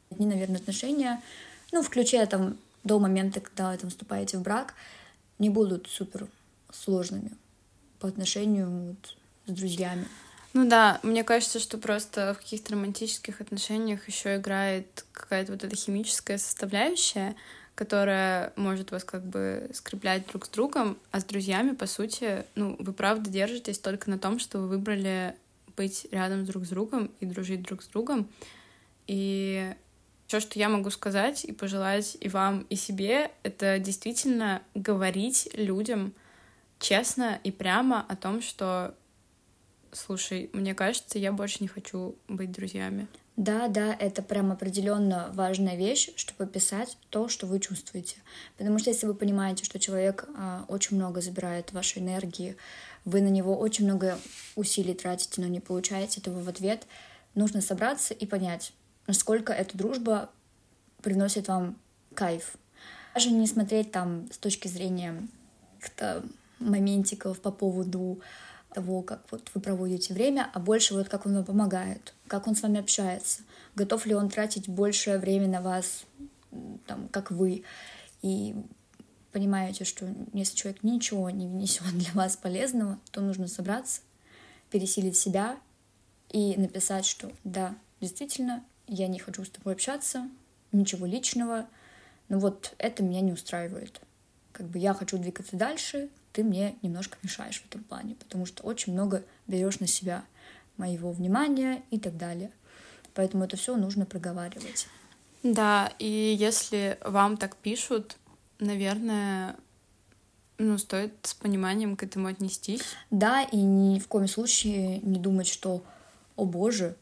Одни, 0.09 0.25
наверное, 0.25 0.57
отношения, 0.57 1.21
ну, 1.71 1.81
включая 1.81 2.25
там 2.25 2.57
до 2.83 2.99
момента, 2.99 3.39
когда 3.39 3.75
там 3.77 3.89
вступаете 3.89 4.37
в 4.37 4.41
брак, 4.41 4.73
не 5.39 5.49
будут 5.49 5.87
супер 5.87 6.27
сложными 6.71 7.31
по 7.99 8.07
отношению 8.07 8.69
вот, 8.89 9.17
с 9.47 9.51
друзьями. 9.51 10.05
Ну 10.53 10.69
да, 10.69 10.99
мне 11.03 11.23
кажется, 11.23 11.59
что 11.59 11.77
просто 11.77 12.33
в 12.33 12.37
каких-то 12.37 12.73
романтических 12.73 13.41
отношениях 13.41 14.07
еще 14.07 14.37
играет 14.37 15.05
какая-то 15.11 15.51
вот 15.51 15.63
эта 15.63 15.75
химическая 15.75 16.37
составляющая, 16.37 17.35
которая 17.75 18.53
может 18.55 18.91
вас 18.91 19.03
как 19.03 19.25
бы 19.25 19.69
скреплять 19.73 20.27
друг 20.27 20.45
с 20.45 20.49
другом, 20.49 20.97
а 21.11 21.19
с 21.19 21.25
друзьями, 21.25 21.75
по 21.75 21.85
сути, 21.85 22.45
ну, 22.55 22.75
вы 22.79 22.93
правда 22.93 23.29
держитесь 23.29 23.79
только 23.79 24.09
на 24.09 24.17
том, 24.17 24.39
что 24.39 24.59
вы 24.59 24.69
выбрали 24.69 25.35
быть 25.75 26.07
рядом 26.11 26.45
друг 26.45 26.65
с 26.65 26.69
другом 26.69 27.11
и 27.19 27.25
дружить 27.25 27.61
друг 27.61 27.83
с 27.83 27.87
другом. 27.87 28.29
И 29.07 29.73
все, 30.27 30.39
что 30.39 30.57
я 30.57 30.69
могу 30.69 30.89
сказать 30.89 31.43
и 31.43 31.51
пожелать 31.51 32.17
и 32.19 32.29
вам, 32.29 32.65
и 32.69 32.75
себе, 32.75 33.31
это 33.43 33.77
действительно 33.77 34.61
говорить 34.73 35.49
людям 35.53 36.13
честно 36.79 37.39
и 37.43 37.51
прямо 37.51 38.05
о 38.07 38.15
том, 38.15 38.41
что 38.41 38.95
слушай, 39.91 40.49
мне 40.53 40.73
кажется, 40.73 41.19
я 41.19 41.31
больше 41.31 41.57
не 41.61 41.67
хочу 41.67 42.15
быть 42.27 42.51
друзьями. 42.51 43.07
Да, 43.37 43.67
да, 43.67 43.93
это 43.93 44.21
прям 44.21 44.53
определенно 44.53 45.29
важная 45.33 45.75
вещь, 45.75 46.09
чтобы 46.15 46.49
писать 46.49 46.97
то, 47.09 47.27
что 47.27 47.47
вы 47.47 47.59
чувствуете. 47.59 48.15
Потому 48.57 48.79
что 48.79 48.91
если 48.91 49.07
вы 49.07 49.13
понимаете, 49.13 49.65
что 49.65 49.77
человек 49.77 50.25
а, 50.37 50.63
очень 50.69 50.95
много 50.95 51.19
забирает 51.19 51.73
вашей 51.73 52.01
энергии, 52.01 52.55
вы 53.03 53.21
на 53.21 53.27
него 53.27 53.57
очень 53.57 53.83
много 53.83 54.17
усилий 54.55 54.93
тратите, 54.93 55.41
но 55.41 55.47
не 55.47 55.59
получаете 55.59 56.21
этого 56.21 56.41
в 56.41 56.47
ответ, 56.47 56.87
нужно 57.33 57.59
собраться 57.59 58.13
и 58.13 58.25
понять, 58.25 58.71
насколько 59.05 59.51
эта 59.51 59.77
дружба 59.77 60.29
приносит 61.01 61.49
вам 61.49 61.77
кайф. 62.13 62.55
Даже 63.13 63.31
не 63.31 63.47
смотреть 63.47 63.91
там 63.91 64.31
с 64.31 64.37
точки 64.37 64.69
зрения 64.69 65.27
каких-то 65.79 66.23
моментиков 66.59 67.41
по 67.41 67.51
поводу 67.51 68.21
того, 68.75 69.01
как 69.01 69.21
вот 69.31 69.49
вы 69.53 69.61
проводите 69.61 70.13
время, 70.13 70.49
а 70.53 70.59
больше 70.59 70.93
вот 70.93 71.07
как 71.07 71.25
он 71.25 71.35
вам 71.35 71.45
помогает, 71.45 72.13
как 72.27 72.45
он 72.45 72.55
с 72.55 72.61
вами 72.61 72.81
общается, 72.81 73.43
готов 73.73 74.05
ли 74.05 74.13
он 74.13 74.29
тратить 74.29 74.67
большее 74.67 75.17
время 75.17 75.47
на 75.47 75.61
вас, 75.61 76.03
там, 76.85 77.07
как 77.07 77.31
вы, 77.31 77.63
и 78.21 78.53
понимаете, 79.31 79.85
что 79.85 80.07
если 80.33 80.55
человек 80.55 80.83
ничего 80.83 81.29
не 81.29 81.47
внесет 81.47 81.87
для 81.93 82.11
вас 82.13 82.35
полезного, 82.35 82.99
то 83.11 83.21
нужно 83.21 83.47
собраться, 83.47 84.01
пересилить 84.69 85.17
себя 85.17 85.57
и 86.29 86.55
написать, 86.57 87.05
что 87.05 87.31
да, 87.45 87.75
действительно, 88.01 88.63
я 88.87 89.07
не 89.07 89.19
хочу 89.19 89.45
с 89.45 89.49
тобой 89.49 89.73
общаться, 89.73 90.29
ничего 90.73 91.05
личного, 91.05 91.65
но 92.27 92.39
вот 92.39 92.75
это 92.77 93.03
меня 93.03 93.21
не 93.21 93.31
устраивает. 93.31 94.01
Как 94.51 94.67
бы 94.67 94.79
я 94.79 94.93
хочу 94.93 95.17
двигаться 95.17 95.55
дальше, 95.55 96.09
ты 96.35 96.43
мне 96.43 96.75
немножко 96.81 97.17
мешаешь 97.23 97.61
в 97.61 97.65
этом 97.65 97.81
плане, 97.85 98.15
потому 98.15 98.45
что 98.45 98.61
очень 98.63 98.91
много 98.91 99.23
берешь 99.47 99.79
на 99.79 99.87
себя 99.87 100.25
моего 100.75 101.13
внимания 101.13 101.81
и 101.91 101.97
так 101.97 102.17
далее. 102.17 102.51
Поэтому 103.13 103.45
это 103.45 103.55
все 103.55 103.77
нужно 103.77 104.05
проговаривать. 104.05 104.87
Да, 105.43 105.93
и 105.97 106.35
если 106.37 106.97
вам 107.05 107.37
так 107.37 107.55
пишут, 107.55 108.17
наверное, 108.59 109.55
ну, 110.57 110.77
стоит 110.77 111.13
с 111.23 111.33
пониманием 111.33 111.95
к 111.95 112.03
этому 112.03 112.27
отнестись. 112.27 112.81
Да, 113.11 113.43
и 113.43 113.57
ни 113.57 113.99
в 113.99 114.09
коем 114.09 114.27
случае 114.27 114.99
не 114.99 115.17
думать, 115.17 115.47
что, 115.47 115.85
о 116.35 116.43
боже, 116.43 116.97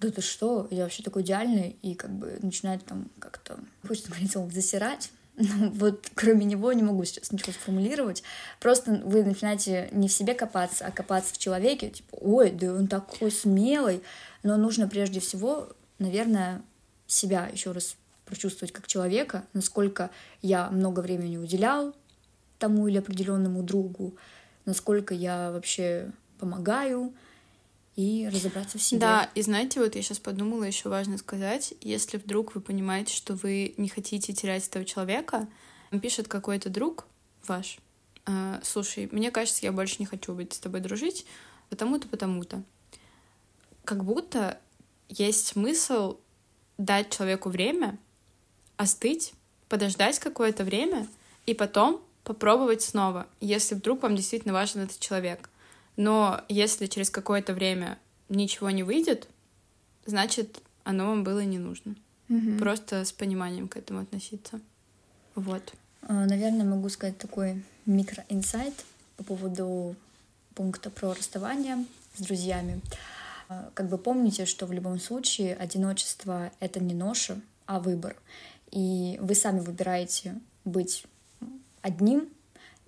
да 0.00 0.10
ты 0.10 0.22
что, 0.22 0.66
я 0.72 0.82
вообще 0.82 1.04
такой 1.04 1.22
идеальный, 1.22 1.76
и 1.82 1.94
как 1.94 2.10
бы 2.10 2.36
начинать 2.42 2.84
там 2.84 3.10
как-то, 3.20 3.60
хочется 3.86 4.10
говорить, 4.10 4.32
засирать, 4.52 5.10
ну, 5.36 5.70
вот 5.70 6.08
кроме 6.14 6.44
него 6.46 6.72
не 6.72 6.82
могу 6.82 7.04
сейчас 7.04 7.30
ничего 7.30 7.52
сформулировать. 7.52 8.22
Просто 8.58 9.02
вы 9.04 9.22
начинаете 9.22 9.88
не 9.92 10.08
в 10.08 10.12
себе 10.12 10.34
копаться, 10.34 10.86
а 10.86 10.90
копаться 10.90 11.34
в 11.34 11.38
человеке. 11.38 11.90
Типа, 11.90 12.16
ой, 12.20 12.50
да 12.50 12.72
он 12.72 12.88
такой 12.88 13.30
смелый. 13.30 14.02
Но 14.42 14.56
нужно 14.56 14.88
прежде 14.88 15.20
всего, 15.20 15.68
наверное, 15.98 16.62
себя 17.06 17.48
еще 17.52 17.72
раз 17.72 17.96
прочувствовать 18.24 18.72
как 18.72 18.86
человека, 18.86 19.44
насколько 19.52 20.10
я 20.42 20.70
много 20.70 21.00
времени 21.00 21.36
уделял 21.36 21.94
тому 22.58 22.88
или 22.88 22.98
определенному 22.98 23.62
другу, 23.62 24.16
насколько 24.64 25.14
я 25.14 25.52
вообще 25.52 26.10
помогаю, 26.38 27.14
и 27.96 28.28
разобраться 28.32 28.78
в 28.78 28.82
себе. 28.82 29.00
Да, 29.00 29.30
и 29.34 29.42
знаете, 29.42 29.80
вот 29.80 29.96
я 29.96 30.02
сейчас 30.02 30.18
подумала, 30.18 30.64
еще 30.64 30.90
важно 30.90 31.16
сказать, 31.16 31.72
если 31.80 32.18
вдруг 32.18 32.54
вы 32.54 32.60
понимаете, 32.60 33.14
что 33.14 33.34
вы 33.34 33.74
не 33.78 33.88
хотите 33.88 34.34
терять 34.34 34.68
этого 34.68 34.84
человека, 34.84 35.48
пишет 36.02 36.28
какой-то 36.28 36.68
друг 36.68 37.06
ваш, 37.46 37.78
э, 38.26 38.60
слушай, 38.62 39.08
мне 39.12 39.30
кажется, 39.30 39.64
я 39.64 39.72
больше 39.72 39.96
не 39.98 40.04
хочу 40.04 40.34
быть 40.34 40.52
с 40.52 40.58
тобой 40.58 40.80
дружить, 40.80 41.24
потому-то, 41.70 42.06
потому-то. 42.08 42.62
Как 43.84 44.04
будто 44.04 44.60
есть 45.08 45.46
смысл 45.46 46.18
дать 46.76 47.10
человеку 47.10 47.48
время, 47.48 47.98
остыть, 48.76 49.32
подождать 49.70 50.18
какое-то 50.18 50.64
время 50.64 51.08
и 51.46 51.54
потом 51.54 52.02
попробовать 52.24 52.82
снова, 52.82 53.26
если 53.40 53.74
вдруг 53.74 54.02
вам 54.02 54.16
действительно 54.16 54.52
важен 54.52 54.82
этот 54.82 54.98
человек. 54.98 55.48
Но 55.96 56.42
если 56.48 56.86
через 56.86 57.10
какое-то 57.10 57.54
время 57.54 57.98
ничего 58.28 58.70
не 58.70 58.82
выйдет, 58.82 59.28
значит, 60.04 60.60
оно 60.84 61.06
вам 61.06 61.24
было 61.24 61.40
не 61.40 61.58
нужно. 61.58 61.96
Угу. 62.28 62.58
Просто 62.58 63.04
с 63.04 63.12
пониманием 63.12 63.68
к 63.68 63.76
этому 63.76 64.00
относиться. 64.00 64.60
Вот. 65.34 65.72
А, 66.02 66.26
наверное, 66.26 66.66
могу 66.66 66.88
сказать 66.88 67.18
такой 67.18 67.62
микроинсайт 67.86 68.74
по 69.16 69.24
поводу 69.24 69.94
пункта 70.54 70.90
про 70.90 71.14
расставание 71.14 71.84
с 72.14 72.22
друзьями. 72.22 72.80
А, 73.48 73.70
как 73.74 73.88
бы 73.88 73.98
помните, 73.98 74.44
что 74.44 74.66
в 74.66 74.72
любом 74.72 74.98
случае 75.00 75.54
одиночество— 75.54 76.50
это 76.60 76.80
не 76.80 76.94
ноша, 76.94 77.40
а 77.66 77.80
выбор. 77.80 78.16
И 78.70 79.18
вы 79.20 79.34
сами 79.34 79.60
выбираете 79.60 80.38
быть 80.64 81.04
одним 81.82 82.28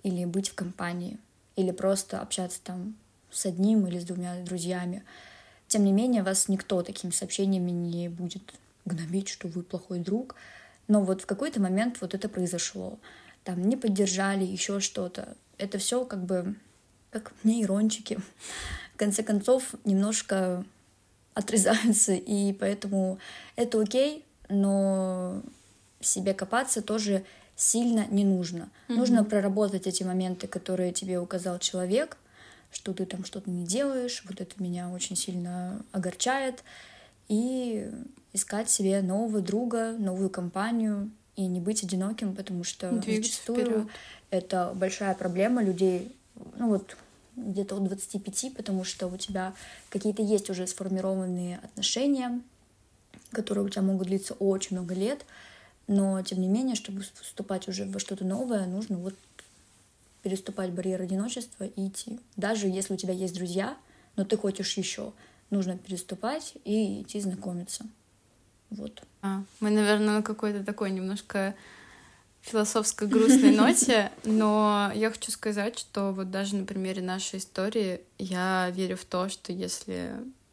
или 0.03 0.25
быть 0.25 0.49
в 0.49 0.55
компании 0.55 1.17
или 1.59 1.71
просто 1.71 2.21
общаться 2.21 2.59
там 2.63 2.95
с 3.29 3.45
одним 3.45 3.85
или 3.85 3.99
с 3.99 4.05
двумя 4.05 4.39
друзьями. 4.41 5.03
Тем 5.67 5.83
не 5.83 5.91
менее, 5.91 6.23
вас 6.23 6.47
никто 6.47 6.81
такими 6.81 7.11
сообщениями 7.11 7.71
не 7.71 8.09
будет 8.09 8.53
гнобить, 8.85 9.27
что 9.27 9.47
вы 9.47 9.61
плохой 9.61 9.99
друг. 9.99 10.35
Но 10.87 11.01
вот 11.01 11.21
в 11.21 11.25
какой-то 11.25 11.61
момент 11.61 11.97
вот 12.01 12.15
это 12.15 12.29
произошло. 12.29 12.97
Там 13.43 13.67
не 13.67 13.75
поддержали, 13.75 14.43
еще 14.43 14.79
что-то. 14.79 15.35
Это 15.57 15.77
все 15.77 16.05
как 16.05 16.23
бы 16.23 16.55
как 17.11 17.33
нейрончики. 17.43 18.19
В 18.93 18.97
конце 18.97 19.21
концов, 19.23 19.75
немножко 19.83 20.63
отрезаются, 21.33 22.13
и 22.13 22.53
поэтому 22.53 23.19
это 23.55 23.81
окей, 23.81 24.25
но 24.49 25.41
себе 26.01 26.33
копаться 26.33 26.81
тоже 26.81 27.23
сильно 27.59 28.07
не 28.09 28.23
нужно. 28.23 28.69
Mm-hmm. 28.87 28.95
Нужно 28.95 29.23
проработать 29.25 29.85
эти 29.85 30.03
моменты, 30.03 30.47
которые 30.47 30.93
тебе 30.93 31.19
указал 31.19 31.59
человек, 31.59 32.17
что 32.71 32.93
ты 32.93 33.05
там 33.05 33.25
что-то 33.25 33.49
не 33.49 33.65
делаешь, 33.65 34.23
вот 34.27 34.39
это 34.39 34.63
меня 34.63 34.89
очень 34.89 35.17
сильно 35.17 35.83
огорчает, 35.91 36.63
и 37.27 37.91
искать 38.31 38.69
себе 38.69 39.01
нового 39.01 39.41
друга, 39.41 39.91
новую 39.99 40.29
компанию, 40.29 41.11
и 41.35 41.47
не 41.47 41.59
быть 41.59 41.83
одиноким, 41.83 42.33
потому 42.33 42.63
что 42.63 42.89
Двигаться 42.91 43.31
зачастую 43.31 43.61
вперед. 43.61 43.87
это 44.29 44.71
большая 44.73 45.13
проблема 45.13 45.61
людей, 45.61 46.15
ну 46.57 46.69
вот 46.69 46.95
где-то 47.35 47.75
от 47.75 47.83
25, 47.83 48.53
потому 48.55 48.85
что 48.85 49.07
у 49.07 49.17
тебя 49.17 49.53
какие-то 49.89 50.21
есть 50.21 50.49
уже 50.49 50.65
сформированные 50.65 51.59
отношения, 51.63 52.41
которые 53.31 53.65
у 53.65 53.69
тебя 53.69 53.81
могут 53.81 54.07
длиться 54.07 54.33
очень 54.35 54.77
много 54.77 54.93
лет, 54.93 55.25
но, 55.89 56.21
тем 56.21 56.39
не 56.39 56.47
менее, 56.47 56.75
чтобы 56.75 57.01
вступать 57.19 57.67
уже 57.67 57.83
во 57.85 57.99
что-то 57.99 58.23
новое, 58.23 58.67
нужно 58.67 58.99
вот 58.99 59.15
переступать 60.21 60.71
барьер 60.71 61.01
одиночества 61.01 61.63
и 61.63 61.87
идти. 61.87 62.19
Даже 62.35 62.67
если 62.67 62.93
у 62.93 62.97
тебя 62.97 63.11
есть 63.11 63.33
друзья, 63.33 63.75
но 64.15 64.23
ты 64.23 64.37
хочешь 64.37 64.77
еще, 64.77 65.13
нужно 65.49 65.79
переступать 65.79 66.53
и 66.63 67.01
идти 67.01 67.19
знакомиться. 67.19 67.85
Вот. 68.69 69.01
А, 69.23 69.43
мы, 69.61 69.71
наверное, 69.71 70.17
на 70.17 70.21
какой-то 70.21 70.63
такой 70.63 70.91
немножко 70.91 71.55
философской 72.41 73.07
грустной 73.07 73.55
ноте, 73.57 74.11
но 74.25 74.91
я 74.93 75.09
хочу 75.09 75.31
сказать, 75.31 75.79
что 75.79 76.11
вот 76.11 76.29
даже 76.29 76.55
на 76.55 76.65
примере 76.65 77.01
нашей 77.01 77.39
истории 77.39 78.01
я 78.19 78.69
верю 78.75 78.95
в 78.95 79.05
то, 79.05 79.27
что 79.27 79.51
если 79.51 80.11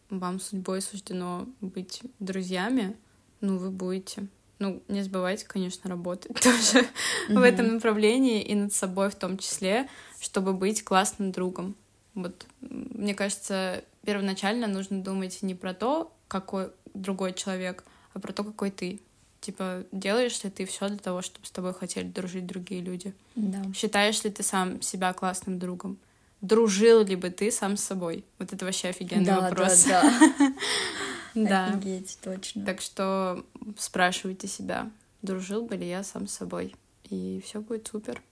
вам 0.08 0.40
судьбой 0.40 0.80
суждено 0.80 1.46
быть 1.60 2.00
друзьями, 2.20 2.96
ну, 3.42 3.58
вы 3.58 3.70
будете 3.70 4.28
ну, 4.58 4.82
не 4.88 5.02
забывайте, 5.02 5.44
конечно, 5.46 5.90
работать 5.90 6.32
тоже 6.42 6.86
mm-hmm. 7.28 7.38
в 7.38 7.42
этом 7.42 7.74
направлении 7.74 8.42
и 8.42 8.54
над 8.54 8.72
собой 8.72 9.10
в 9.10 9.14
том 9.14 9.38
числе, 9.38 9.88
чтобы 10.20 10.52
быть 10.52 10.84
классным 10.84 11.32
другом. 11.32 11.74
Вот, 12.14 12.46
мне 12.60 13.14
кажется, 13.14 13.84
первоначально 14.04 14.66
нужно 14.66 15.02
думать 15.02 15.42
не 15.42 15.54
про 15.54 15.74
то, 15.74 16.12
какой 16.28 16.70
другой 16.94 17.34
человек, 17.34 17.84
а 18.14 18.18
про 18.18 18.32
то, 18.32 18.42
какой 18.42 18.70
ты. 18.70 19.00
Типа, 19.40 19.84
делаешь 19.92 20.42
ли 20.42 20.50
ты 20.50 20.64
все 20.64 20.88
для 20.88 20.98
того, 20.98 21.20
чтобы 21.20 21.46
с 21.46 21.50
тобой 21.50 21.74
хотели 21.74 22.08
дружить 22.08 22.46
другие 22.46 22.80
люди? 22.80 23.14
Да. 23.34 23.62
Считаешь 23.74 24.24
ли 24.24 24.30
ты 24.30 24.42
сам 24.42 24.80
себя 24.80 25.12
классным 25.12 25.58
другом? 25.58 25.98
дружил 26.40 27.04
ли 27.04 27.16
бы 27.16 27.30
ты 27.30 27.50
сам 27.50 27.76
с 27.76 27.84
собой? 27.84 28.24
Вот 28.38 28.52
это 28.52 28.64
вообще 28.64 28.88
офигенный 28.88 29.24
Да, 29.24 29.40
вопрос. 29.40 29.84
да, 29.84 30.02
да. 30.02 30.52
Да. 31.44 31.66
Офигеть, 31.66 32.18
точно. 32.22 32.64
Так 32.64 32.80
что 32.80 33.44
спрашивайте 33.76 34.48
себя, 34.48 34.90
дружил 35.22 35.66
бы 35.66 35.76
ли 35.76 35.86
я 35.88 36.02
сам 36.02 36.26
с 36.26 36.32
собой. 36.32 36.74
И 37.04 37.42
все 37.44 37.60
будет 37.60 37.86
супер. 37.86 38.22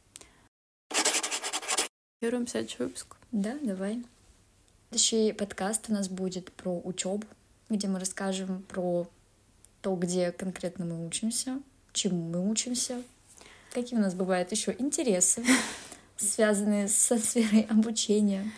Первым 2.21 2.47
следующий 2.47 2.83
выпуск. 2.83 3.17
Да, 3.31 3.57
давай. 3.61 4.03
Следующий 4.91 5.33
подкаст 5.33 5.87
у 5.89 5.93
нас 5.93 6.09
будет 6.09 6.51
про 6.53 6.81
учебу, 6.83 7.27
где 7.69 7.89
мы 7.89 7.99
расскажем 7.99 8.63
про 8.63 9.07
то, 9.83 9.97
где 9.97 10.33
конкретно 10.33 10.87
мы 10.87 11.07
учимся, 11.07 11.61
чему 11.93 12.29
мы 12.31 12.51
учимся, 12.51 13.03
какие 13.73 13.99
у 13.99 14.03
нас 14.03 14.15
бывают 14.15 14.51
еще 14.53 14.75
интересы, 14.79 15.45
связанные 16.17 16.89
со 16.89 17.19
сферой 17.19 17.63
обучения. 17.69 18.51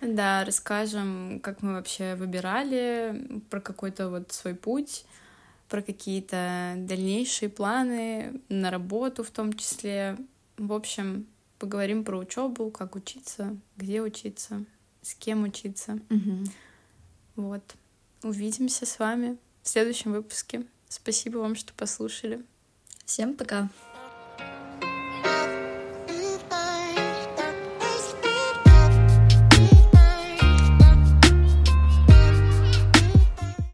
Да, 0.00 0.44
расскажем, 0.44 1.40
как 1.42 1.62
мы 1.62 1.74
вообще 1.74 2.14
выбирали, 2.16 3.40
про 3.50 3.60
какой-то 3.60 4.10
вот 4.10 4.32
свой 4.32 4.54
путь, 4.54 5.04
про 5.68 5.82
какие-то 5.82 6.74
дальнейшие 6.76 7.48
планы 7.48 8.40
на 8.48 8.70
работу 8.70 9.24
в 9.24 9.30
том 9.30 9.52
числе. 9.52 10.16
В 10.58 10.72
общем, 10.72 11.26
поговорим 11.58 12.04
про 12.04 12.18
учебу, 12.18 12.70
как 12.70 12.94
учиться, 12.94 13.56
где 13.76 14.02
учиться, 14.02 14.64
с 15.02 15.14
кем 15.14 15.44
учиться. 15.44 15.98
Вот. 17.34 17.62
Увидимся 18.22 18.86
с 18.86 18.98
вами 18.98 19.36
в 19.62 19.68
следующем 19.68 20.12
выпуске. 20.12 20.64
Спасибо 20.88 21.38
вам, 21.38 21.54
что 21.54 21.72
послушали. 21.74 22.42
Всем 23.04 23.34
пока! 23.34 23.68